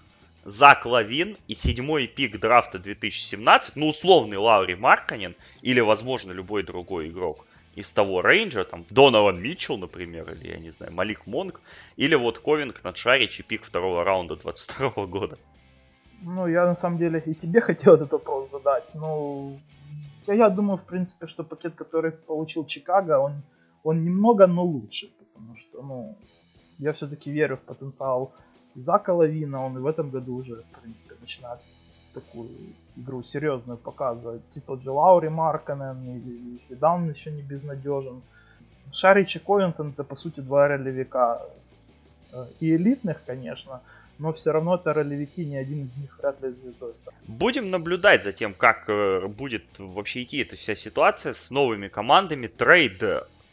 Зак 0.43 0.85
Лавин 0.85 1.37
и 1.47 1.55
седьмой 1.55 2.07
пик 2.07 2.39
драфта 2.39 2.77
2017, 2.79 3.75
ну 3.75 3.89
условный 3.89 4.37
Лаури 4.37 4.75
Марканин 4.75 5.35
или, 5.61 5.79
возможно, 5.79 6.31
любой 6.31 6.63
другой 6.63 7.09
игрок 7.09 7.45
из 7.75 7.91
того 7.91 8.21
range 8.21 8.51
а, 8.51 8.63
там, 8.63 8.85
Донован 8.89 9.41
Митчелл, 9.41 9.77
например, 9.77 10.31
или, 10.31 10.49
я 10.49 10.59
не 10.59 10.71
знаю, 10.71 10.93
Малик 10.93 11.25
Монк, 11.25 11.61
или 11.95 12.15
вот 12.15 12.39
Ковингтон, 12.39 12.95
Шарич 12.95 13.39
и 13.39 13.43
пик 13.43 13.63
второго 13.63 14.03
раунда 14.03 14.35
22 14.35 15.05
года. 15.05 15.37
Ну, 16.21 16.47
я 16.47 16.65
на 16.65 16.75
самом 16.75 16.97
деле 16.97 17.23
и 17.25 17.33
тебе 17.33 17.61
хотел 17.69 17.95
этот 17.95 18.11
вопрос 18.11 18.51
задать. 18.51 18.83
Ну, 18.93 19.59
я, 20.27 20.33
я 20.33 20.49
думаю, 20.49 20.77
в 20.77 20.83
принципе, 20.83 21.27
что 21.27 21.43
пакет, 21.43 21.75
который 21.75 22.11
получил 22.11 22.65
Чикаго, 22.65 23.19
он, 23.19 23.41
он 23.83 24.03
немного, 24.03 24.47
но 24.47 24.63
лучше, 24.63 25.09
потому 25.17 25.55
что, 25.57 25.81
ну, 25.81 26.17
я 26.77 26.91
все-таки 26.93 27.31
верю 27.31 27.57
в 27.57 27.61
потенциал 27.61 28.33
Зака 28.75 29.13
Лавина, 29.13 29.65
он 29.65 29.77
и 29.77 29.81
в 29.81 29.87
этом 29.87 30.09
году 30.09 30.35
уже, 30.35 30.63
в 30.63 30.81
принципе, 30.81 31.15
начинает 31.19 31.59
такую 32.13 32.49
игру 32.95 33.23
серьезную 33.23 33.77
показывать. 33.77 34.41
И 34.55 34.59
тот 34.59 34.81
же 34.81 34.91
Лаури 34.91 35.29
Марканен, 35.29 36.01
или 36.03 36.59
Фидан 36.67 37.09
еще 37.09 37.31
не 37.31 37.41
безнадежен. 37.41 38.21
Шарич 38.91 39.35
и 39.35 39.39
Ковентон 39.39 39.89
это 39.89 40.03
по 40.03 40.15
сути 40.15 40.41
два 40.41 40.67
ролевика. 40.67 41.41
Э, 42.31 42.45
и 42.59 42.75
элитных, 42.75 43.23
конечно, 43.25 43.81
но 44.19 44.33
все 44.33 44.51
равно 44.51 44.75
это 44.75 44.93
ролевики, 44.93 45.45
ни 45.45 45.55
один 45.55 45.85
из 45.85 45.95
них 45.95 46.17
вряд 46.19 46.41
ли 46.41 46.51
звездой 46.51 46.93
станет. 46.95 47.19
Будем 47.27 47.71
наблюдать 47.71 48.23
за 48.23 48.31
тем, 48.31 48.53
как 48.53 48.89
э, 48.89 49.27
будет 49.27 49.63
вообще 49.77 50.23
идти 50.23 50.37
эта 50.39 50.55
вся 50.55 50.75
ситуация 50.75 51.33
с 51.33 51.51
новыми 51.51 51.87
командами. 51.87 52.47
Трейд, 52.47 53.01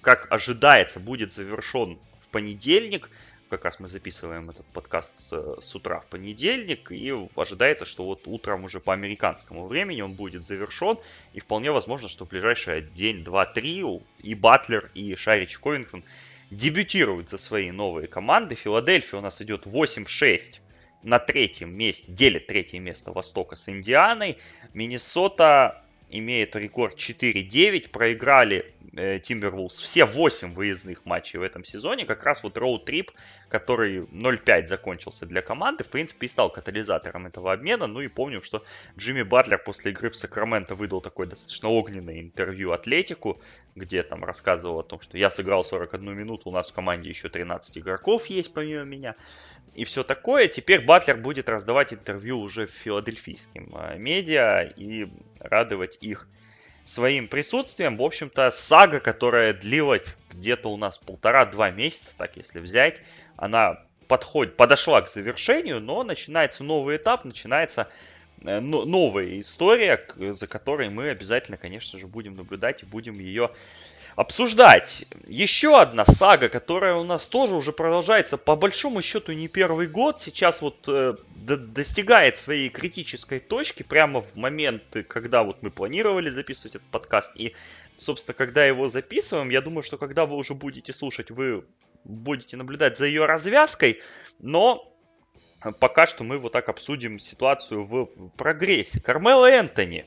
как 0.01 0.27
ожидается, 0.31 1.01
будет 1.01 1.33
завершен 1.33 1.99
в 2.21 2.29
понедельник 2.29 3.11
как 3.49 3.65
раз 3.65 3.81
мы 3.81 3.89
записываем 3.89 4.51
этот 4.51 4.67
подкаст 4.67 5.21
с, 5.21 5.61
с 5.61 5.75
утра 5.75 6.01
в 6.01 6.07
понедельник, 6.07 6.93
и 6.93 7.13
ожидается, 7.35 7.85
что 7.85 8.05
вот 8.05 8.27
утром 8.27 8.65
уже 8.65 8.81
по 8.81 8.93
американскому 8.93 9.67
времени 9.67 10.01
он 10.01 10.13
будет 10.13 10.45
завершен, 10.45 10.99
и 11.33 11.41
вполне 11.41 11.71
возможно, 11.71 12.09
что 12.09 12.25
в 12.25 12.29
ближайший 12.29 12.83
день, 12.83 13.25
два, 13.25 13.47
три 13.47 13.85
и 14.19 14.35
Батлер, 14.35 14.91
и 14.95 15.15
Шарич 15.15 15.59
Ковингтон 15.59 16.05
дебютируют 16.51 17.31
за 17.31 17.39
свои 17.39 17.71
новые 17.71 18.07
команды. 18.07 18.55
Филадельфия 18.55 19.19
у 19.19 19.23
нас 19.23 19.41
идет 19.43 19.67
8-6 19.67 20.61
на 21.03 21.19
третьем 21.19 21.75
месте, 21.75 22.13
делит 22.13 22.47
третье 22.47 22.79
место 22.79 23.13
Востока 23.13 23.57
с 23.57 23.69
Индианой. 23.69 24.39
Миннесота 24.75 25.83
имеет 26.11 26.57
рекорд 26.57 26.97
4-9, 26.97 27.91
проиграли 27.91 28.73
э, 28.95 29.19
Timberwolves 29.19 29.81
все 29.81 30.05
8 30.05 30.55
выездных 30.55 31.05
матчей 31.05 31.39
в 31.39 31.43
этом 31.43 31.65
сезоне, 31.65 32.07
как 32.07 32.23
раз 32.25 32.43
вот 32.43 32.57
роуд-трип, 32.57 33.11
который 33.49 34.01
0-5 34.01 34.67
закончился 34.67 35.27
для 35.27 35.43
команды, 35.43 35.85
в 35.85 35.89
принципе, 35.89 36.27
и 36.27 36.29
стал 36.29 36.51
катализатором 36.51 37.27
этого 37.27 37.53
обмена, 37.53 37.87
ну 37.87 38.01
и 38.01 38.09
помним, 38.09 38.43
что 38.43 38.65
Джимми 38.97 39.23
Батлер 39.23 39.59
после 39.59 39.93
игры 39.93 40.11
в 40.11 40.17
Сакраменто 40.17 40.75
выдал 40.75 41.01
такое 41.01 41.27
достаточно 41.27 41.69
огненное 41.69 42.21
интервью 42.21 42.73
Атлетику, 42.73 43.41
где 43.75 44.03
там 44.03 44.25
рассказывал 44.25 44.81
о 44.81 44.85
том, 44.85 45.01
что 45.01 45.17
я 45.19 45.31
сыграл 45.31 45.65
41 45.65 46.17
минуту, 46.17 46.49
у 46.49 46.53
нас 46.53 46.71
в 46.71 46.75
команде 46.75 47.11
еще 47.11 47.29
13 47.29 47.79
игроков 47.79 48.27
есть 48.27 48.53
помимо 48.53 48.85
меня, 48.85 49.15
и 49.75 49.85
все 49.85 50.03
такое. 50.03 50.49
Теперь 50.49 50.81
Батлер 50.81 51.17
будет 51.17 51.49
раздавать 51.49 51.93
интервью 51.93 52.41
уже 52.41 52.67
филадельфийским 52.67 53.75
э, 53.75 53.99
медиа 53.99 54.63
и 54.77 55.09
радовать 55.41 55.99
их 56.01 56.27
своим 56.85 57.29
присутствием. 57.29 57.97
В 57.97 58.03
общем-то, 58.03 58.51
сага, 58.51 59.01
которая 59.01 59.53
длилась 59.53 60.17
где-то 60.31 60.69
у 60.69 60.77
нас 60.77 60.99
полтора-два 60.99 61.71
месяца, 61.71 62.13
так 62.17 62.37
если 62.37 62.61
взять, 62.61 63.03
она 63.37 63.83
подходит, 64.09 64.57
подошла 64.57 65.03
к 65.03 65.11
завершению, 65.11 65.81
но 65.81 66.03
начинается 66.03 66.65
новый 66.65 66.97
этап, 66.97 67.25
начинается 67.25 67.89
э, 68.43 68.59
новая 68.61 69.39
история, 69.39 70.05
за 70.17 70.47
которой 70.47 70.89
мы 70.89 71.11
обязательно, 71.11 71.57
конечно 71.57 71.99
же, 71.99 72.07
будем 72.07 72.35
наблюдать 72.37 72.83
и 72.83 72.87
будем 72.87 73.19
ее 73.19 73.51
обсуждать. 74.19 75.05
Еще 75.29 75.81
одна 75.81 76.05
сага, 76.05 76.49
которая 76.49 76.97
у 76.97 77.05
нас 77.05 77.29
тоже 77.29 77.55
уже 77.55 77.71
продолжается 77.71 78.37
по 78.37 78.57
большому 78.57 79.01
счету 79.01 79.31
не 79.31 79.47
первый 79.47 79.87
год. 79.87 80.21
Сейчас 80.21 80.61
вот 80.61 80.89
э, 80.89 81.15
достигает 81.37 82.37
своей 82.37 82.69
критической 82.69 83.39
точки 83.39 83.85
прямо 83.85 84.23
в 84.23 84.35
момент, 84.35 84.83
когда 85.07 85.45
вот 85.45 85.63
мы 85.63 85.71
планировали 85.71 86.31
записывать 86.31 86.75
этот 86.75 86.89
подкаст. 86.89 87.31
И, 87.37 87.55
собственно, 87.97 88.35
когда 88.35 88.67
его 88.67 88.89
записываем, 88.89 89.51
я 89.51 89.61
думаю, 89.61 89.85
что 89.85 89.99
когда 89.99 90.27
вы 90.27 90.35
уже 90.35 90.55
будете 90.55 90.93
слушать, 90.93 91.31
вы 91.31 91.65
будете 92.03 92.57
наблюдать 92.57 92.99
за 92.99 93.07
ее 93.07 93.25
развязкой. 93.25 94.01
Но 94.41 94.93
пока 95.79 96.09
что 96.09 96.25
мы 96.25 96.39
вот 96.39 96.51
так 96.51 96.69
обсудим 96.69 97.21
ситуацию 97.21 97.85
в 97.85 98.07
прогрессе. 98.37 99.01
Кармела 99.01 99.49
Энтони 99.49 100.07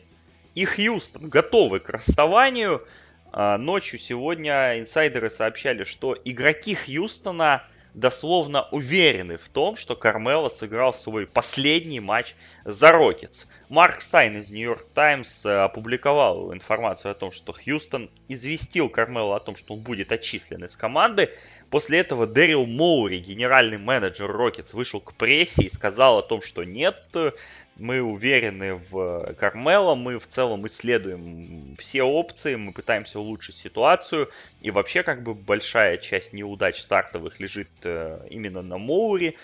и 0.53 0.65
Хьюстон 0.65 1.29
готовы 1.29 1.79
к 1.79 1.87
расставанию. 1.87 2.85
А, 3.33 3.57
ночью 3.57 3.97
сегодня 3.97 4.79
инсайдеры 4.79 5.29
сообщали, 5.29 5.85
что 5.85 6.17
игроки 6.25 6.75
Хьюстона 6.75 7.63
дословно 7.93 8.67
уверены 8.71 9.37
в 9.37 9.47
том, 9.49 9.75
что 9.75 9.95
Кармело 9.95 10.49
сыграл 10.49 10.93
свой 10.93 11.27
последний 11.27 11.99
матч 11.99 12.35
за 12.65 12.91
Рокетс. 12.91 13.45
Марк 13.69 14.01
Стайн 14.01 14.37
из 14.37 14.49
Нью-Йорк 14.49 14.85
Таймс 14.93 15.45
э, 15.45 15.49
опубликовал 15.49 16.53
информацию 16.53 17.11
о 17.11 17.15
том, 17.15 17.31
что 17.31 17.53
Хьюстон 17.53 18.09
известил 18.27 18.89
Кармело 18.89 19.37
о 19.37 19.39
том, 19.39 19.55
что 19.55 19.75
он 19.75 19.79
будет 19.79 20.11
отчислен 20.11 20.65
из 20.65 20.75
команды. 20.75 21.29
После 21.69 21.99
этого 21.99 22.27
Дэрил 22.27 22.65
Моури, 22.65 23.19
генеральный 23.19 23.77
менеджер 23.77 24.29
Рокетс, 24.29 24.73
вышел 24.73 24.99
к 24.99 25.13
прессе 25.13 25.63
и 25.63 25.69
сказал 25.69 26.17
о 26.17 26.21
том, 26.21 26.41
что 26.41 26.65
нет, 26.65 26.97
мы 27.81 27.99
уверены 27.99 28.75
в 28.75 29.33
Кармело, 29.33 29.95
мы 29.95 30.19
в 30.19 30.27
целом 30.27 30.67
исследуем 30.67 31.75
все 31.79 32.03
опции, 32.03 32.55
мы 32.55 32.73
пытаемся 32.73 33.19
улучшить 33.19 33.55
ситуацию. 33.55 34.29
И 34.61 34.69
вообще, 34.69 35.01
как 35.01 35.23
бы, 35.23 35.33
большая 35.33 35.97
часть 35.97 36.31
неудач 36.31 36.79
стартовых 36.79 37.39
лежит 37.39 37.69
э, 37.83 38.25
именно 38.29 38.61
на 38.61 38.77
Моури, 38.77 39.35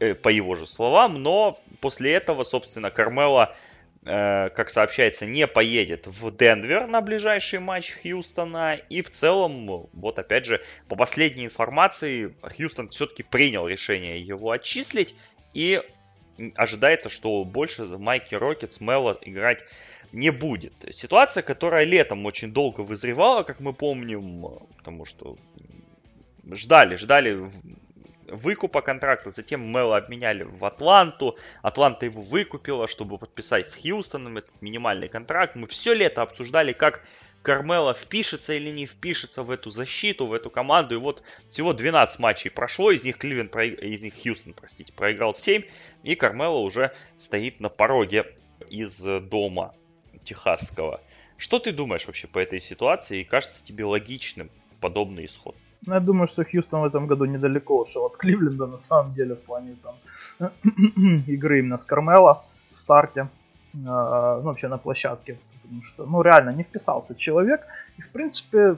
э, 0.00 0.14
по 0.14 0.30
его 0.30 0.54
же 0.54 0.66
словам. 0.66 1.22
Но 1.22 1.60
после 1.80 2.14
этого, 2.14 2.44
собственно, 2.44 2.90
Кармело, 2.90 3.54
э, 4.06 4.48
как 4.48 4.70
сообщается, 4.70 5.26
не 5.26 5.46
поедет 5.46 6.06
в 6.06 6.34
Денвер 6.34 6.86
на 6.86 7.02
ближайший 7.02 7.58
матч 7.58 7.92
Хьюстона. 8.02 8.76
И 8.88 9.02
в 9.02 9.10
целом, 9.10 9.88
вот 9.92 10.18
опять 10.18 10.46
же, 10.46 10.62
по 10.88 10.96
последней 10.96 11.44
информации, 11.44 12.34
Хьюстон 12.40 12.88
все-таки 12.88 13.22
принял 13.22 13.68
решение 13.68 14.18
его 14.18 14.50
отчислить. 14.50 15.14
И 15.52 15.82
ожидается, 16.54 17.08
что 17.08 17.44
больше 17.44 17.86
за 17.86 17.98
Майки 17.98 18.34
Рокетс 18.34 18.80
Мелло 18.80 19.18
играть 19.22 19.64
не 20.12 20.30
будет. 20.30 20.74
Ситуация, 20.90 21.42
которая 21.42 21.84
летом 21.84 22.24
очень 22.26 22.52
долго 22.52 22.80
вызревала, 22.80 23.42
как 23.42 23.60
мы 23.60 23.72
помним, 23.72 24.46
потому 24.76 25.04
что 25.04 25.36
ждали, 26.50 26.96
ждали 26.96 27.50
выкупа 28.32 28.80
контракта, 28.80 29.30
затем 29.30 29.70
Мелла 29.70 29.98
обменяли 29.98 30.42
в 30.44 30.64
Атланту, 30.64 31.36
Атланта 31.62 32.06
его 32.06 32.22
выкупила, 32.22 32.88
чтобы 32.88 33.18
подписать 33.18 33.68
с 33.68 33.74
Хьюстоном 33.74 34.38
этот 34.38 34.60
минимальный 34.62 35.08
контракт. 35.08 35.54
Мы 35.54 35.66
все 35.66 35.92
лето 35.94 36.22
обсуждали, 36.22 36.72
как 36.72 37.02
Кармела 37.42 37.92
впишется 37.94 38.54
или 38.54 38.70
не 38.70 38.86
впишется 38.86 39.42
в 39.42 39.50
эту 39.50 39.70
защиту, 39.70 40.26
в 40.26 40.32
эту 40.32 40.50
команду. 40.50 40.94
И 40.94 40.98
вот 40.98 41.22
всего 41.48 41.72
12 41.72 42.18
матчей 42.18 42.50
прошло, 42.50 42.90
из 42.90 43.02
них 43.02 43.18
Кливен, 43.18 43.48
из 43.48 44.02
них 44.02 44.14
Хьюстон, 44.22 44.54
простите, 44.54 44.92
проиграл 44.92 45.34
7. 45.34 45.62
И 46.04 46.14
Кармела 46.14 46.58
уже 46.58 46.92
стоит 47.18 47.60
на 47.60 47.68
пороге 47.68 48.26
из 48.68 49.00
дома 49.00 49.74
техасского. 50.24 51.00
Что 51.36 51.58
ты 51.58 51.72
думаешь 51.72 52.06
вообще 52.06 52.28
по 52.28 52.38
этой 52.38 52.60
ситуации? 52.60 53.20
И 53.20 53.24
кажется 53.24 53.64
тебе 53.64 53.84
логичным 53.84 54.50
подобный 54.80 55.24
исход? 55.24 55.56
Ну, 55.84 55.94
я 55.94 56.00
думаю, 56.00 56.28
что 56.28 56.44
Хьюстон 56.44 56.82
в 56.82 56.84
этом 56.84 57.08
году 57.08 57.24
недалеко 57.24 57.80
ушел 57.80 58.06
от 58.06 58.16
Кливленда, 58.16 58.66
на 58.66 58.76
самом 58.76 59.14
деле, 59.14 59.34
в 59.34 59.40
плане 59.40 59.76
там 59.82 60.52
игры 61.26 61.58
именно 61.58 61.76
с 61.76 61.82
Кармела 61.82 62.44
в 62.72 62.78
старте, 62.78 63.28
а, 63.84 64.36
ну, 64.36 64.42
вообще 64.42 64.68
на 64.68 64.78
площадке, 64.78 65.40
потому 65.72 65.82
что, 65.82 66.04
ну, 66.04 66.22
реально 66.22 66.50
не 66.50 66.62
вписался 66.62 67.14
человек, 67.14 67.66
и, 67.96 68.02
в 68.02 68.10
принципе, 68.10 68.76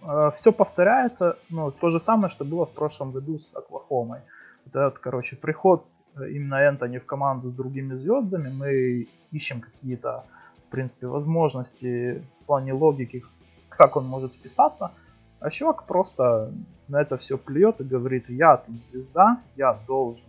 а, 0.00 0.30
все 0.30 0.52
повторяется, 0.52 1.36
ну, 1.50 1.70
то 1.70 1.90
же 1.90 2.00
самое, 2.00 2.30
что 2.30 2.44
было 2.44 2.64
в 2.64 2.72
прошлом 2.72 3.12
году 3.12 3.38
с 3.38 3.54
Оклахомой. 3.54 4.20
Вот 4.64 4.74
этот, 4.74 4.98
короче, 4.98 5.36
приход 5.36 5.84
именно 6.16 6.54
Энтони 6.54 6.98
в 6.98 7.06
команду 7.06 7.50
с 7.50 7.54
другими 7.54 7.94
звездами, 7.94 8.48
мы 8.48 9.08
ищем 9.30 9.60
какие-то, 9.60 10.24
в 10.66 10.70
принципе, 10.70 11.06
возможности 11.06 12.24
в 12.40 12.46
плане 12.46 12.72
логики, 12.72 13.22
как 13.68 13.96
он 13.96 14.06
может 14.06 14.32
вписаться. 14.32 14.92
А 15.40 15.50
чувак 15.50 15.84
просто 15.84 16.50
на 16.88 17.00
это 17.00 17.16
все 17.16 17.36
плюет 17.36 17.80
и 17.80 17.84
говорит, 17.84 18.30
я 18.30 18.56
тут 18.56 18.82
звезда, 18.82 19.40
я 19.56 19.78
должен 19.86 20.24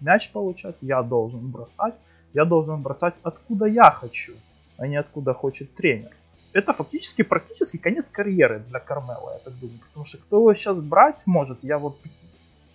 мяч 0.00 0.32
получать, 0.32 0.76
я 0.80 1.02
должен 1.02 1.50
бросать, 1.50 1.94
я 2.32 2.44
должен 2.44 2.82
бросать 2.82 3.14
откуда 3.22 3.66
я 3.66 3.90
хочу, 3.90 4.34
а 4.78 4.86
не 4.86 4.96
откуда 4.96 5.34
хочет 5.34 5.74
тренер. 5.74 6.10
Это 6.52 6.72
фактически 6.72 7.22
практически 7.22 7.78
конец 7.78 8.08
карьеры 8.08 8.60
для 8.60 8.78
Кармела, 8.78 9.32
я 9.32 9.38
так 9.38 9.54
думаю. 9.58 9.80
Потому 9.88 10.06
что 10.06 10.18
кто 10.18 10.38
его 10.38 10.54
сейчас 10.54 10.80
брать 10.80 11.22
может, 11.26 11.64
я 11.64 11.78
вот, 11.78 11.98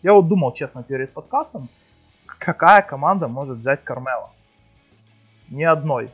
я 0.03 0.13
вот 0.13 0.27
думал, 0.27 0.51
честно, 0.53 0.83
перед 0.83 1.13
подкастом, 1.13 1.69
какая 2.25 2.81
команда 2.81 3.27
может 3.27 3.59
взять 3.59 3.83
Кармела? 3.83 4.31
Ни 5.49 5.63
одной. 5.63 6.11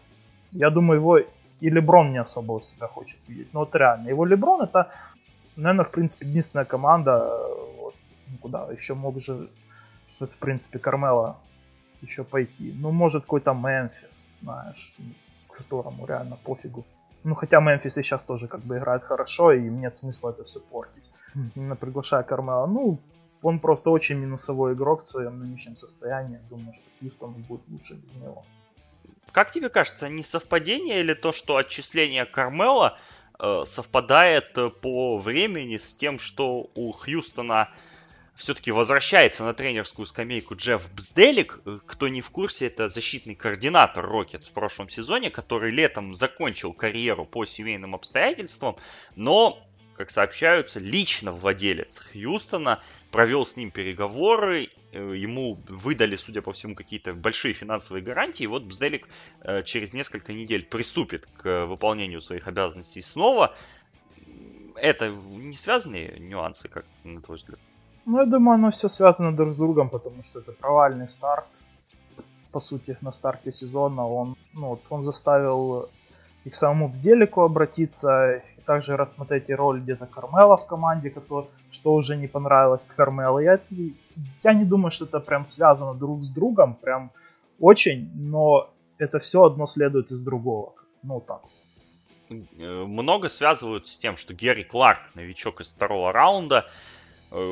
Я 0.51 0.69
думаю, 0.69 0.99
его 0.99 1.17
и 1.17 1.69
Леброн 1.69 2.11
не 2.11 2.19
особо 2.19 2.53
у 2.53 2.61
себя 2.61 2.87
хочет 2.87 3.19
видеть. 3.27 3.53
Но 3.53 3.61
вот 3.61 3.75
реально, 3.75 4.09
его 4.09 4.25
Леброн 4.25 4.61
это, 4.61 4.91
наверное, 5.55 5.85
в 5.85 5.91
принципе, 5.91 6.27
единственная 6.27 6.65
команда, 6.65 7.27
вот, 7.77 7.95
ну, 8.27 8.37
куда 8.37 8.67
еще 8.71 8.93
мог 8.93 9.19
же, 9.19 9.49
что 10.07 10.27
в 10.27 10.37
принципе, 10.37 10.79
Кармела 10.79 11.37
еще 12.01 12.23
пойти. 12.23 12.73
Ну, 12.77 12.91
может, 12.91 13.23
какой-то 13.23 13.53
Мемфис, 13.53 14.33
знаешь, 14.41 14.95
которому 15.57 16.05
реально 16.05 16.37
пофигу. 16.43 16.85
Ну, 17.23 17.35
хотя 17.35 17.59
Мемфис 17.59 17.97
и 17.97 18.03
сейчас 18.03 18.23
тоже 18.23 18.47
как 18.47 18.61
бы 18.61 18.77
играет 18.77 19.03
хорошо, 19.03 19.51
и 19.51 19.61
нет 19.61 19.95
смысла 19.95 20.29
это 20.29 20.43
все 20.43 20.59
портить. 20.59 21.09
Именно 21.55 21.75
приглашая 21.75 22.23
Кармела. 22.23 22.67
Ну, 22.67 22.99
он 23.41 23.59
просто 23.59 23.89
очень 23.89 24.17
минусовой 24.17 24.73
игрок 24.73 25.01
в 25.01 25.07
своем 25.07 25.39
нынешнем 25.39 25.75
состоянии. 25.75 26.39
Думаю, 26.49 26.73
что 26.73 26.83
Хьюстон 26.99 27.33
будет 27.33 27.61
лучше 27.67 27.95
без 27.95 28.13
него. 28.21 28.45
как 29.31 29.51
тебе 29.51 29.69
кажется, 29.69 30.07
не 30.07 30.23
совпадение 30.23 30.99
или 30.99 31.13
то, 31.13 31.31
что 31.31 31.57
отчисление 31.57 32.25
Кармела 32.25 32.97
э, 33.39 33.63
совпадает 33.65 34.57
э, 34.57 34.69
по 34.69 35.17
времени 35.17 35.77
с 35.77 35.93
тем, 35.95 36.19
что 36.19 36.69
у 36.75 36.91
Хьюстона 36.91 37.69
все-таки 38.35 38.71
возвращается 38.71 39.43
на 39.43 39.53
тренерскую 39.53 40.05
скамейку 40.05 40.55
Джефф 40.55 40.91
Бзделик. 40.93 41.59
Кто 41.85 42.07
не 42.07 42.21
в 42.21 42.29
курсе, 42.29 42.67
это 42.67 42.87
защитный 42.87 43.35
координатор 43.35 44.05
Рокетс 44.05 44.47
в 44.47 44.51
прошлом 44.51 44.89
сезоне, 44.89 45.29
который 45.29 45.71
летом 45.71 46.13
закончил 46.15 46.73
карьеру 46.73 47.25
по 47.25 47.45
семейным 47.45 47.95
обстоятельствам, 47.95 48.75
но 49.15 49.65
как 49.95 50.11
сообщаются, 50.11 50.79
лично 50.79 51.31
владелец 51.31 51.99
Хьюстона 51.99 52.83
провел 53.11 53.45
с 53.45 53.55
ним 53.55 53.71
переговоры, 53.71 54.69
э, 54.91 55.13
ему 55.15 55.57
выдали, 55.69 56.17
судя 56.17 56.41
по 56.41 56.51
всему, 56.51 56.75
какие-то 56.75 57.13
большие 57.13 57.53
финансовые 57.53 58.03
гарантии, 58.03 58.43
и 58.43 58.47
вот 58.47 58.63
Бзделик 58.63 59.07
э, 59.39 59.63
через 59.63 59.93
несколько 59.93 60.33
недель 60.33 60.65
приступит 60.65 61.25
к 61.37 61.65
выполнению 61.65 62.19
своих 62.19 62.47
обязанностей 62.47 63.01
снова. 63.01 63.55
Это 64.75 65.09
не 65.09 65.55
связанные 65.55 66.19
нюансы, 66.19 66.67
как 66.67 66.85
на 67.05 67.21
твой 67.21 67.37
взгляд? 67.37 67.59
Ну, 68.05 68.19
я 68.19 68.25
думаю, 68.25 68.55
оно 68.55 68.69
все 68.69 68.87
связано 68.87 69.35
друг 69.35 69.53
с 69.53 69.57
другом, 69.57 69.89
потому 69.89 70.23
что 70.23 70.39
это 70.39 70.51
провальный 70.51 71.07
старт. 71.07 71.47
По 72.51 72.61
сути, 72.61 72.97
на 73.01 73.11
старте 73.11 73.51
сезона 73.51 74.07
он, 74.07 74.35
ну, 74.53 74.79
он 74.89 75.03
заставил 75.03 75.89
и 76.45 76.49
к 76.49 76.55
самому 76.55 76.89
Бзделику 76.89 77.41
обратиться, 77.41 78.43
и 78.57 78.61
также 78.61 78.95
рассмотреть 78.95 79.49
и 79.49 79.55
роль 79.55 79.81
где-то 79.81 80.05
Кармела 80.05 80.55
в 80.55 80.65
команде, 80.67 81.09
который, 81.09 81.47
что 81.71 81.93
уже 81.93 82.15
не 82.15 82.27
понравилось 82.27 82.85
Кармелу. 82.95 83.39
Я, 83.39 83.59
я 84.43 84.53
не 84.53 84.65
думаю, 84.65 84.91
что 84.91 85.05
это 85.05 85.19
прям 85.19 85.45
связано 85.45 85.93
друг 85.93 86.23
с 86.23 86.29
другом, 86.29 86.75
прям 86.75 87.11
очень, 87.59 88.11
но 88.15 88.69
это 88.99 89.19
все 89.19 89.43
одно 89.43 89.65
следует 89.65 90.11
из 90.11 90.21
другого. 90.21 90.73
Ну, 91.03 91.21
так. 91.21 91.41
Э, 92.29 92.85
много 92.85 93.29
связывают 93.29 93.87
с 93.87 93.97
тем, 93.97 94.17
что 94.17 94.33
Герри 94.33 94.63
Кларк, 94.63 95.01
новичок 95.15 95.61
из 95.61 95.71
второго 95.71 96.11
раунда, 96.11 96.65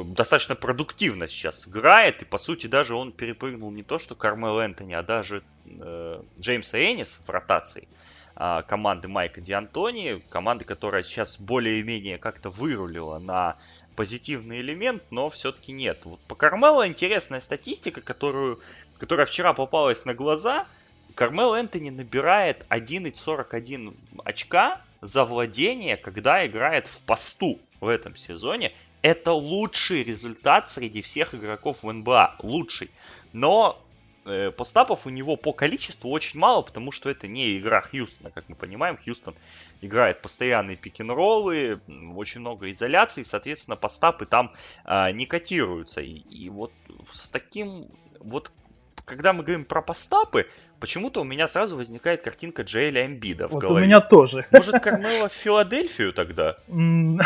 достаточно 0.05 0.55
продуктивно 0.55 1.27
сейчас 1.27 1.67
играет, 1.67 2.21
и 2.21 2.25
по 2.25 2.37
сути 2.37 2.67
даже 2.67 2.95
он 2.95 3.11
перепрыгнул 3.11 3.71
не 3.71 3.83
то 3.83 3.99
что 3.99 4.15
Кармел 4.15 4.59
Энтони, 4.59 4.93
а 4.93 5.03
даже 5.03 5.43
э, 5.65 6.21
Джеймса 6.39 6.79
Энис 6.79 7.19
в 7.25 7.29
ротации 7.29 7.87
э, 8.35 8.63
команды 8.67 9.07
Майка 9.07 9.41
Диантони, 9.41 10.21
команды, 10.29 10.63
которая 10.63 11.03
сейчас 11.03 11.39
более-менее 11.39 12.17
как-то 12.17 12.49
вырулила 12.49 13.19
на 13.19 13.57
позитивный 13.95 14.61
элемент, 14.61 15.03
но 15.11 15.29
все-таки 15.29 15.71
нет. 15.71 16.05
Вот 16.05 16.19
по 16.21 16.35
Кармелу 16.35 16.85
интересная 16.85 17.41
статистика, 17.41 18.01
которую, 18.01 18.59
которая 18.97 19.25
вчера 19.25 19.53
попалась 19.53 20.05
на 20.05 20.13
глаза. 20.13 20.65
Кармел 21.15 21.53
Энтони 21.53 21.89
набирает 21.89 22.65
1,41 22.69 23.95
очка 24.23 24.81
за 25.01 25.25
владение, 25.25 25.97
когда 25.97 26.45
играет 26.47 26.87
в 26.87 27.01
посту 27.01 27.59
в 27.81 27.87
этом 27.87 28.15
сезоне 28.15 28.71
это 29.03 29.33
лучший 29.33 30.03
результат 30.03 30.71
среди 30.71 31.01
всех 31.03 31.35
игроков 31.35 31.83
в 31.83 31.91
НБА. 31.91 32.37
Лучший. 32.39 32.89
Но 33.33 33.79
э, 34.25 34.49
постапов 34.51 35.05
у 35.05 35.09
него 35.09 35.35
по 35.35 35.51
количеству 35.51 36.09
очень 36.09 36.39
мало, 36.39 36.61
потому 36.61 36.91
что 36.93 37.09
это 37.09 37.27
не 37.27 37.59
игра 37.59 37.81
Хьюстона, 37.81 38.31
как 38.31 38.47
мы 38.47 38.55
понимаем. 38.55 38.97
Хьюстон 38.97 39.35
играет 39.81 40.21
постоянные 40.21 40.77
пик-н-роллы, 40.77 41.81
очень 42.15 42.39
много 42.39 42.71
изоляций, 42.71 43.25
соответственно, 43.25 43.75
постапы 43.75 44.25
там 44.25 44.53
э, 44.85 45.11
не 45.11 45.25
котируются. 45.25 46.01
И, 46.01 46.19
и 46.29 46.49
вот 46.49 46.71
с 47.11 47.29
таким... 47.29 47.87
Вот 48.19 48.51
когда 49.05 49.33
мы 49.33 49.43
говорим 49.43 49.65
про 49.65 49.81
постапы, 49.81 50.47
почему-то 50.79 51.21
у 51.21 51.23
меня 51.23 51.47
сразу 51.47 51.75
возникает 51.77 52.21
картинка 52.21 52.63
Джейля 52.63 53.05
Эмбида 53.05 53.47
в 53.47 53.51
вот 53.51 53.61
голове. 53.61 53.83
у 53.83 53.85
меня 53.85 53.99
тоже. 53.99 54.45
Может, 54.51 54.81
Кармела 54.81 55.29
в 55.29 55.33
Филадельфию 55.33 56.13
тогда? 56.13 56.55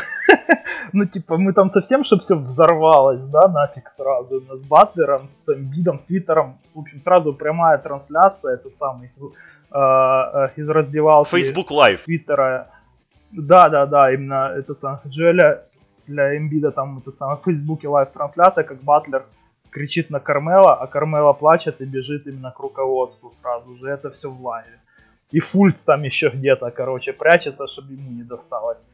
Ну, 0.94 1.06
типа, 1.06 1.38
мы 1.38 1.52
там 1.52 1.70
совсем, 1.70 2.06
чтобы 2.06 2.22
все 2.22 2.36
взорвалось, 2.36 3.24
да, 3.24 3.50
нафиг 3.50 3.90
сразу. 3.90 4.42
С 4.56 4.64
Батлером, 4.64 5.28
с 5.28 5.54
Эмбидом, 5.54 5.98
с 5.98 6.04
Твиттером. 6.04 6.60
В 6.74 6.80
общем, 6.80 7.02
сразу 7.02 7.34
прямая 7.34 7.78
трансляция, 7.78 8.54
этот 8.54 8.78
самый, 8.78 9.12
э, 9.20 9.76
э, 9.76 10.50
из 10.56 10.70
раздевалки. 10.70 11.30
Facebook 11.30 11.72
Live. 11.72 12.06
Твиттера. 12.06 12.70
Да, 13.32 13.68
да, 13.68 13.86
да, 13.86 14.14
именно 14.14 14.54
этот 14.56 14.80
самый 14.80 15.02
Джеля 15.08 15.64
для 16.08 16.38
Эмбида 16.38 16.72
там 16.72 17.00
этот 17.00 17.18
самый 17.18 17.38
в 17.38 17.44
Фейсбуке 17.44 17.90
лайв 17.90 18.10
трансляция, 18.12 18.64
как 18.64 18.82
Батлер 18.82 19.26
кричит 19.78 20.10
на 20.10 20.20
Кармела, 20.20 20.74
а 20.74 20.88
Кармела 20.88 21.34
плачет 21.34 21.82
и 21.82 21.86
бежит 21.86 22.28
именно 22.28 22.52
к 22.52 22.60
руководству 22.60 23.32
сразу 23.32 23.76
же. 23.76 23.88
Это 23.88 24.10
все 24.10 24.30
в 24.30 24.42
лайве. 24.42 24.80
И 25.34 25.40
Фульц 25.40 25.84
там 25.84 26.04
еще 26.04 26.30
где-то, 26.30 26.72
короче, 26.72 27.14
прячется, 27.14 27.68
чтобы 27.68 27.94
ему 27.94 28.12
не 28.12 28.24
досталось. 28.24 28.88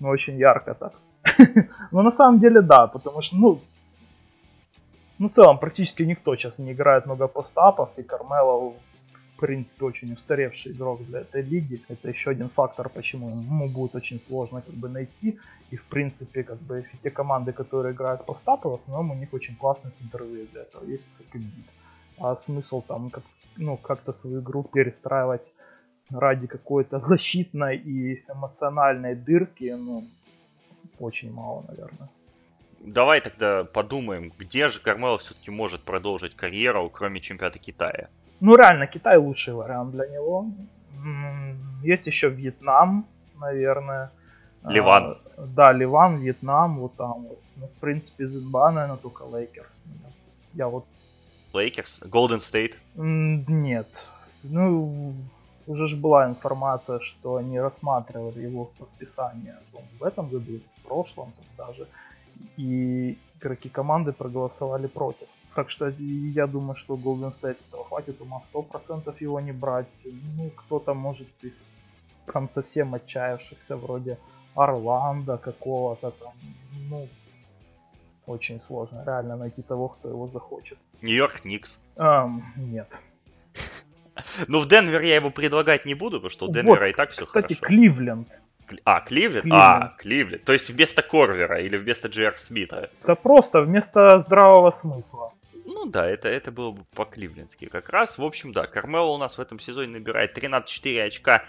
Ну, 0.00 0.08
очень 0.08 0.38
ярко 0.38 0.74
так. 0.74 0.92
Но 1.92 2.02
на 2.02 2.10
самом 2.10 2.38
деле 2.40 2.60
да, 2.60 2.86
потому 2.86 3.20
что, 3.20 3.36
ну, 3.36 3.60
ну, 5.18 5.28
в 5.28 5.32
целом, 5.32 5.58
практически 5.58 6.04
никто 6.04 6.36
сейчас 6.36 6.58
не 6.58 6.72
играет 6.72 7.06
много 7.06 7.26
постапов, 7.26 7.88
и 7.96 8.02
Кармело, 8.02 8.74
в 9.36 9.40
принципе, 9.40 9.84
очень 9.84 10.12
устаревший 10.12 10.72
игрок 10.72 11.04
для 11.04 11.20
этой 11.20 11.42
лиги. 11.42 11.82
Это 11.88 12.08
еще 12.08 12.30
один 12.30 12.48
фактор, 12.48 12.88
почему 12.88 13.28
ему 13.28 13.68
будет 13.68 13.94
очень 13.94 14.20
сложно 14.26 14.62
как 14.62 14.74
бы 14.74 14.88
найти. 14.88 15.38
И, 15.70 15.76
в 15.76 15.84
принципе, 15.84 16.42
как 16.42 16.58
бы 16.58 16.86
те 17.02 17.10
команды, 17.10 17.52
которые 17.52 17.92
играют 17.92 18.24
постапы, 18.24 18.68
в 18.68 18.74
основном 18.74 19.10
у 19.10 19.14
них 19.14 19.34
очень 19.34 19.56
классные 19.56 19.92
центровые 19.98 20.46
для 20.46 20.62
этого 20.62 20.84
есть, 20.84 21.06
как 21.18 21.34
и 21.34 21.38
бит. 21.38 21.66
А 22.18 22.36
смысл 22.36 22.82
там 22.82 23.10
как, 23.10 23.24
ну, 23.56 23.76
как-то 23.76 24.12
свою 24.12 24.40
игру 24.40 24.62
перестраивать 24.62 25.52
ради 26.10 26.46
какой-то 26.46 26.98
защитной 27.00 27.76
и 27.76 28.24
эмоциональной 28.28 29.14
дырки, 29.14 29.76
ну, 29.78 30.04
очень 30.98 31.32
мало, 31.32 31.64
наверное. 31.68 32.08
Давай 32.80 33.20
тогда 33.20 33.64
подумаем, 33.64 34.32
где 34.38 34.68
же 34.68 34.80
Кармело 34.80 35.18
все-таки 35.18 35.50
может 35.50 35.82
продолжить 35.82 36.36
карьеру, 36.36 36.88
кроме 36.88 37.20
чемпионата 37.20 37.58
Китая? 37.58 38.08
Ну, 38.40 38.56
реально, 38.56 38.86
Китай 38.86 39.16
лучший 39.16 39.54
вариант 39.54 39.92
для 39.92 40.06
него. 40.06 40.46
Есть 41.82 42.06
еще 42.06 42.28
Вьетнам, 42.28 43.06
наверное. 43.40 44.10
Ливан. 44.64 45.18
А, 45.36 45.46
да, 45.46 45.72
Ливан, 45.72 46.18
Вьетнам, 46.18 46.78
вот 46.80 46.94
там 46.96 47.22
вот. 47.22 47.38
Ну, 47.56 47.66
в 47.66 47.80
принципе, 47.80 48.24
НБА, 48.24 48.70
наверное, 48.72 48.96
только 48.96 49.24
Лейкерс. 49.24 49.68
Я 50.54 50.68
вот... 50.68 50.84
Лейкерс? 51.54 52.02
Голден 52.04 52.40
Стейт? 52.40 52.76
Нет. 52.94 54.08
Ну, 54.42 55.14
уже 55.66 55.86
же 55.86 55.96
была 55.96 56.26
информация, 56.26 57.00
что 57.00 57.36
они 57.36 57.58
рассматривали 57.60 58.40
его 58.40 58.66
подписание 58.78 59.56
в 59.98 60.04
этом 60.04 60.28
году, 60.28 60.60
в 60.76 60.88
прошлом 60.88 61.32
там 61.32 61.66
даже, 61.66 61.86
и 62.56 63.18
игроки 63.40 63.68
команды 63.68 64.12
проголосовали 64.12 64.86
против. 64.86 65.28
Так 65.56 65.70
что 65.70 65.88
я 66.34 66.46
думаю, 66.46 66.76
что 66.76 66.96
Golden 66.96 67.30
State 67.30 67.56
этого 67.68 67.84
хватит 67.84 68.20
ума 68.20 68.42
100% 68.54 69.16
его 69.20 69.40
не 69.40 69.52
брать. 69.52 69.86
Ну, 70.36 70.50
кто-то 70.50 70.92
может 70.92 71.28
из 71.40 71.78
там 72.30 72.50
совсем 72.50 72.94
отчаявшихся, 72.94 73.76
вроде 73.76 74.18
Орландо 74.54 75.38
какого-то 75.38 76.10
там, 76.10 76.34
ну, 76.90 77.08
очень 78.26 78.60
сложно 78.60 79.02
реально 79.06 79.36
найти 79.36 79.62
того, 79.62 79.88
кто 79.88 80.10
его 80.10 80.28
захочет. 80.28 80.78
Нью-Йорк 81.00 81.44
Никс. 81.44 81.80
Um, 81.96 82.42
нет. 82.56 83.00
Ну, 84.48 84.60
в 84.60 84.68
Денвер 84.68 85.02
я 85.02 85.16
его 85.16 85.30
предлагать 85.30 85.86
не 85.86 85.94
буду, 85.94 86.16
потому 86.16 86.30
что 86.30 86.46
у 86.46 86.52
Денвера 86.52 86.80
вот, 86.80 86.88
и 86.88 86.92
так 86.92 87.10
все 87.10 87.22
кстати, 87.22 87.54
хорошо. 87.54 87.66
Кливленд. 87.66 88.28
А, 88.84 89.00
Кливленд? 89.00 89.42
Кливленд? 89.42 89.62
А, 89.62 89.94
Кливленд. 89.98 90.44
То 90.44 90.52
есть 90.52 90.70
вместо 90.70 91.02
Корвера 91.02 91.60
или 91.60 91.76
вместо 91.76 92.08
Джер 92.08 92.36
Смита? 92.38 92.90
Это 93.02 93.14
просто 93.14 93.60
вместо 93.60 94.18
здравого 94.18 94.70
смысла. 94.70 95.32
Ну 95.66 95.86
да, 95.86 96.08
это, 96.08 96.28
это 96.28 96.52
было 96.52 96.70
бы 96.70 96.84
по-кливлендски 96.94 97.66
как 97.66 97.88
раз. 97.88 98.18
В 98.18 98.24
общем, 98.24 98.52
да, 98.52 98.66
Кармело 98.66 99.10
у 99.10 99.18
нас 99.18 99.36
в 99.36 99.40
этом 99.40 99.58
сезоне 99.58 99.92
набирает 99.98 100.38
13-4 100.38 101.02
очка 101.02 101.44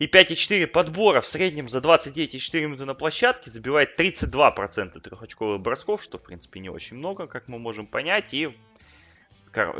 и 0.00 0.06
5,4 0.06 0.66
подбора 0.66 1.20
в 1.20 1.26
среднем 1.26 1.68
за 1.68 1.78
29,4 1.78 2.60
минуты 2.60 2.84
на 2.84 2.94
площадке, 2.94 3.50
забивает 3.50 3.98
32% 3.98 5.00
трехочковых 5.00 5.60
бросков, 5.60 6.02
что 6.02 6.18
в 6.18 6.22
принципе 6.22 6.58
не 6.58 6.68
очень 6.68 6.96
много, 6.96 7.28
как 7.28 7.46
мы 7.46 7.60
можем 7.60 7.86
понять, 7.86 8.34
и 8.34 8.56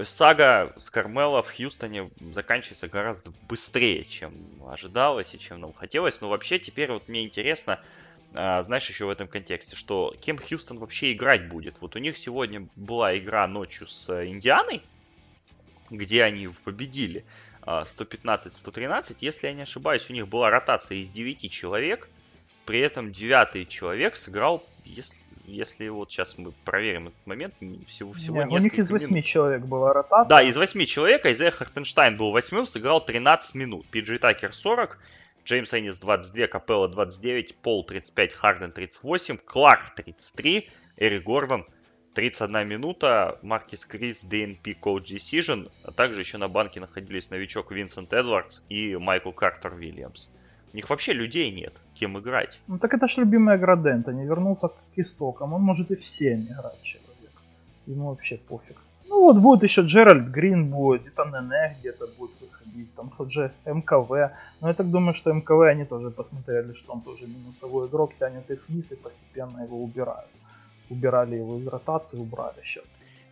сага 0.04 0.72
с 0.78 0.88
Кармело 0.88 1.42
в 1.42 1.52
Хьюстоне 1.52 2.10
заканчивается 2.32 2.87
гораздо 2.87 3.32
быстрее, 3.48 4.04
чем 4.04 4.34
ожидалось 4.68 5.34
и 5.34 5.38
чем 5.40 5.60
нам 5.60 5.72
хотелось. 5.72 6.20
Но 6.20 6.28
вообще 6.28 6.60
теперь 6.60 6.92
вот 6.92 7.08
мне 7.08 7.24
интересно, 7.24 7.80
знаешь, 8.35 8.88
еще 8.88 9.07
в 9.07 9.11
этом 9.11 9.29
контексте, 9.29 9.77
что 9.77 10.14
кем 10.20 10.38
Хьюстон 10.38 10.79
вообще 10.79 11.12
играть 11.12 11.49
будет. 11.49 11.81
Вот 11.81 11.94
у 11.94 11.99
них 12.01 12.16
сегодня 12.16 12.66
была 12.75 13.16
игра 13.16 13.47
ночью 13.47 13.87
с 13.87 14.11
Индианой, 14.27 14.83
где 15.88 16.25
они 16.25 16.49
победили 16.64 17.25
115-113. 17.62 18.88
А, 18.88 19.03
Если 19.20 19.47
я 19.47 19.53
не 19.53 19.62
ошибаюсь, 19.62 20.11
у 20.11 20.12
них 20.12 20.29
была 20.29 20.51
ротация 20.51 20.99
из 20.99 21.11
9 21.11 21.51
человек. 21.51 22.09
При 22.66 22.81
этом 22.81 23.12
девятый 23.12 23.66
человек 23.66 24.16
сыграл, 24.16 24.64
если 24.85 25.16
если 25.47 25.88
вот 25.88 26.11
сейчас 26.11 26.38
мы 26.38 26.53
проверим 26.64 27.09
этот 27.09 27.27
момент, 27.27 27.55
всего, 27.87 28.12
всего 28.12 28.42
Нет, 28.42 28.51
У 28.51 28.59
них 28.59 28.79
из 28.79 28.90
восьми 28.90 29.23
человек 29.23 29.62
была 29.62 29.92
ротация. 29.92 30.29
Да, 30.29 30.42
из 30.42 30.57
восьми 30.57 30.87
человек, 30.87 31.27
Айзея 31.27 31.51
Хартенштайн 31.51 32.16
был 32.16 32.33
восьмым, 32.33 32.66
сыграл 32.66 33.05
13 33.05 33.55
минут. 33.55 33.87
Пиджей 33.87 34.18
Такер 34.18 34.55
40, 34.55 34.99
Джеймс 35.44 35.74
Эннис 35.74 35.98
22, 35.98 36.46
Капелла 36.46 36.88
29, 36.88 37.57
Пол 37.57 37.85
35, 37.85 38.33
Харден 38.33 38.72
38, 38.72 39.37
Кларк 39.44 39.94
33, 39.94 40.70
Эрик 40.96 41.22
Гордон 41.22 41.66
31 42.14 42.66
минута, 42.66 43.38
Маркис 43.42 43.85
Крис, 43.85 44.24
DNP 44.24 44.78
Coach 44.80 45.04
Decision, 45.14 45.70
а 45.83 45.90
также 45.90 46.20
еще 46.20 46.38
на 46.38 46.48
банке 46.48 46.80
находились 46.80 47.28
новичок 47.28 47.72
Винсент 47.72 48.12
Эдвардс 48.14 48.62
и 48.70 48.96
Майкл 48.96 49.33
Картер 49.33 49.74
Вильямс. 49.74 50.28
У 50.72 50.76
них 50.76 50.88
вообще 50.88 51.12
людей 51.12 51.50
нет, 51.50 51.74
кем 51.92 52.18
играть. 52.18 52.59
Ну 52.66 52.78
так 52.78 52.94
это 52.94 53.07
ж 53.07 53.18
любимая 53.18 53.59
игра 53.59 53.76
Дентони, 53.76 54.24
вернулся 54.24 54.68
к 54.68 54.74
истокам, 54.96 55.52
он 55.52 55.61
может 55.61 55.90
и 55.90 55.94
всем 55.94 56.44
играть 56.44 56.80
человек. 56.80 57.33
Ему 57.87 58.09
вообще 58.09 58.38
пофиг. 58.38 58.76
Ну 59.09 59.20
вот 59.20 59.38
будет 59.38 59.62
еще 59.62 59.83
Джеральд 59.83 60.30
Грин 60.30 60.70
будет, 60.70 61.07
и 61.07 61.11
Нене 61.11 61.76
где-то 61.80 62.07
будет 62.18 62.40
выходить, 62.64 62.94
там 62.94 63.11
тот 63.11 63.33
же 63.33 63.53
МКВ. 63.64 64.33
Но 64.61 64.68
я 64.68 64.74
так 64.74 64.90
думаю, 64.90 65.14
что 65.14 65.33
МКВ 65.33 65.62
они 65.68 65.85
тоже 65.85 66.11
посмотрели, 66.11 66.72
что 66.74 66.92
он 66.92 67.00
тоже 67.00 67.27
минусовой 67.27 67.88
игрок, 67.88 68.12
тянет 68.18 68.50
их 68.50 68.68
вниз 68.68 68.92
и 68.92 68.96
постепенно 68.96 69.62
его 69.62 69.83
убирают. 69.83 70.31
Убирали 70.90 71.37
его 71.37 71.59
из 71.59 71.66
ротации, 71.66 72.18
убрали 72.18 72.61
сейчас. 72.62 72.85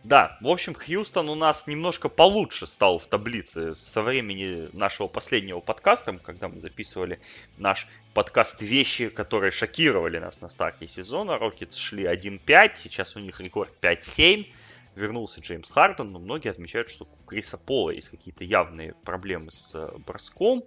Да, 0.03 0.37
в 0.41 0.47
общем, 0.47 0.73
Хьюстон 0.73 1.29
у 1.29 1.35
нас 1.35 1.65
немножко 1.65 2.09
получше 2.09 2.65
стал 2.67 2.99
в 2.99 3.05
таблице 3.05 3.73
со 3.73 4.01
времени 4.01 4.67
нашего 4.73 5.07
последнего 5.07 5.61
подкаста, 5.61 6.17
когда 6.21 6.49
мы 6.49 6.59
записывали 6.59 7.19
наш 7.57 7.87
подкаст 8.13 8.61
«Вещи, 8.61 9.07
которые 9.07 9.51
шокировали 9.51 10.19
нас 10.19 10.41
на 10.41 10.49
старте 10.49 10.87
сезона». 10.87 11.37
Рокетс 11.37 11.77
шли 11.77 12.03
1-5, 12.03 12.71
сейчас 12.75 13.15
у 13.15 13.19
них 13.19 13.39
рекорд 13.39 13.71
5-7 13.81 14.45
вернулся 14.95 15.41
Джеймс 15.41 15.69
Харден, 15.69 16.11
но 16.11 16.19
многие 16.19 16.49
отмечают, 16.49 16.89
что 16.89 17.05
у 17.05 17.25
Криса 17.25 17.57
Пола 17.57 17.91
есть 17.91 18.09
какие-то 18.09 18.43
явные 18.43 18.93
проблемы 19.03 19.51
с 19.51 19.73
э, 19.75 19.89
броском, 20.05 20.63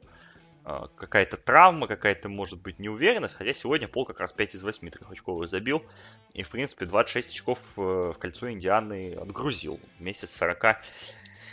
э, 0.64 0.86
какая-то 0.96 1.36
травма, 1.36 1.86
какая-то, 1.86 2.28
может 2.28 2.60
быть, 2.60 2.78
неуверенность, 2.78 3.34
хотя 3.34 3.52
сегодня 3.52 3.88
Пол 3.88 4.04
как 4.04 4.20
раз 4.20 4.32
5 4.32 4.54
из 4.54 4.62
8 4.62 4.90
трехочковых 4.90 5.48
забил, 5.48 5.84
и, 6.34 6.42
в 6.42 6.50
принципе, 6.50 6.86
26 6.86 7.30
очков 7.30 7.58
э, 7.76 7.80
в 7.80 8.18
кольцо 8.18 8.50
Индианы 8.50 9.14
отгрузил 9.14 9.80
вместе 9.98 10.26
с 10.26 10.32
40 10.32 10.78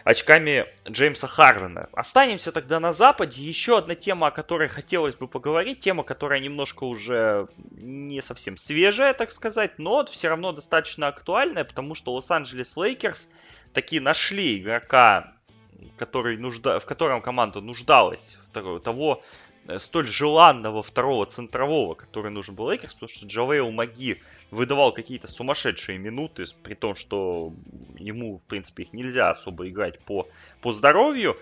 очками 0.03 0.65
Джеймса 0.87 1.27
Хардена. 1.27 1.89
Останемся 1.93 2.51
тогда 2.51 2.79
на 2.79 2.91
Западе. 2.91 3.41
Еще 3.41 3.77
одна 3.77 3.95
тема, 3.95 4.27
о 4.27 4.31
которой 4.31 4.67
хотелось 4.67 5.15
бы 5.15 5.27
поговорить. 5.27 5.79
Тема, 5.79 6.03
которая 6.03 6.39
немножко 6.39 6.83
уже 6.83 7.47
не 7.71 8.21
совсем 8.21 8.57
свежая, 8.57 9.13
так 9.13 9.31
сказать, 9.31 9.79
но 9.79 10.05
все 10.05 10.29
равно 10.29 10.51
достаточно 10.51 11.07
актуальная, 11.07 11.63
потому 11.63 11.95
что 11.95 12.13
Лос-Анджелес 12.13 12.75
Лейкерс 12.75 13.29
таки 13.73 13.99
нашли 13.99 14.59
игрока, 14.59 15.33
который 15.97 16.37
нужда... 16.37 16.79
в 16.79 16.85
котором 16.85 17.21
команда 17.21 17.61
нуждалась, 17.61 18.37
того 18.51 19.23
столь 19.79 20.07
желанного 20.07 20.83
второго 20.83 21.25
центрового, 21.25 21.95
который 21.95 22.31
нужен 22.31 22.55
был 22.55 22.69
Лейкерс, 22.69 22.93
потому 22.93 23.09
что 23.09 23.25
Джавейл 23.27 23.71
Маги 23.71 24.21
выдавал 24.51 24.93
какие-то 24.93 25.27
сумасшедшие 25.27 25.97
минуты, 25.97 26.45
при 26.61 26.73
том, 26.75 26.95
что 26.95 27.53
ему, 27.97 28.37
в 28.37 28.43
принципе, 28.43 28.83
их 28.83 28.93
нельзя 28.93 29.29
особо 29.29 29.67
играть 29.69 29.99
по, 30.01 30.27
по 30.61 30.73
здоровью. 30.73 31.37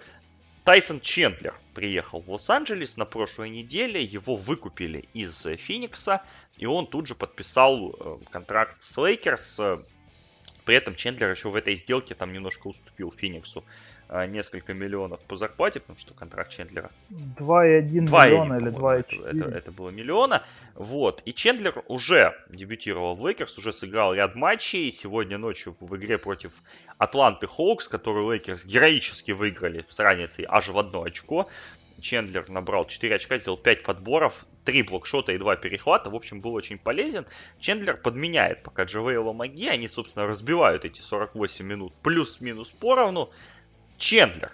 Тайсон 0.64 1.02
Чендлер 1.02 1.56
приехал 1.74 2.22
в 2.22 2.32
Лос-Анджелес 2.32 2.96
на 2.96 3.06
прошлой 3.06 3.50
неделе, 3.50 4.04
его 4.04 4.36
выкупили 4.36 5.10
из 5.14 5.48
Феникса, 5.58 6.22
и 6.58 6.68
он 6.68 6.86
тут 6.86 7.08
же 7.08 7.16
подписал 7.16 7.96
э, 8.00 8.18
контракт 8.30 8.82
с 8.84 8.96
Лейкерс. 8.98 9.60
При 10.64 10.76
этом 10.76 10.96
Чендлер 10.96 11.32
еще 11.32 11.50
в 11.50 11.56
этой 11.56 11.76
сделке 11.76 12.14
там 12.14 12.32
немножко 12.32 12.68
уступил 12.68 13.12
Фениксу 13.12 13.64
несколько 14.28 14.74
миллионов 14.74 15.22
по 15.22 15.38
зарплате, 15.38 15.80
потому 15.80 15.98
что 15.98 16.14
контракт 16.14 16.52
Чендлера... 16.52 16.92
2,1 17.10 17.82
миллиона 17.82 18.56
или 18.56 18.72
2,4. 18.72 19.04
Это, 19.26 19.28
это, 19.28 19.58
это 19.58 19.72
было 19.72 19.90
миллиона. 19.90 20.44
Вот. 20.76 21.22
И 21.26 21.34
Чендлер 21.34 21.84
уже 21.88 22.36
дебютировал 22.50 23.16
в 23.16 23.26
Лейкерс, 23.26 23.58
уже 23.58 23.72
сыграл 23.72 24.14
ряд 24.14 24.36
матчей. 24.36 24.92
Сегодня 24.92 25.38
ночью 25.38 25.76
в 25.80 25.96
игре 25.96 26.18
против 26.18 26.52
Атланты 26.98 27.48
Хоукс, 27.48 27.88
которую 27.88 28.32
Лейкерс 28.32 28.66
героически 28.66 29.32
выиграли 29.32 29.86
с 29.90 30.00
разницей 30.00 30.46
аж 30.48 30.68
в 30.70 30.78
одно 30.78 31.04
очко. 31.04 31.50
Чендлер 32.02 32.50
набрал 32.50 32.86
4 32.86 33.16
очка, 33.16 33.38
сделал 33.38 33.58
5 33.58 33.84
подборов, 33.84 34.46
3 34.66 34.84
блокшота 34.84 35.32
и 35.34 35.38
2 35.38 35.56
перехвата. 35.58 36.10
В 36.10 36.16
общем, 36.16 36.42
был 36.42 36.54
очень 36.54 36.78
полезен. 36.78 37.26
Чендлер 37.60 37.98
подменяет 37.98 38.64
пока 38.64 38.84
Джавейла 38.84 39.34
Маги. 39.34 39.68
Они, 39.68 39.88
собственно, 39.88 40.28
разбивают 40.28 40.84
эти 40.84 41.00
48 41.00 41.66
минут 41.66 41.94
плюс-минус 42.02 42.70
поровну. 42.70 43.30
Чендлер. 44.02 44.52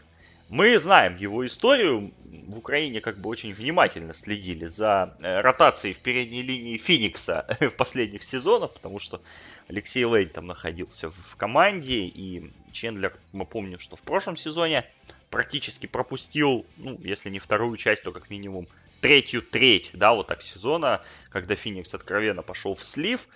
Мы 0.50 0.78
знаем 0.78 1.16
его 1.16 1.46
историю. 1.46 2.12
В 2.26 2.58
Украине 2.58 3.00
как 3.00 3.18
бы 3.18 3.30
очень 3.30 3.54
внимательно 3.54 4.14
следили 4.14 4.66
за 4.66 5.16
э, 5.20 5.40
ротацией 5.40 5.94
в 5.94 6.00
передней 6.00 6.42
линии 6.42 6.78
Феникса 6.78 7.48
в 7.62 7.70
последних 7.72 8.24
сезонах, 8.24 8.74
потому 8.74 9.00
что 9.00 9.22
Алексей 9.70 10.04
Лейн 10.04 10.30
там 10.30 10.48
находился 10.48 11.12
в 11.12 11.36
команде, 11.38 12.06
и 12.06 12.52
Чендлер, 12.74 13.18
мы 13.32 13.46
помним, 13.46 13.80
что 13.80 13.96
в 13.96 14.02
прошлом 14.02 14.36
сезоне 14.36 14.84
практически 15.30 15.86
пропустил, 15.86 16.66
ну, 16.76 17.00
если 17.02 17.30
не 17.30 17.40
вторую 17.40 17.78
часть, 17.78 18.04
то 18.04 18.12
как 18.12 18.30
минимум 18.30 18.68
третью 19.00 19.42
треть, 19.42 19.92
да, 19.94 20.14
вот 20.14 20.28
так 20.28 20.42
сезона, 20.42 21.02
когда 21.30 21.56
Феникс 21.56 21.94
откровенно 21.94 22.42
пошел 22.42 22.76
в 22.76 22.84
слив. 22.84 23.28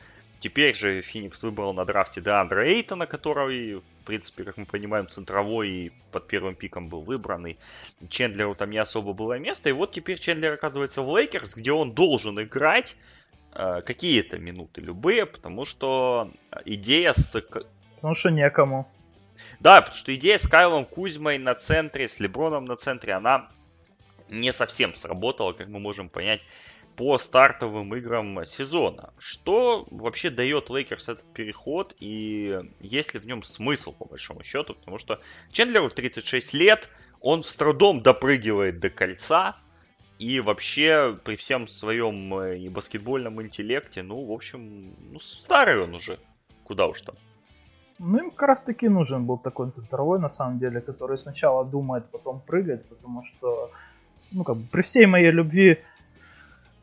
Теперь 0.42 0.74
же 0.76 1.04
Феникс 1.04 1.44
выбрал 1.44 1.72
на 1.72 1.86
драфте 1.86 2.20
Деандра 2.20 2.68
Эйтона, 2.68 3.06
который, 3.06 3.76
в 3.76 4.06
принципе, 4.06 4.44
как 4.44 4.58
мы 4.58 4.66
понимаем, 4.66 5.08
центровой 5.08 5.70
и 5.70 5.92
под 6.12 6.28
первым 6.28 6.56
пиком 6.56 6.90
был 6.90 7.02
выбранный. 7.02 7.60
Чендлеру 8.10 8.56
там 8.56 8.72
не 8.72 8.80
особо 8.80 9.14
было 9.14 9.38
места. 9.38 9.70
И 9.70 9.72
вот 9.72 9.92
теперь 9.92 10.18
Чендлер 10.18 10.54
оказывается 10.54 11.04
в 11.04 11.16
Лейкерс, 11.16 11.54
где 11.54 11.72
он 11.72 11.92
должен 11.92 12.42
играть 12.42 12.98
э, 13.54 13.84
какие-то 13.86 14.40
минуты, 14.40 14.82
любые, 14.82 15.28
потому 15.28 15.64
что 15.64 16.32
идея 16.66 17.14
с... 17.14 17.40
Потому 17.98 18.16
что 18.16 18.32
некому. 18.32 18.92
Да, 19.60 19.82
потому 19.82 19.96
что 19.96 20.16
идея 20.16 20.40
с 20.40 20.48
Кайлом 20.48 20.86
Кузьмой 20.86 21.38
на 21.38 21.54
центре, 21.54 22.08
с 22.08 22.20
Леброном 22.20 22.66
на 22.66 22.78
центре, 22.78 23.14
она 23.14 23.48
не 24.28 24.52
совсем 24.54 24.96
сработала, 24.96 25.54
как 25.54 25.68
мы 25.68 25.78
можем 25.78 26.10
понять 26.10 26.42
по 27.02 27.18
стартовым 27.18 27.96
играм 27.96 28.46
сезона. 28.46 29.12
Что 29.18 29.88
вообще 29.90 30.30
дает 30.30 30.70
Лейкерс 30.70 31.10
этот 31.10 31.26
переход 31.34 31.96
и 32.00 32.60
есть 32.80 33.16
ли 33.16 33.20
в 33.20 33.26
нем 33.26 33.42
смысл 33.42 33.92
по 33.92 34.06
большому 34.06 34.44
счету? 34.44 34.76
Потому 34.76 35.00
что 35.00 35.20
Чендлеру 35.52 35.90
36 35.90 36.54
лет, 36.54 36.90
он 37.20 37.44
с 37.44 37.56
трудом 37.56 38.04
допрыгивает 38.04 38.80
до 38.80 38.92
кольца, 38.92 39.56
и 40.20 40.40
вообще 40.42 41.18
при 41.24 41.38
всем 41.38 41.68
своем 41.68 42.36
э, 42.36 42.60
и 42.60 42.70
баскетбольном 42.70 43.42
интеллекте, 43.42 44.04
ну, 44.04 44.24
в 44.24 44.32
общем, 44.32 44.94
ну, 45.12 45.20
старый 45.20 45.82
он 45.82 45.96
уже. 45.96 46.20
Куда 46.66 46.86
уж 46.86 47.02
там. 47.02 47.16
Ну, 47.98 48.20
им 48.20 48.30
как 48.30 48.50
раз 48.50 48.62
таки 48.62 48.88
нужен 48.88 49.26
был 49.26 49.40
такой 49.40 49.72
центровой, 49.72 50.20
на 50.20 50.30
самом 50.30 50.60
деле, 50.60 50.82
который 50.82 51.18
сначала 51.18 51.66
думает, 51.66 52.06
потом 52.12 52.42
прыгает, 52.42 52.88
потому 52.90 53.24
что, 53.24 53.72
ну, 54.32 54.44
как 54.44 54.58
бы, 54.58 54.68
при 54.72 54.84
всей 54.84 55.08
моей 55.08 55.32
любви 55.32 55.80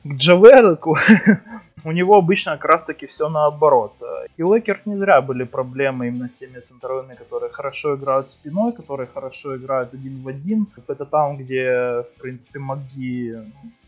к 0.04 0.12
Джавелику, 0.12 0.96
у 1.84 1.92
него 1.92 2.16
обычно 2.16 2.52
как 2.52 2.64
раз 2.64 2.84
таки 2.84 3.06
все 3.06 3.28
наоборот. 3.28 3.94
И 4.36 4.42
у 4.42 4.54
Лейкерс 4.54 4.86
не 4.86 4.96
зря 4.96 5.20
были 5.20 5.44
проблемы 5.44 6.08
именно 6.08 6.28
с 6.28 6.34
теми 6.34 6.60
центровыми, 6.60 7.14
которые 7.14 7.50
хорошо 7.50 7.96
играют 7.96 8.30
спиной, 8.30 8.72
которые 8.72 9.08
хорошо 9.12 9.56
играют 9.56 9.94
один 9.94 10.22
в 10.22 10.28
один. 10.28 10.66
Это 10.86 11.04
там, 11.04 11.36
где, 11.36 12.02
в 12.02 12.20
принципе, 12.20 12.58
Макги, 12.58 13.36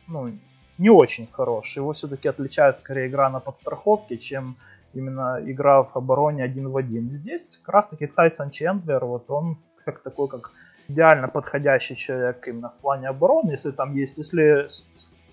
ну, 0.09 0.33
не 0.79 0.91
очень 0.91 1.29
хорош. 1.31 1.77
Его 1.77 1.93
все-таки 1.93 2.29
отличает 2.29 2.79
скорее 2.79 3.09
игра 3.09 3.31
на 3.31 3.41
подстраховке, 3.41 4.17
чем 4.17 4.57
именно 4.95 5.39
игра 5.45 5.83
в 5.83 5.97
обороне 5.97 6.43
один 6.43 6.69
в 6.69 6.77
один. 6.77 7.11
Здесь 7.11 7.61
как 7.63 7.75
раз 7.75 7.89
таки 7.89 8.07
Тайсон 8.07 8.51
Чендлер, 8.51 9.05
вот 9.05 9.31
он 9.31 9.57
как 9.85 10.03
такой, 10.03 10.29
как 10.29 10.53
идеально 10.89 11.29
подходящий 11.29 11.97
человек 11.97 12.47
именно 12.49 12.71
в 12.71 12.81
плане 12.81 13.09
обороны, 13.09 13.53
если 13.53 13.71
там 13.71 13.95
есть, 13.95 14.19
если 14.19 14.69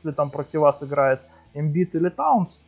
если 0.08 0.16
там 0.16 0.30
против 0.30 0.62
вас 0.62 0.84
играет 0.84 1.20
Эмбит 1.54 1.96
или 1.96 2.10
Таунс, 2.10 2.62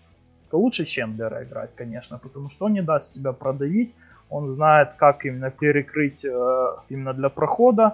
то 0.51 0.59
лучше 0.59 0.85
Чендлера 0.85 1.43
играть, 1.43 1.69
конечно, 1.75 2.17
потому 2.17 2.49
что 2.49 2.65
он 2.65 2.73
не 2.73 2.81
даст 2.81 3.13
себя 3.13 3.31
продавить, 3.31 3.93
он 4.29 4.47
знает, 4.47 4.89
как 4.97 5.25
именно 5.25 5.49
перекрыть 5.49 6.25
э, 6.25 6.67
именно 6.89 7.13
для 7.13 7.29
прохода 7.29 7.93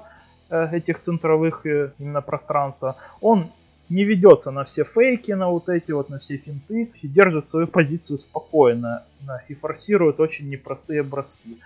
э, 0.49 0.67
этих 0.71 0.99
центровых 0.99 1.65
э, 1.65 1.91
именно 1.99 2.21
пространства. 2.21 2.95
Он 3.21 3.51
не 3.89 4.03
ведется 4.03 4.51
на 4.51 4.63
все 4.63 4.83
фейки, 4.83 5.33
на 5.33 5.49
вот 5.49 5.69
эти 5.69 5.93
вот, 5.93 6.09
на 6.09 6.17
все 6.17 6.37
финты, 6.37 6.91
и 7.03 7.07
держит 7.07 7.45
свою 7.45 7.67
позицию 7.67 8.17
спокойно 8.17 9.03
да, 9.21 9.43
и 9.47 9.53
форсирует 9.53 10.19
очень 10.19 10.49
непростые 10.49 11.03
броски. 11.03 11.59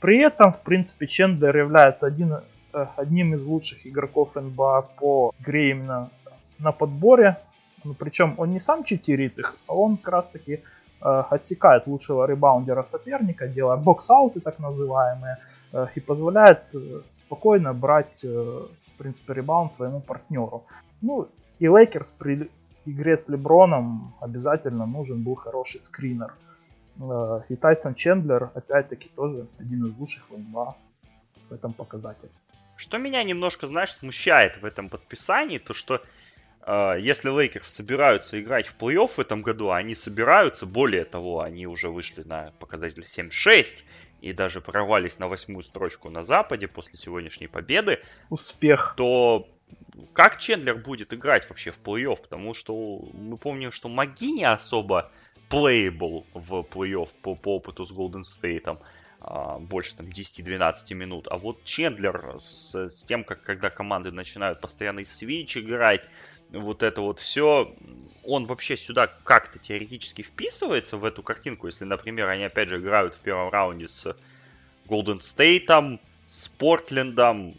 При 0.00 0.18
этом, 0.18 0.52
в 0.52 0.60
принципе, 0.60 1.06
Чендлер 1.06 1.56
является 1.56 2.06
один, 2.06 2.32
э, 2.32 2.86
одним 2.96 3.34
из 3.34 3.44
лучших 3.44 3.86
игроков 3.86 4.36
НБА 4.36 4.82
по 4.98 5.32
игре 5.40 5.70
именно 5.70 6.10
на 6.62 6.72
подборе. 6.72 7.36
Ну, 7.84 7.94
причем 7.94 8.34
он 8.38 8.52
не 8.52 8.60
сам 8.60 8.84
читерит 8.84 9.38
их, 9.38 9.56
а 9.66 9.74
он 9.74 9.96
как 9.96 10.12
раз 10.12 10.28
таки 10.28 10.52
э, 10.52 11.22
отсекает 11.30 11.86
лучшего 11.86 12.26
ребаундера 12.26 12.84
соперника, 12.84 13.48
делая 13.48 13.76
box-out 13.76 14.32
ы 14.32 14.40
так 14.40 14.60
называемые, 14.60 15.38
э, 15.72 15.86
и 15.96 16.00
позволяет 16.00 16.70
э, 16.74 17.00
спокойно 17.18 17.74
брать, 17.74 18.22
в 18.22 18.98
принципе, 18.98 19.34
ребаунд 19.34 19.72
своему 19.72 20.00
партнеру. 20.00 20.64
Ну, 21.00 21.28
и 21.58 21.68
Лейкерс 21.68 22.12
при 22.12 22.50
игре 22.86 23.16
с 23.16 23.28
Леброном 23.28 24.14
обязательно 24.20 24.86
нужен 24.86 25.22
был 25.22 25.34
хороший 25.34 25.80
screener. 25.80 26.34
И 27.48 27.56
Тайсон 27.56 27.94
Чендлер, 27.94 28.50
опять-таки, 28.54 29.10
тоже 29.16 29.46
один 29.58 29.86
из 29.86 29.98
лучших 29.98 30.28
в 30.30 30.38
НБА 30.38 30.76
в 31.48 31.54
этом 31.54 31.72
показателе. 31.72 32.30
Что 32.76 32.98
меня 32.98 33.22
немножко, 33.22 33.66
знаешь, 33.66 33.94
смущает 33.94 34.60
в 34.60 34.64
этом 34.64 34.88
подписании, 34.88 35.58
то 35.58 35.72
что 35.72 36.02
если 36.66 37.28
Лейкерс 37.28 37.68
собираются 37.68 38.40
играть 38.40 38.68
в 38.68 38.76
плей-офф 38.78 39.08
в 39.08 39.18
этом 39.18 39.42
году, 39.42 39.70
а 39.70 39.78
они 39.78 39.94
собираются, 39.94 40.64
более 40.64 41.04
того, 41.04 41.40
они 41.40 41.66
уже 41.66 41.88
вышли 41.88 42.22
на 42.22 42.52
показатель 42.58 43.04
7-6 43.04 43.82
и 44.20 44.32
даже 44.32 44.60
прорвались 44.60 45.18
на 45.18 45.26
восьмую 45.28 45.64
строчку 45.64 46.08
на 46.08 46.22
Западе 46.22 46.68
после 46.68 46.98
сегодняшней 46.98 47.48
победы. 47.48 48.00
Успех. 48.30 48.94
То 48.96 49.48
как 50.12 50.38
Чендлер 50.38 50.76
будет 50.76 51.12
играть 51.12 51.48
вообще 51.48 51.70
в 51.70 51.78
плей-офф? 51.78 52.20
Потому 52.22 52.54
что 52.54 53.08
мы 53.12 53.36
помним, 53.36 53.72
что 53.72 53.88
Макги 53.88 54.32
не 54.32 54.44
особо 54.44 55.10
playable 55.50 56.24
в 56.34 56.60
плей-офф 56.60 57.08
по, 57.22 57.34
по 57.34 57.56
опыту 57.56 57.86
с 57.86 57.92
Голден 57.92 58.22
Стейтом. 58.22 58.78
А, 59.20 59.58
больше 59.58 59.96
там 59.96 60.06
10-12 60.06 60.94
минут. 60.94 61.28
А 61.30 61.36
вот 61.36 61.62
Чендлер 61.64 62.36
с, 62.38 62.74
с 62.74 63.04
тем, 63.04 63.24
как 63.24 63.42
когда 63.42 63.70
команды 63.70 64.10
начинают 64.10 64.60
постоянный 64.60 65.06
свич 65.06 65.56
играть, 65.56 66.02
вот 66.52 66.82
это 66.82 67.00
вот 67.00 67.18
все, 67.18 67.74
он 68.24 68.46
вообще 68.46 68.76
сюда 68.76 69.08
как-то 69.24 69.58
теоретически 69.58 70.22
вписывается 70.22 70.96
в 70.96 71.04
эту 71.04 71.22
картинку, 71.22 71.66
если, 71.66 71.84
например, 71.84 72.28
они 72.28 72.44
опять 72.44 72.68
же 72.68 72.78
играют 72.78 73.14
в 73.14 73.18
первом 73.18 73.50
раунде 73.50 73.88
с 73.88 74.16
Голден 74.86 75.20
Стейтом, 75.20 76.00
с 76.26 76.48
Портлендом, 76.48 77.54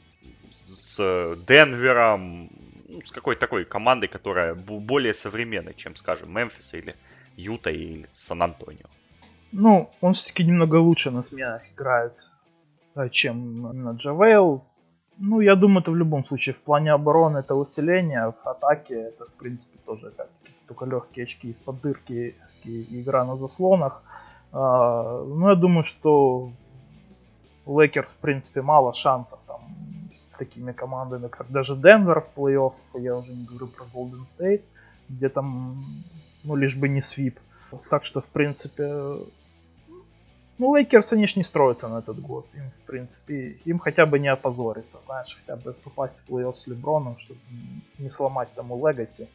с 0.51 1.37
Денвером, 1.47 2.49
ну, 2.87 3.01
с 3.01 3.11
какой-то 3.11 3.41
такой 3.41 3.65
командой, 3.65 4.07
которая 4.07 4.53
более 4.53 5.13
современная, 5.13 5.73
чем, 5.73 5.95
скажем, 5.95 6.31
Мемфис 6.31 6.73
или 6.73 6.95
Юта 7.35 7.71
или 7.71 8.07
Сан-Антонио. 8.11 8.87
Ну, 9.51 9.91
он 10.01 10.13
все-таки 10.13 10.43
немного 10.43 10.77
лучше 10.77 11.11
на 11.11 11.23
сменах 11.23 11.61
играет, 11.75 12.29
э, 12.95 13.09
чем 13.09 13.83
наш 13.83 13.91
Джавейл. 13.91 14.63
Ну, 15.17 15.41
я 15.41 15.55
думаю, 15.55 15.81
это 15.81 15.91
в 15.91 15.95
любом 15.95 16.25
случае 16.25 16.55
в 16.55 16.61
плане 16.61 16.91
обороны 16.91 17.39
это 17.39 17.55
усиление, 17.55 18.33
в 18.43 18.47
атаке 18.47 18.95
это, 18.95 19.25
в 19.25 19.33
принципе, 19.33 19.77
тоже 19.85 20.11
только 20.67 20.85
легкие 20.85 21.23
очки 21.23 21.49
из-под 21.49 21.81
дырки 21.81 22.35
и 22.63 23.01
игра 23.01 23.25
на 23.25 23.35
заслонах. 23.35 24.01
А, 24.51 25.23
ну, 25.23 25.49
я 25.49 25.55
думаю, 25.55 25.83
что 25.83 26.51
Лейкерс, 27.65 28.13
в 28.13 28.17
принципе, 28.17 28.61
мало 28.61 28.93
шансов 28.93 29.39
там 29.47 29.61
с 30.13 30.27
такими 30.37 30.71
командами, 30.71 31.27
как 31.27 31.51
даже 31.51 31.75
Денвер 31.75 32.21
в 32.21 32.29
плей-офф, 32.35 32.99
я 32.99 33.15
уже 33.15 33.31
не 33.31 33.45
говорю 33.45 33.67
про 33.67 33.85
Голден 33.93 34.25
Стейт, 34.25 34.63
где 35.09 35.29
там, 35.29 35.83
ну, 36.43 36.55
лишь 36.55 36.75
бы 36.75 36.89
не 36.89 37.01
sweep. 37.01 37.39
Так 37.89 38.05
что, 38.05 38.21
в 38.21 38.27
принципе, 38.27 39.17
ну, 40.57 40.75
Лейкерс, 40.75 41.13
они 41.13 41.27
ж 41.27 41.35
не 41.37 41.43
строятся 41.43 41.87
на 41.87 41.99
этот 41.99 42.19
год. 42.19 42.45
Им, 42.55 42.69
в 42.69 42.85
принципе, 42.85 43.57
им 43.65 43.79
хотя 43.79 44.05
бы 44.05 44.19
не 44.19 44.27
опозориться, 44.27 45.01
знаешь, 45.01 45.37
хотя 45.39 45.55
бы 45.55 45.73
попасть 45.73 46.19
в 46.19 46.29
плей-офф 46.29 46.53
с 46.53 46.67
Леброном, 46.67 47.17
чтобы 47.17 47.39
не 47.97 48.09
сломать 48.09 48.49
тому 48.55 48.87
legacy. 48.87 49.27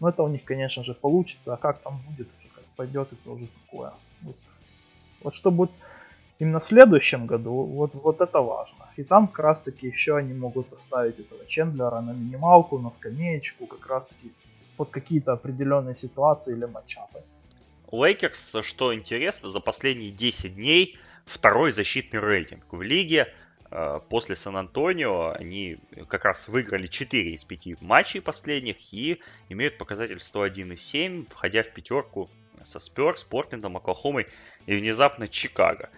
Но 0.00 0.08
это 0.08 0.22
у 0.22 0.28
них, 0.28 0.44
конечно 0.44 0.84
же, 0.84 0.94
получится. 0.94 1.54
А 1.54 1.56
как 1.56 1.80
там 1.82 2.00
будет, 2.08 2.28
как 2.54 2.64
пойдет, 2.76 3.12
это 3.12 3.30
уже 3.30 3.46
такое. 3.46 3.92
Вот, 4.22 4.36
вот 5.22 5.34
что 5.34 5.50
будет 5.50 5.70
именно 6.38 6.58
в 6.58 6.64
следующем 6.64 7.26
году, 7.26 7.52
вот, 7.52 7.94
вот 7.94 8.20
это 8.20 8.40
важно. 8.40 8.86
И 8.96 9.02
там 9.02 9.28
как 9.28 9.38
раз 9.40 9.60
таки 9.60 9.88
еще 9.88 10.16
они 10.16 10.34
могут 10.34 10.72
оставить 10.72 11.18
этого 11.18 11.44
Чендлера 11.46 12.00
на 12.00 12.12
минималку, 12.12 12.78
на 12.78 12.90
скамеечку, 12.90 13.66
как 13.66 13.86
раз 13.86 14.06
таки 14.06 14.32
под 14.76 14.90
какие-то 14.90 15.32
определенные 15.32 15.94
ситуации 15.94 16.52
или 16.56 16.64
matchup 16.64 17.09
ы. 17.09 17.22
Лейкерс, 17.92 18.56
что 18.62 18.94
интересно, 18.94 19.48
за 19.48 19.60
последние 19.60 20.10
10 20.10 20.54
дней 20.54 20.98
второй 21.26 21.72
защитный 21.72 22.20
рейтинг 22.20 22.64
в 22.70 22.82
лиге. 22.82 23.32
Э, 23.70 24.00
после 24.08 24.36
Сан-Антонио 24.36 25.30
они 25.30 25.78
как 26.08 26.24
раз 26.24 26.48
выиграли 26.48 26.86
4 26.86 27.34
из 27.34 27.44
5 27.44 27.80
матчей 27.82 28.20
последних 28.20 28.76
и 28.92 29.20
имеют 29.48 29.78
показатель 29.78 30.18
101,7, 30.18 31.26
входя 31.30 31.62
в 31.62 31.68
пятерку 31.72 32.30
со 32.64 32.78
Спёрс, 32.78 33.24
Портлендом, 33.24 33.76
Оклахомой 33.76 34.26
и 34.66 34.76
внезапно 34.76 35.28
Чикаго. 35.28 35.90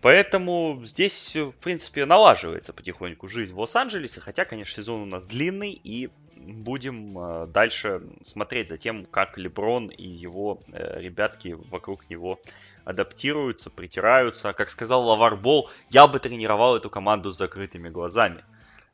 Поэтому 0.00 0.82
здесь, 0.84 1.34
в 1.34 1.52
принципе, 1.52 2.04
налаживается 2.04 2.74
потихоньку 2.74 3.26
жизнь 3.26 3.54
в 3.54 3.60
Лос-Анджелесе, 3.60 4.20
хотя, 4.20 4.44
конечно, 4.44 4.74
сезон 4.74 5.00
у 5.00 5.06
нас 5.06 5.24
длинный, 5.24 5.72
и 5.72 6.10
будем 6.46 7.18
э, 7.18 7.46
дальше 7.46 8.02
смотреть 8.22 8.68
за 8.68 8.76
тем, 8.76 9.04
как 9.06 9.38
Леброн 9.38 9.88
и 9.88 10.06
его 10.06 10.60
э, 10.72 11.00
ребятки 11.00 11.56
вокруг 11.70 12.08
него 12.10 12.38
адаптируются, 12.84 13.70
притираются. 13.70 14.52
Как 14.52 14.70
сказал 14.70 15.06
Лавар 15.06 15.36
Бол, 15.36 15.70
я 15.90 16.06
бы 16.06 16.18
тренировал 16.18 16.76
эту 16.76 16.90
команду 16.90 17.32
с 17.32 17.38
закрытыми 17.38 17.88
глазами. 17.88 18.44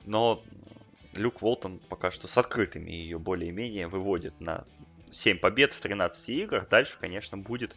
Но 0.07 0.43
Люк 1.15 1.43
Волтон 1.43 1.81
пока 1.89 2.11
что 2.11 2.29
с 2.29 2.39
открытыми 2.39 2.91
ее 2.91 3.19
более-менее 3.19 3.89
выводит 3.89 4.41
на 4.41 4.65
7 5.11 5.39
побед 5.39 5.73
в 5.73 5.81
13 5.81 6.29
играх. 6.31 6.69
Дальше, 6.69 6.97
конечно, 7.01 7.37
будет 7.37 7.75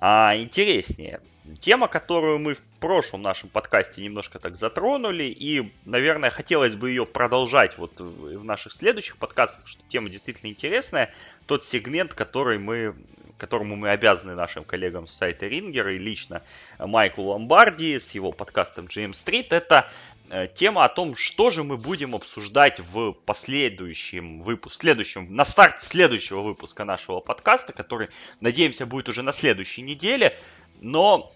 а, 0.00 0.36
интереснее. 0.36 1.20
Тема, 1.60 1.88
которую 1.88 2.38
мы 2.38 2.54
в 2.54 2.62
прошлом 2.78 3.22
нашем 3.22 3.48
подкасте 3.48 4.02
немножко 4.02 4.38
так 4.38 4.56
затронули, 4.56 5.24
и, 5.24 5.72
наверное, 5.86 6.30
хотелось 6.30 6.74
бы 6.74 6.90
ее 6.90 7.06
продолжать 7.06 7.78
вот 7.78 8.00
в 8.00 8.44
наших 8.44 8.74
следующих 8.74 9.16
подкастах, 9.16 9.66
что 9.66 9.82
тема 9.88 10.10
действительно 10.10 10.50
интересная. 10.50 11.12
Тот 11.46 11.64
сегмент, 11.64 12.12
который 12.12 12.58
мы, 12.58 12.94
которому 13.38 13.76
мы 13.76 13.90
обязаны 13.90 14.34
нашим 14.34 14.64
коллегам 14.64 15.06
с 15.06 15.14
сайта 15.14 15.46
Рингер 15.46 15.88
и 15.88 15.98
лично 15.98 16.42
Майклу 16.78 17.26
Ломбарди 17.26 17.98
с 17.98 18.10
его 18.10 18.32
подкастом 18.32 18.86
GM 18.86 19.12
Street, 19.12 19.46
это 19.50 19.90
Э, 20.30 20.46
тема 20.46 20.84
о 20.84 20.88
том, 20.90 21.16
что 21.16 21.48
же 21.50 21.64
мы 21.64 21.78
будем 21.78 22.14
обсуждать 22.14 22.80
в 22.80 23.12
последующем 23.12 24.42
выпуске, 24.42 24.80
следующем, 24.80 25.34
на 25.34 25.44
старт 25.44 25.82
следующего 25.82 26.40
выпуска 26.40 26.84
нашего 26.84 27.20
подкаста, 27.20 27.72
который, 27.72 28.08
надеемся, 28.40 28.84
будет 28.84 29.08
уже 29.08 29.22
на 29.22 29.32
следующей 29.32 29.82
неделе. 29.82 30.38
Но 30.80 31.32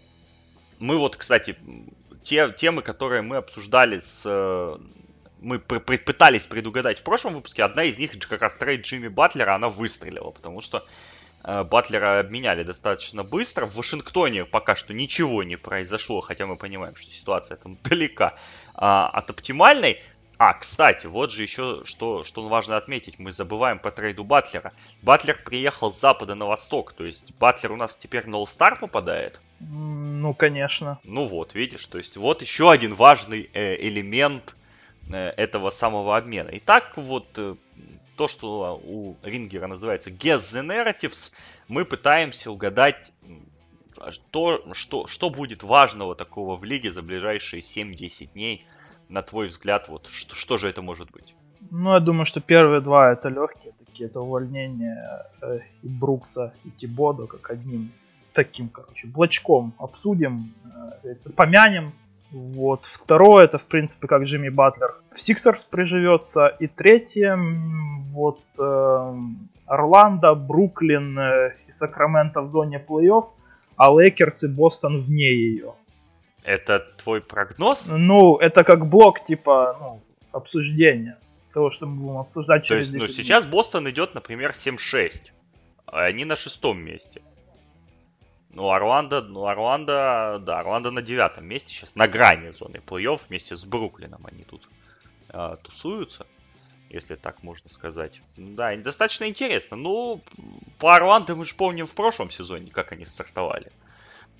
мы 0.78 0.98
вот, 0.98 1.16
кстати, 1.16 1.56
те 2.22 2.52
темы, 2.52 2.82
которые 2.82 3.22
мы 3.22 3.36
обсуждали 3.36 3.98
с 3.98 4.22
э, 4.26 4.78
мы 5.40 5.58
пытались 5.58 6.46
предугадать 6.46 7.00
в 7.00 7.02
прошлом 7.02 7.34
выпуске, 7.34 7.64
одна 7.64 7.84
из 7.84 7.98
них 7.98 8.12
как 8.28 8.42
раз 8.42 8.54
трейд 8.54 8.82
Джимми 8.82 9.08
Батлера, 9.08 9.54
она 9.54 9.70
выстрелила, 9.70 10.30
потому 10.30 10.60
что 10.60 10.86
Батлера 11.44 12.20
обменяли 12.20 12.62
достаточно 12.62 13.24
быстро. 13.24 13.66
В 13.66 13.76
Вашингтоне 13.76 14.44
пока 14.44 14.76
что 14.76 14.94
ничего 14.94 15.42
не 15.42 15.56
произошло, 15.56 16.20
хотя 16.20 16.46
мы 16.46 16.56
понимаем, 16.56 16.94
что 16.96 17.10
ситуация 17.10 17.56
там 17.56 17.76
далека 17.84 18.34
а, 18.74 19.08
от 19.08 19.30
оптимальной. 19.30 19.98
А, 20.44 20.54
кстати, 20.54 21.06
вот 21.06 21.30
же 21.30 21.42
еще 21.42 21.82
что, 21.84 22.24
что 22.24 22.48
важно 22.48 22.76
отметить. 22.76 23.20
Мы 23.20 23.30
забываем 23.30 23.78
по 23.78 23.92
трейду 23.92 24.24
Батлера. 24.24 24.72
Батлер 25.00 25.40
приехал 25.44 25.92
с 25.92 26.00
запада 26.00 26.34
на 26.34 26.46
восток. 26.46 26.94
То 26.94 27.04
есть 27.04 27.32
Батлер 27.38 27.70
у 27.70 27.76
нас 27.76 27.94
теперь 27.94 28.26
на 28.26 28.42
All-Star 28.42 28.76
попадает. 28.76 29.38
Ну, 29.60 30.34
конечно. 30.34 30.98
Ну 31.04 31.26
вот, 31.28 31.54
видишь. 31.54 31.86
То 31.86 31.98
есть 31.98 32.16
вот 32.16 32.42
еще 32.42 32.72
один 32.72 32.96
важный 32.96 33.48
э, 33.52 33.76
элемент 33.86 34.56
э, 35.12 35.16
этого 35.16 35.70
самого 35.70 36.16
обмена. 36.16 36.50
Итак, 36.54 36.94
вот 36.96 37.28
э, 37.36 37.54
то, 38.16 38.28
что 38.28 38.80
у 38.84 39.16
Рингера 39.22 39.66
называется 39.66 40.10
Guess 40.10 40.38
the 40.38 40.66
Narratives, 40.66 41.32
мы 41.68 41.84
пытаемся 41.84 42.50
угадать 42.50 43.12
то, 44.30 44.62
что, 44.72 45.06
что 45.06 45.30
будет 45.30 45.62
важного 45.62 46.14
такого 46.14 46.56
в 46.56 46.64
лиге 46.64 46.90
за 46.90 47.02
ближайшие 47.02 47.60
7-10 47.60 48.32
дней. 48.32 48.66
На 49.08 49.22
твой 49.22 49.48
взгляд, 49.48 49.88
вот 49.88 50.06
что, 50.06 50.34
что 50.34 50.56
же 50.56 50.68
это 50.68 50.80
может 50.80 51.10
быть? 51.10 51.34
Ну, 51.70 51.92
я 51.92 52.00
думаю, 52.00 52.26
что 52.26 52.40
первые 52.40 52.80
два 52.80 53.12
это 53.12 53.28
легкие 53.28 53.72
такие, 53.78 54.08
это 54.08 54.20
увольнение 54.20 55.26
э, 55.42 55.60
и 55.82 55.88
Брукса, 55.88 56.54
и 56.64 56.70
Тибода, 56.70 57.26
как 57.26 57.50
одним 57.50 57.92
таким, 58.32 58.68
короче, 58.68 59.06
блочком 59.06 59.74
обсудим, 59.78 60.54
э, 61.04 61.14
помянем, 61.36 61.92
вот. 62.32 62.86
Второе, 62.86 63.44
это, 63.44 63.58
в 63.58 63.64
принципе, 63.64 64.08
как 64.08 64.22
Джимми 64.22 64.48
Батлер 64.48 64.94
в 65.14 65.20
Сиксерс 65.20 65.64
приживется. 65.64 66.46
И 66.46 66.66
третье, 66.66 67.38
вот 68.10 68.40
э, 68.58 69.14
Орландо, 69.66 70.34
Бруклин 70.34 71.18
э, 71.18 71.56
и 71.68 71.70
Сакраменто 71.70 72.40
в 72.40 72.48
зоне 72.48 72.84
плей-офф, 72.86 73.24
а 73.76 73.92
Лейкерс 73.92 74.44
и 74.44 74.48
Бостон 74.48 74.98
вне 74.98 75.30
ее. 75.30 75.74
Это 76.42 76.80
твой 77.02 77.20
прогноз? 77.20 77.86
Ну, 77.88 78.36
это 78.36 78.64
как 78.64 78.86
блок, 78.86 79.24
типа, 79.26 79.76
ну, 79.78 80.00
обсуждения 80.32 81.18
того, 81.52 81.70
что 81.70 81.86
мы 81.86 82.02
будем 82.02 82.18
обсуждать 82.18 82.64
через 82.64 82.88
То 82.88 82.96
есть, 82.96 83.08
ну, 83.08 83.12
сейчас 83.14 83.46
Бостон 83.46 83.88
идет, 83.90 84.14
например, 84.14 84.52
7-6. 84.52 85.32
А 85.86 86.04
они 86.04 86.24
на 86.24 86.36
шестом 86.36 86.82
месте. 86.82 87.20
Ну, 88.52 88.70
Орландо, 88.70 89.22
ну, 89.22 89.46
Орландо, 89.46 90.38
да, 90.44 90.60
Орландо 90.60 90.90
на 90.90 91.00
девятом 91.00 91.46
месте 91.46 91.72
сейчас, 91.72 91.94
на 91.94 92.06
грани 92.06 92.50
зоны 92.50 92.82
плей-офф 92.86 93.20
вместе 93.28 93.56
с 93.56 93.64
Бруклином 93.64 94.26
они 94.26 94.44
тут 94.44 94.68
э, 95.30 95.56
тусуются, 95.62 96.26
если 96.90 97.14
так 97.14 97.42
можно 97.42 97.70
сказать. 97.70 98.20
Да, 98.36 98.76
достаточно 98.76 99.26
интересно. 99.26 99.78
Ну, 99.78 100.22
по 100.78 100.94
Орландо 100.94 101.34
мы 101.34 101.46
же 101.46 101.54
помним 101.54 101.86
в 101.86 101.94
прошлом 101.94 102.30
сезоне, 102.30 102.70
как 102.70 102.92
они 102.92 103.06
стартовали. 103.06 103.72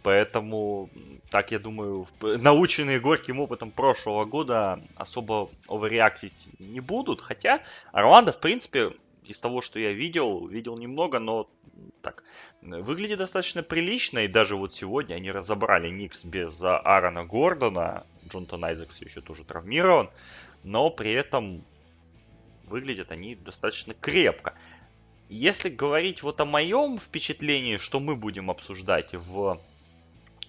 Поэтому, 0.03 0.91
так 1.31 1.53
я 1.53 1.59
думаю, 1.59 2.09
наученные 2.21 2.99
горьким 2.99 3.39
опытом 3.39 3.71
прошлого 3.71 4.25
года 4.25 4.83
особо 4.97 5.49
оверреактить 5.69 6.49
не 6.59 6.81
будут. 6.81 7.21
Хотя 7.21 7.63
Орландо, 7.93 8.33
в 8.33 8.41
принципе, 8.41 8.93
из 9.25 9.39
того, 9.41 9.63
что 9.63 9.79
я 9.79 9.93
видел, 9.93 10.47
видел 10.47 10.77
немного, 10.77 11.19
но 11.19 11.49
так, 12.01 12.25
выглядит 12.61 13.19
достаточно 13.19 13.63
прилично. 13.63 14.21
И 14.21 14.29
даже 14.29 14.57
вот 14.57 14.73
сегодня 14.73 15.15
они 15.15 15.31
разобрали 15.31 15.89
Никс 15.91 16.25
без 16.25 16.63
Аарона 16.63 17.25
Гордона. 17.25 18.07
Джонтон 18.29 18.65
Айзек 18.65 18.91
все 18.91 19.05
еще 19.05 19.21
тоже 19.21 19.45
травмирован. 19.45 20.11
Но 20.65 20.91
при 20.91 21.13
этом 21.13 21.65
выглядят 22.67 23.13
они 23.13 23.35
достаточно 23.35 23.95
крепко. 23.95 24.55
Если 25.29 25.71
говорить 25.71 26.23
вот 26.23 26.41
о 26.41 26.45
моем 26.45 26.99
впечатлении, 26.99 27.79
что 27.79 28.01
мы 28.01 28.17
будем 28.17 28.51
обсуждать 28.51 29.15
в 29.15 29.61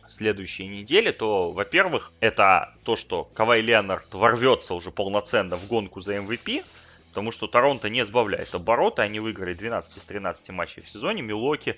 следующей 0.08 0.68
неделе, 0.68 1.12
то, 1.14 1.52
во-первых, 1.52 2.12
это 2.20 2.76
то, 2.84 2.96
что 2.96 3.24
Кавай 3.34 3.62
Леонард 3.62 4.14
ворвется 4.14 4.74
уже 4.74 4.92
полноценно 4.92 5.56
в 5.56 5.68
гонку 5.68 6.02
за 6.02 6.18
MVP, 6.18 6.66
потому 7.14 7.32
что 7.32 7.46
Торонто 7.46 7.90
не 7.90 8.04
сбавляет 8.04 8.56
обороты, 8.56 9.04
они 9.04 9.20
выиграли 9.20 9.54
12 9.54 9.98
из 9.98 10.06
13 10.08 10.50
матчей 10.50 10.82
в 10.82 10.90
сезоне, 10.90 11.22
Милоки 11.22 11.76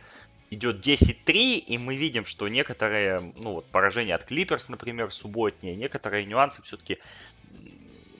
идет 0.50 0.78
10-3, 0.78 1.58
и 1.58 1.78
мы 1.78 1.98
видим, 1.98 2.26
что 2.26 2.48
некоторые, 2.48 3.34
ну 3.36 3.56
вот, 3.56 3.66
поражения 3.66 4.16
от 4.16 4.24
Клиперс, 4.24 4.70
например, 4.70 5.12
субботние, 5.12 5.76
некоторые 5.76 6.26
нюансы 6.26 6.62
все-таки 6.62 7.00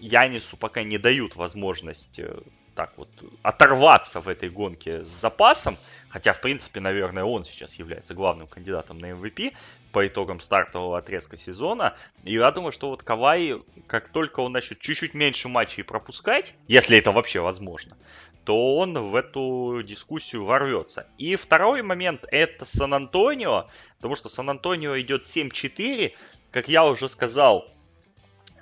Янису 0.02 0.58
пока 0.58 0.84
не 0.84 0.98
дают 0.98 1.38
возможность 1.38 2.20
э, 2.20 2.38
так 2.76 2.92
вот 2.98 3.08
оторваться 3.44 4.20
в 4.20 4.28
этой 4.28 4.50
гонке 4.50 5.06
с 5.06 5.08
запасом, 5.08 5.78
хотя, 6.16 6.32
в 6.32 6.40
принципе, 6.40 6.80
наверное, 6.80 7.26
он 7.26 7.44
сейчас 7.44 7.74
является 7.74 8.14
главным 8.14 8.48
кандидатом 8.48 9.00
на 9.00 9.08
MVP 9.08 9.54
по 9.92 10.08
итогам 10.08 10.40
стартового 10.40 10.98
отрезка 10.98 11.36
сезона. 11.36 11.98
И 12.24 12.36
я 12.36 12.50
думаю, 12.52 12.72
что 12.72 12.88
вот 12.88 13.04
Кавай, 13.04 13.62
как 13.86 14.08
только 14.08 14.40
он 14.40 14.54
начнет 14.54 14.80
чуть-чуть 14.80 15.14
меньше 15.14 15.50
матчей 15.50 15.84
пропускать, 15.84 16.54
если 16.70 16.98
это 16.98 17.12
вообще 17.12 17.42
возможно, 17.42 17.98
то 18.46 18.78
он 18.78 18.98
в 18.98 19.14
эту 19.14 19.84
дискуссию 19.84 20.46
ворвется. 20.46 21.06
И 21.18 21.36
второй 21.36 21.82
момент 21.82 22.24
это 22.32 22.64
Сан-Антонио, 22.64 23.68
потому 23.98 24.16
что 24.16 24.30
Сан-Антонио 24.30 24.98
идет 25.02 25.24
7-4, 25.24 26.14
как 26.50 26.70
я 26.70 26.86
уже 26.86 27.10
сказал, 27.10 27.68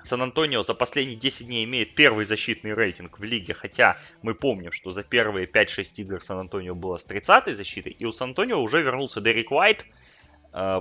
Сан-Антонио 0.04 0.62
за 0.62 0.74
последние 0.74 1.16
10 1.16 1.46
дней 1.46 1.64
имеет 1.64 1.94
первый 1.94 2.26
защитный 2.26 2.74
рейтинг 2.74 3.18
в 3.18 3.22
лиге, 3.22 3.54
хотя 3.54 3.96
мы 4.22 4.34
помним, 4.34 4.70
что 4.70 4.90
за 4.90 5.02
первые 5.02 5.46
5-6 5.46 5.92
игр 5.96 6.22
Сан-Антонио 6.22 6.74
было 6.74 6.98
с 6.98 7.06
30-й 7.06 7.54
защитой, 7.54 7.92
и 7.92 8.04
у 8.04 8.12
Сан-Антонио 8.12 8.60
уже 8.60 8.82
вернулся 8.82 9.20
Дерек 9.22 9.50
Уайт, 9.50 9.86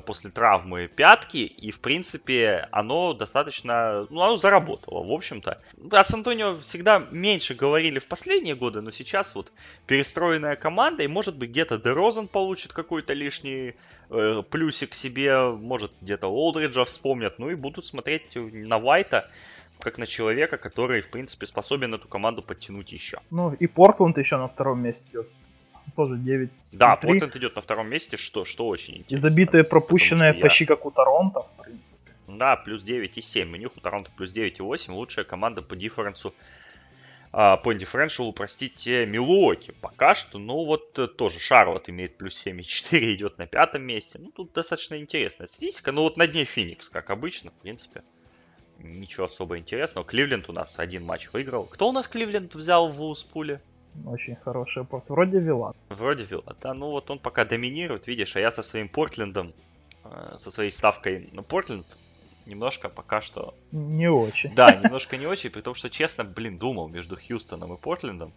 после 0.06 0.30
травмы 0.30 0.88
пятки, 0.88 1.38
и, 1.38 1.72
в 1.72 1.80
принципе, 1.80 2.68
оно 2.72 3.14
достаточно, 3.14 4.06
ну, 4.12 4.22
оно 4.22 4.38
заработало, 4.38 5.04
в 5.04 5.12
общем-то. 5.12 5.60
О 5.92 6.04
Сан-Антонио 6.04 6.58
всегда 6.58 7.08
меньше 7.10 7.56
говорили 7.56 7.98
в 7.98 8.06
последние 8.06 8.56
годы, 8.56 8.82
но 8.82 8.92
сейчас 8.92 9.34
вот 9.34 9.52
перестроенная 9.88 10.56
команда, 10.56 11.02
и, 11.02 11.08
может 11.08 11.36
быть, 11.36 11.50
где-то 11.50 11.80
Дерозен 11.80 12.28
получит 12.28 12.72
какой-то 12.72 13.14
лишний 13.14 13.74
э, 14.12 14.44
плюсик 14.48 14.94
себе, 14.94 15.50
может, 15.50 15.92
где-то 16.02 16.28
Олдриджа 16.28 16.86
вспомнят, 16.86 17.40
ну 17.40 17.50
и 17.50 17.56
будут 17.56 17.84
смотреть 17.84 18.36
на 18.36 18.78
Вайта, 18.78 19.32
как 19.80 19.98
на 19.98 20.06
человека, 20.06 20.58
который, 20.58 21.02
в 21.02 21.10
принципе, 21.10 21.48
способен 21.48 21.96
эту 21.96 22.08
команду 22.08 22.44
подтянуть 22.44 22.92
еще. 22.92 23.20
Ну, 23.32 23.54
и 23.54 23.66
Портленд 23.66 24.18
еще 24.20 24.38
на 24.38 24.48
втором 24.48 24.84
месте 24.84 25.10
идет 25.12 25.30
тоже 25.96 26.18
9 26.18 26.50
Да, 26.72 26.96
Портленд 26.96 27.36
идет 27.36 27.56
на 27.56 27.62
втором 27.62 27.90
месте, 27.90 28.18
что, 28.18 28.46
что 28.46 28.68
очень 28.68 28.98
интересно. 28.98 29.14
И 29.14 29.18
забитые 29.18 29.64
пропущенные 29.64 30.34
почти 30.34 30.66
как 30.66 30.86
у 30.86 30.92
Торонто, 30.92 31.42
в 31.42 31.64
принципе. 31.64 32.12
Да, 32.28 32.56
плюс 32.56 32.84
9 32.84 33.18
и 33.18 33.22
7. 33.22 33.52
У 33.52 33.56
них 33.56 33.76
у 33.76 33.80
Торонто 33.80 34.12
плюс 34.16 34.32
9 34.32 34.60
и 34.60 34.62
8. 34.62 34.94
Лучшая 34.94 35.26
команда 35.26 35.62
по 35.62 35.76
дифференсу 35.76 36.34
а, 37.36 37.58
по 37.58 37.74
дифференциалу, 37.74 38.32
простите, 38.32 39.08
Милуоки. 39.08 39.72
Пока 39.82 40.14
что, 40.14 40.38
ну 40.38 40.66
вот 40.66 41.00
э, 41.00 41.08
тоже 41.08 41.40
Шарлот 41.40 41.90
имеет 41.90 42.16
плюс 42.16 42.36
7 42.36 42.62
и 42.62 42.64
4, 42.64 43.14
идет 43.16 43.40
на 43.40 43.48
пятом 43.48 43.82
месте. 43.82 44.20
Ну 44.20 44.30
тут 44.30 44.54
достаточно 44.54 45.00
интересная 45.00 45.48
статистика. 45.48 45.92
Ну 45.92 46.04
вот 46.04 46.16
на 46.16 46.28
дне 46.28 46.46
Феникс, 46.46 46.90
как 46.90 47.10
обычно, 47.10 47.50
в 47.50 47.56
принципе. 47.56 48.04
Ничего 48.78 49.26
особо 49.26 49.58
интересного. 49.58 50.06
Кливленд 50.06 50.48
у 50.48 50.54
нас 50.54 50.78
один 50.78 51.06
матч 51.06 51.30
выиграл. 51.34 51.66
Кто 51.66 51.90
у 51.90 51.92
нас 51.92 52.08
Кливленд 52.08 52.54
взял 52.54 52.90
в 52.90 52.98
Вулспуле? 52.98 53.62
Очень 54.06 54.36
хороший 54.36 54.86
пост. 54.86 55.10
Вроде 55.10 55.40
Вилат. 55.40 55.76
Вроде 55.90 56.26
Вилат, 56.26 56.58
да. 56.62 56.74
Ну 56.74 56.92
вот 56.92 57.10
он 57.10 57.20
пока 57.20 57.46
доминирует, 57.46 58.08
видишь, 58.08 58.36
а 58.36 58.40
я 58.40 58.52
со 58.52 58.64
своим 58.64 58.90
Портлендом, 58.90 59.54
э, 60.04 60.36
со 60.38 60.52
своей 60.52 60.72
ставкой 60.72 61.30
на 61.32 61.44
Портленд, 61.44 61.86
немножко 62.46 62.90
пока 62.90 63.22
что... 63.22 63.54
Не 63.72 64.10
очень. 64.10 64.54
Да, 64.56 64.74
немножко 64.84 65.18
не 65.18 65.28
очень, 65.28 65.50
при 65.50 65.62
том, 65.62 65.76
что, 65.76 65.90
честно, 65.90 66.24
блин, 66.24 66.58
думал 66.58 66.88
между 66.88 67.18
Хьюстоном 67.18 67.74
и 67.74 67.78
Портлендом. 67.78 68.34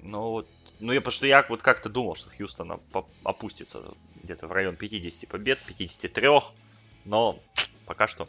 Но 0.00 0.30
вот, 0.30 0.48
ну 0.78 0.92
я, 0.92 1.00
потому 1.00 1.12
что 1.12 1.26
я 1.26 1.44
вот 1.48 1.62
как-то 1.62 1.88
думал, 1.88 2.14
что 2.14 2.30
Хьюстон 2.30 2.80
опустится 3.24 3.82
где-то 4.22 4.46
в 4.46 4.52
район 4.52 4.76
50 4.76 5.28
побед, 5.28 5.58
53, 5.66 6.28
но 7.04 7.38
пока 7.86 8.06
что 8.06 8.28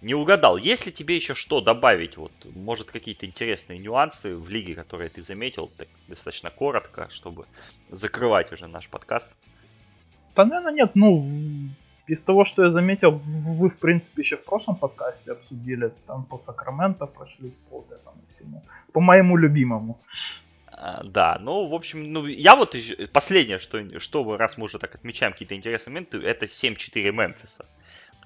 не 0.00 0.14
угадал. 0.14 0.56
Если 0.56 0.90
тебе 0.90 1.16
еще 1.16 1.34
что 1.34 1.60
добавить, 1.60 2.16
вот, 2.16 2.32
может, 2.54 2.90
какие-то 2.90 3.26
интересные 3.26 3.78
нюансы 3.78 4.36
в 4.36 4.48
лиге, 4.48 4.74
которые 4.74 5.10
ты 5.10 5.22
заметил, 5.22 5.70
так, 5.76 5.88
достаточно 6.06 6.50
коротко, 6.50 7.08
чтобы 7.10 7.46
закрывать 7.90 8.52
уже 8.52 8.66
наш 8.66 8.88
подкаст? 8.88 9.28
Да, 10.36 10.44
наверное, 10.44 10.72
нет. 10.72 10.92
Ну, 10.94 11.24
из 12.06 12.22
того, 12.22 12.44
что 12.44 12.64
я 12.64 12.70
заметил, 12.70 13.10
вы, 13.10 13.68
в 13.68 13.78
принципе, 13.78 14.22
еще 14.22 14.36
в 14.36 14.44
прошлом 14.44 14.76
подкасте 14.76 15.32
обсудили, 15.32 15.92
там 16.06 16.24
по 16.24 16.38
Сакраменто 16.38 17.06
прошли 17.06 17.50
по 17.68 17.84
этому 17.90 18.22
всему. 18.28 18.62
По 18.92 19.00
моему 19.00 19.36
любимому. 19.36 19.98
А, 20.66 21.02
да, 21.02 21.38
ну, 21.40 21.66
в 21.66 21.74
общем, 21.74 22.12
ну, 22.12 22.26
я 22.26 22.54
вот 22.54 22.76
последнее, 23.12 23.58
что, 23.58 23.98
что 23.98 24.36
раз 24.36 24.58
мы 24.58 24.66
уже 24.66 24.78
так 24.78 24.94
отмечаем 24.94 25.32
какие-то 25.32 25.56
интересные 25.56 25.92
моменты, 25.92 26.18
это 26.18 26.46
7-4 26.46 27.10
Мемфиса 27.10 27.66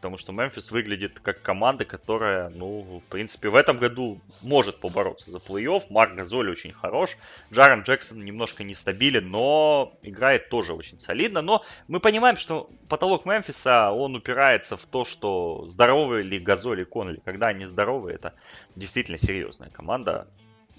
потому 0.03 0.19
что 0.19 0.33
Мемфис 0.33 0.73
выглядит 0.73 1.21
как 1.21 1.43
команда, 1.43 1.85
которая, 1.85 2.49
ну, 2.49 3.01
в 3.07 3.09
принципе, 3.09 3.51
в 3.51 3.55
этом 3.55 3.79
году 3.79 4.21
может 4.43 4.81
побороться 4.81 5.31
за 5.31 5.39
плей-офф. 5.39 5.85
Марк 5.91 6.17
Газоль 6.17 6.51
очень 6.51 6.73
хорош, 6.73 7.17
Джарен 7.53 7.83
Джексон 7.83 8.25
немножко 8.25 8.65
нестабилен, 8.65 9.31
но 9.31 9.97
играет 10.03 10.49
тоже 10.49 10.75
очень 10.75 10.99
солидно. 10.99 11.41
Но 11.41 11.65
мы 11.87 12.01
понимаем, 12.01 12.37
что 12.37 12.69
потолок 12.89 13.27
Мемфиса, 13.27 13.93
он 13.93 14.17
упирается 14.17 14.77
в 14.77 14.85
то, 14.87 15.05
что 15.05 15.69
здоровы 15.69 16.23
ли 16.23 16.41
Газоль 16.41 16.81
и 16.81 16.85
Конли. 16.85 17.23
Когда 17.25 17.47
они 17.47 17.65
здоровы, 17.65 18.11
это 18.11 18.35
действительно 18.75 19.19
серьезная 19.19 19.71
команда, 19.71 20.27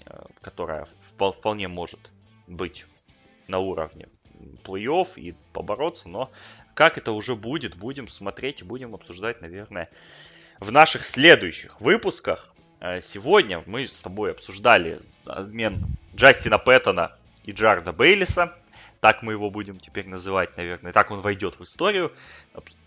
э, 0.04 0.22
которая 0.42 0.86
вполне 1.16 1.66
может 1.68 2.10
быть 2.46 2.84
на 3.48 3.58
уровне 3.58 4.06
плей-офф 4.64 5.08
и 5.16 5.34
побороться, 5.52 6.08
но 6.08 6.30
как 6.74 6.98
это 6.98 7.12
уже 7.12 7.36
будет, 7.36 7.76
будем 7.76 8.08
смотреть 8.08 8.60
и 8.60 8.64
будем 8.64 8.94
обсуждать, 8.94 9.40
наверное, 9.40 9.88
в 10.60 10.72
наших 10.72 11.04
следующих 11.04 11.80
выпусках. 11.80 12.52
Э, 12.80 13.00
сегодня 13.00 13.62
мы 13.66 13.86
с 13.86 14.00
тобой 14.00 14.32
обсуждали 14.32 15.00
обмен 15.24 15.84
Джастина 16.14 16.58
Пэттона 16.58 17.12
и 17.44 17.52
Джарда 17.52 17.92
Бейлиса. 17.92 18.54
Так 19.00 19.22
мы 19.22 19.32
его 19.32 19.50
будем 19.50 19.78
теперь 19.78 20.06
называть, 20.06 20.56
наверное. 20.56 20.92
Так 20.92 21.10
он 21.10 21.20
войдет 21.20 21.58
в 21.58 21.64
историю. 21.64 22.12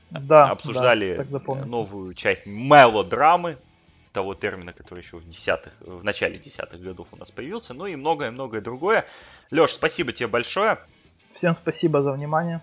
Да, 0.10 0.50
обсуждали 0.50 1.22
да, 1.30 1.66
новую 1.66 2.14
часть 2.14 2.46
мелодрамы, 2.46 3.58
того 4.14 4.34
термина, 4.34 4.74
который 4.74 5.04
еще 5.04 5.18
в, 5.18 5.28
десятых, 5.28 5.74
в 5.80 6.04
начале 6.04 6.40
десятых 6.40 6.82
годов 6.82 7.08
у 7.12 7.18
нас 7.18 7.30
появился. 7.30 7.76
Ну 7.76 7.86
и 7.86 7.96
многое-многое 7.96 8.62
другое. 8.62 9.06
Леш, 9.52 9.74
спасибо 9.74 10.12
тебе 10.12 10.28
большое. 10.28 10.80
Всем 11.38 11.54
спасибо 11.54 12.02
за 12.02 12.14
внимание. 12.14 12.62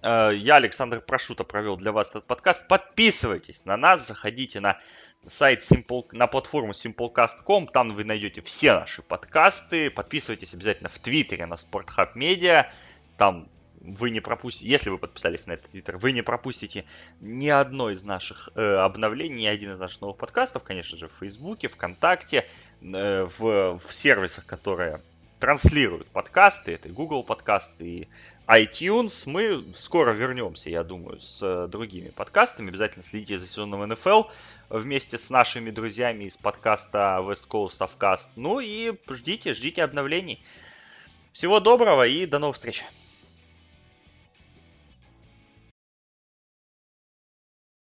Э, 0.00 0.30
я, 0.32 0.54
Александр 0.54 1.00
Прошута, 1.00 1.42
провел 1.42 1.76
для 1.76 1.90
вас 1.90 2.10
этот 2.10 2.24
подкаст. 2.24 2.68
Подписывайтесь 2.68 3.64
на 3.64 3.76
нас, 3.76 4.06
заходите 4.06 4.60
на 4.60 4.78
сайт 5.26 5.68
Simple, 5.68 6.06
на 6.12 6.28
платформу 6.28 6.70
simplecast.com, 6.70 7.66
там 7.66 7.90
вы 7.90 8.04
найдете 8.04 8.40
все 8.40 8.74
наши 8.74 9.02
подкасты. 9.02 9.90
Подписывайтесь 9.90 10.54
обязательно 10.54 10.88
в 10.88 11.00
Твиттере 11.00 11.46
на 11.46 11.54
SportHub 11.54 12.14
Media, 12.14 12.66
там 13.16 13.48
вы 13.80 14.10
не 14.10 14.20
пропустите, 14.20 14.70
если 14.70 14.90
вы 14.90 14.98
подписались 14.98 15.48
на 15.48 15.54
этот 15.54 15.72
твиттер, 15.72 15.96
вы 15.96 16.12
не 16.12 16.22
пропустите 16.22 16.84
ни 17.20 17.48
одно 17.48 17.90
из 17.90 18.04
наших 18.04 18.50
э, 18.54 18.62
обновлений, 18.76 19.42
ни 19.42 19.46
один 19.46 19.72
из 19.72 19.80
наших 19.80 20.00
новых 20.00 20.18
подкастов, 20.18 20.62
конечно 20.62 20.96
же, 20.96 21.08
в 21.08 21.12
Фейсбуке, 21.18 21.66
ВКонтакте, 21.66 22.46
э, 22.82 23.28
в, 23.36 23.80
в 23.80 23.92
сервисах, 23.92 24.46
которые 24.46 25.00
транслируют 25.42 26.06
подкасты. 26.06 26.74
Это 26.74 26.88
Google 26.88 27.24
подкасты 27.24 27.84
и 27.84 28.08
iTunes. 28.46 29.24
Мы 29.26 29.64
скоро 29.74 30.12
вернемся, 30.12 30.70
я 30.70 30.84
думаю, 30.84 31.20
с 31.20 31.42
э, 31.42 31.66
другими 31.66 32.10
подкастами. 32.10 32.68
Обязательно 32.68 33.02
следите 33.02 33.38
за 33.38 33.48
сезоном 33.48 33.84
НФЛ 33.88 34.22
вместе 34.68 35.18
с 35.18 35.30
нашими 35.30 35.72
друзьями 35.72 36.26
из 36.26 36.36
подкаста 36.36 37.18
West 37.22 37.48
Coast 37.48 37.76
Softcast. 37.76 38.28
Ну 38.36 38.60
и 38.60 38.92
ждите, 39.10 39.52
ждите 39.52 39.82
обновлений. 39.82 40.44
Всего 41.32 41.58
доброго 41.58 42.06
и 42.06 42.24
до 42.24 42.38
новых 42.38 42.54
встреч. 42.54 42.84